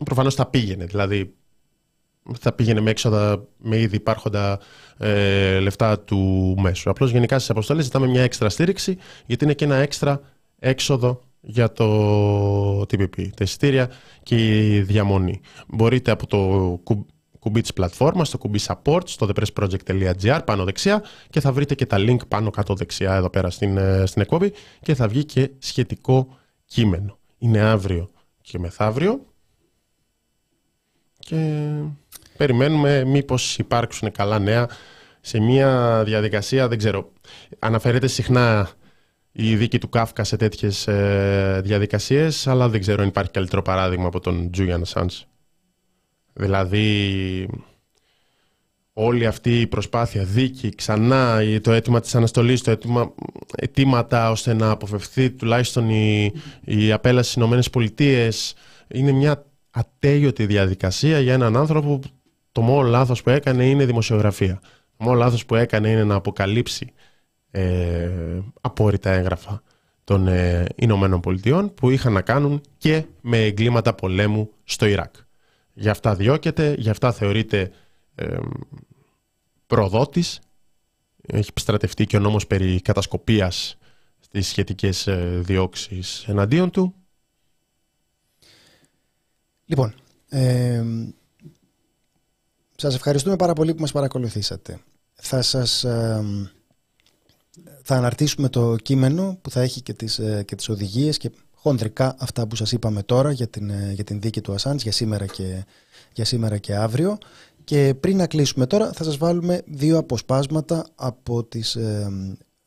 [0.05, 0.85] προφανώς θα πήγαινε.
[0.85, 1.33] Δηλαδή
[2.39, 4.59] θα πήγαινε με έξοδα, με ήδη υπάρχοντα
[4.97, 6.89] ε, λεφτά του μέσου.
[6.89, 10.21] Απλώς γενικά στις αποστολές ζητάμε μια έξτρα στήριξη, γιατί είναι και ένα έξτρα
[10.59, 13.91] έξοδο για το TPP, τα εισιτήρια
[14.23, 14.35] και
[14.75, 15.41] η διαμονή.
[15.67, 16.37] Μπορείτε από το
[17.39, 21.97] κουμπί της πλατφόρμας, στο κουμπί support, στο thepressproject.gr πάνω δεξιά και θα βρείτε και τα
[21.99, 26.37] link πάνω κάτω δεξιά εδώ πέρα στην, ε, στην εκπομπή και θα βγει και σχετικό
[26.65, 27.17] κείμενο.
[27.37, 28.09] Είναι αύριο
[28.41, 29.25] και μεθαύριο
[31.19, 31.69] και
[32.37, 34.69] περιμένουμε μήπως υπάρξουν καλά νέα
[35.21, 37.11] σε μια διαδικασία, δεν ξέρω,
[37.59, 38.69] αναφέρεται συχνά
[39.37, 44.07] η δίκη του Κάφκα σε τέτοιες ε, διαδικασίες, αλλά δεν ξέρω αν υπάρχει καλύτερο παράδειγμα
[44.07, 45.21] από τον Τζούλιαν Assange.
[46.33, 47.49] Δηλαδή,
[48.93, 53.13] όλη αυτή η προσπάθεια, δίκη, ξανά το αίτημα της αναστολής, το αίτημα,
[53.55, 56.33] αιτήματα ώστε να αποφευθεί τουλάχιστον η,
[56.63, 58.53] η απέλαση στις Ηνωμένες Πολιτείες,
[58.87, 62.09] είναι μια ατέλειωτη διαδικασία για έναν άνθρωπο που
[62.51, 64.59] το μόνο λάθος που έκανε είναι δημοσιογραφία.
[64.97, 66.93] Το μόνο λάθος που έκανε είναι να αποκαλύψει
[67.55, 69.63] ε, απόρριτα έγγραφα
[70.03, 75.15] των ε, Ηνωμένων Πολιτειών που είχαν να κάνουν και με εγκλήματα πολέμου στο Ιράκ.
[75.73, 77.71] Γι' αυτά διώκεται, γι' αυτά θεωρείται
[78.15, 78.37] ε,
[79.67, 80.39] προδότης.
[81.27, 83.77] Έχει στρατευτεί και ο νόμος περί κατασκοπίας
[84.19, 86.95] στις σχετικές ε, διώξεις εναντίον του.
[89.65, 89.93] Λοιπόν,
[90.29, 90.83] ε,
[92.75, 94.79] σας ευχαριστούμε πάρα πολύ που μας παρακολουθήσατε.
[95.13, 96.23] Θα σας ε,
[97.87, 102.15] θα αναρτήσουμε το κείμενο που θα έχει και τις, ε, και τις οδηγίες και χονδρικά
[102.19, 105.25] αυτά που σας είπαμε τώρα για την, ε, για την δίκη του Ασάντς για σήμερα
[105.25, 105.65] και,
[106.13, 107.17] για σήμερα και αύριο.
[107.63, 112.09] Και πριν να κλείσουμε τώρα θα σας βάλουμε δύο αποσπάσματα από τις ε,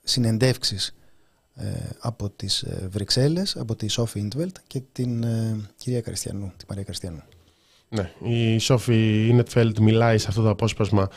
[0.03, 0.95] συνεντεύξεις
[1.55, 1.65] ε,
[1.99, 5.25] από τις Βρυξέλλες, από τη Σόφη Ιντβελτ και την
[5.77, 7.23] κυρία Καριστιανού, τη Μαρία Καριστιανού.
[7.89, 11.09] Ναι, η Σόφη Ιντβελτ μιλάει σε αυτό το απόσπασμα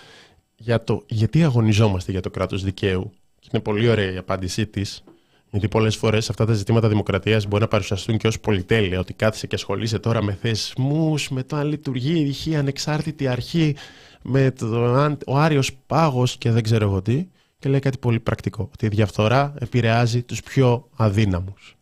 [0.56, 3.12] για το γιατί αγωνιζόμαστε για το κράτος δικαίου
[3.42, 5.04] και είναι πολύ ωραία η απάντησή της,
[5.50, 9.00] γιατί πολλές φορές αυτά τα ζητήματα δημοκρατίας μπορεί να παρουσιαστούν και ως πολυτέλεια.
[9.00, 13.76] Ότι κάθισε και ασχολείσαι τώρα με θεσμούς, με το αν λειτουργεί η ανεξάρτητη αρχή,
[14.22, 17.28] με το ο Άριος Πάγος και δεν ξέρω εγώ τι.
[17.60, 18.70] Και λέει κάτι πολύ πρακτικό.
[18.74, 21.76] Ότι η διαφθορά επηρεάζει τους πιο αδύναμους.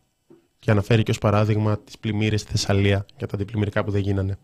[0.58, 4.38] Και αναφέρει και ως παράδειγμα τις πλημμύρες στη Θεσσαλία και τα αντιπλημμυρικά που δεν γίνανε.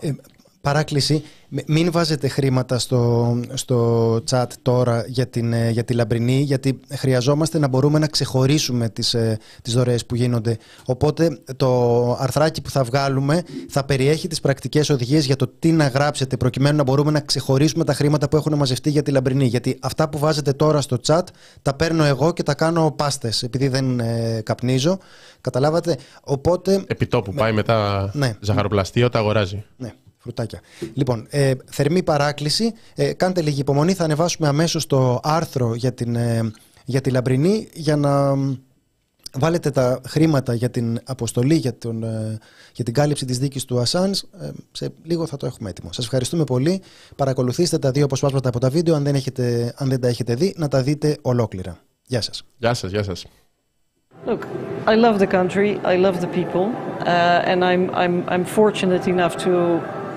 [0.00, 0.14] Ε,
[0.60, 1.22] παράκληση.
[1.66, 7.58] Μην βάζετε χρήματα στο, στο chat τώρα για, την, ε, για τη λαμπρινή, γιατί χρειαζόμαστε
[7.58, 10.56] να μπορούμε να ξεχωρίσουμε τις, ε, τις δωρεές που γίνονται.
[10.84, 15.86] Οπότε το αρθράκι που θα βγάλουμε θα περιέχει τις πρακτικές οδηγίες για το τι να
[15.86, 19.46] γράψετε, προκειμένου να μπορούμε να ξεχωρίσουμε τα χρήματα που έχουν μαζευτεί για τη λαμπρινή.
[19.46, 21.22] Γιατί αυτά που βάζετε τώρα στο chat
[21.62, 24.98] τα παίρνω εγώ και τα κάνω πάστες, επειδή δεν ε, καπνίζω.
[25.40, 26.84] Καταλάβατε; Οπότε...
[26.86, 28.36] Επιτόπου πάει μετά ναι.
[28.40, 29.64] ζαχαροπλαστείο, τα αγοράζει.
[29.76, 29.92] Ναι.
[30.22, 30.60] Φρουτάκια.
[30.94, 32.72] Λοιπόν, ε, θερμή παράκληση.
[32.94, 33.94] Ε, κάντε λίγη υπομονή.
[33.94, 36.50] Θα ανεβάσουμε αμέσως το άρθρο για, την, ε,
[36.84, 38.36] για τη Λαμπρινή για να
[39.32, 42.38] βάλετε τα χρήματα για την αποστολή, για, τον, ε,
[42.74, 44.20] για την κάλυψη της δίκης του Ασάνς.
[44.20, 45.92] Ε, σε λίγο θα το έχουμε έτοιμο.
[45.92, 46.82] Σας ευχαριστούμε πολύ.
[47.16, 48.94] Παρακολουθήστε τα δύο αποσπάσματα από τα βίντεο.
[48.94, 51.78] Αν δεν, έχετε, αν δεν τα έχετε δει, να τα δείτε ολόκληρα.
[52.06, 52.42] Γεια σας.
[52.56, 53.26] Γεια σας, γεια σας.
[54.26, 54.42] Look,
[54.86, 59.34] I love the country, I love the people, uh, and I'm, I'm, I'm fortunate enough
[59.44, 59.52] to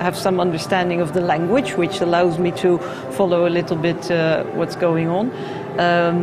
[0.03, 2.77] have some understanding of the language, which allows me to
[3.17, 5.31] follow a little bit uh, what's going on.
[5.79, 6.17] Um,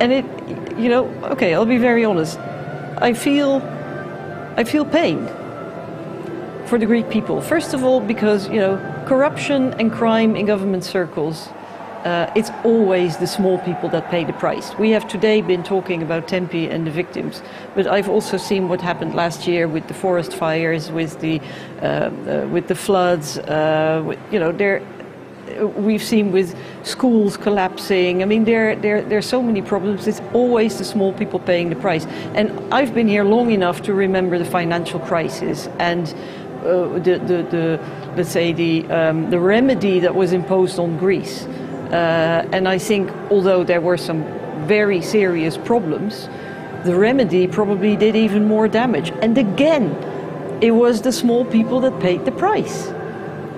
[0.00, 0.26] and it,
[0.78, 2.38] you know, okay, I'll be very honest.
[3.08, 3.62] I feel,
[4.60, 5.26] I feel pain
[6.66, 7.40] for the Greek people.
[7.40, 11.48] First of all, because you know, corruption and crime in government circles
[12.08, 14.66] uh, it's always the small people that pay the price.
[14.78, 17.42] We have today been talking about Tempe and the victims,
[17.74, 21.40] but I've also seen what happened last year with the forest fires, with the
[21.82, 23.38] uh, uh, with the floods.
[23.38, 24.80] Uh, with, you know, there
[25.88, 28.22] we've seen with schools collapsing.
[28.22, 30.06] I mean, there, there, there are so many problems.
[30.06, 32.06] It's always the small people paying the price.
[32.34, 36.06] And I've been here long enough to remember the financial crisis and
[36.64, 37.80] uh, the, the, the,
[38.16, 41.46] let's say, the, um, the remedy that was imposed on Greece.
[41.92, 44.24] Uh, and I think, although there were some
[44.66, 46.28] very serious problems,
[46.84, 49.10] the remedy probably did even more damage.
[49.22, 49.96] And again,
[50.60, 52.88] it was the small people that paid the price.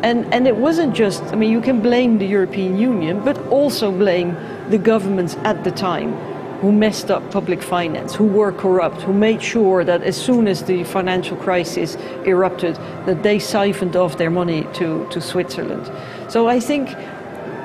[0.02, 3.93] And, and it wasn't just, I mean, you can blame the European Union, but also
[3.93, 4.36] blame
[4.70, 6.12] the governments at the time
[6.61, 10.65] who messed up public finance, who were corrupt, who made sure that as soon as
[10.65, 11.97] the financial crisis
[12.27, 12.77] erupted,
[13.07, 15.90] that they siphoned off their money to, to Switzerland.
[16.31, 16.94] So I think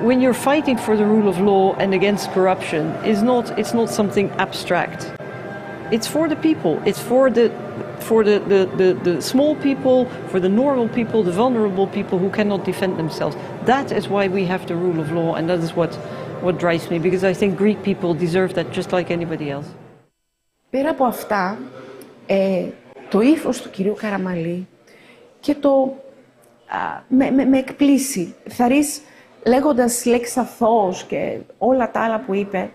[0.02, 3.90] when you're fighting for the rule of law and against corruption, is not, it's not
[3.90, 5.12] something abstract.
[5.92, 6.80] It's for the people.
[6.86, 7.52] It's for the
[8.00, 12.30] for the, the, the, the, small people, for the normal people, the vulnerable people who
[12.30, 13.36] cannot defend themselves.
[13.66, 15.94] That is why we have the rule of law, and that is what,
[16.40, 19.68] what drives me, because I think Greek people deserve that just like anybody else.
[20.70, 21.58] Πέρα από αυτά,
[22.26, 22.68] ε,
[23.10, 24.66] το ύφος του κυρίου Καραμαλή
[25.40, 25.96] και το
[26.66, 28.34] α, με, με, με εκπλήσει.
[28.48, 29.00] Θαρείς
[29.45, 32.69] λέγοντας λέξη αθώος και όλα τα άλλα που είπε,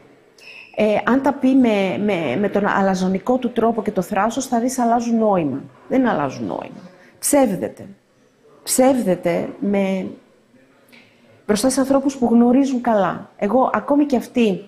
[0.76, 4.60] ε, αν τα πει με, με, με τον αλαζονικό του τρόπο και το θράσος, θα
[4.60, 5.62] δεις αλλάζουν νόημα.
[5.88, 6.90] Δεν αλλάζουν νόημα.
[7.18, 7.86] Ψεύδεται.
[8.62, 10.06] Ψεύδεται με...
[11.46, 13.30] μπροστά σε ανθρώπους που γνωρίζουν καλά.
[13.36, 14.64] Εγώ, ακόμη και αυτή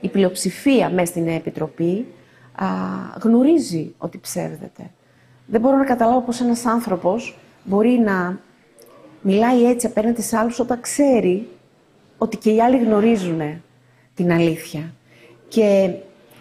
[0.00, 2.06] η πλειοψηφία μέσα στην Επιτροπή
[2.54, 2.66] α,
[3.22, 4.90] γνωρίζει ότι ψεύδεται.
[5.46, 8.38] Δεν μπορώ να καταλάβω πώς ένας άνθρωπος μπορεί να
[9.22, 11.48] μιλάει έτσι απέναντι σε άλλους όταν ξέρει
[12.18, 13.62] ότι και οι άλλοι γνωρίζουν
[14.14, 14.92] την αλήθεια.
[15.48, 15.90] Και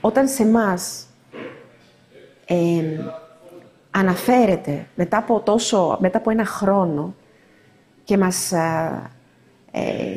[0.02, 1.08] όταν σε μας
[2.46, 2.56] ε,
[3.92, 7.14] αναφέρεται μετά από, τόσο, μετά από ένα χρόνο
[8.04, 8.52] και μας,
[9.72, 10.14] ε,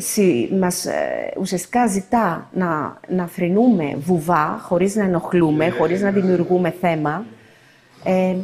[0.58, 7.24] μας ε, ουσιαστικά ζητά να, να θρυνούμε βουβά, χωρίς να ενοχλούμε, χωρίς να δημιουργούμε θέμα,
[8.04, 8.36] ε,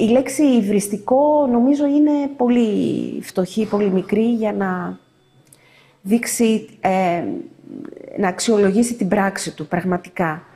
[0.00, 4.98] η λέξη υβριστικό νομίζω είναι πολύ φτωχή, πολύ μικρή για να
[6.02, 7.24] δείξει, ε,
[8.18, 10.53] να αξιολογήσει την πράξη του πραγματικά.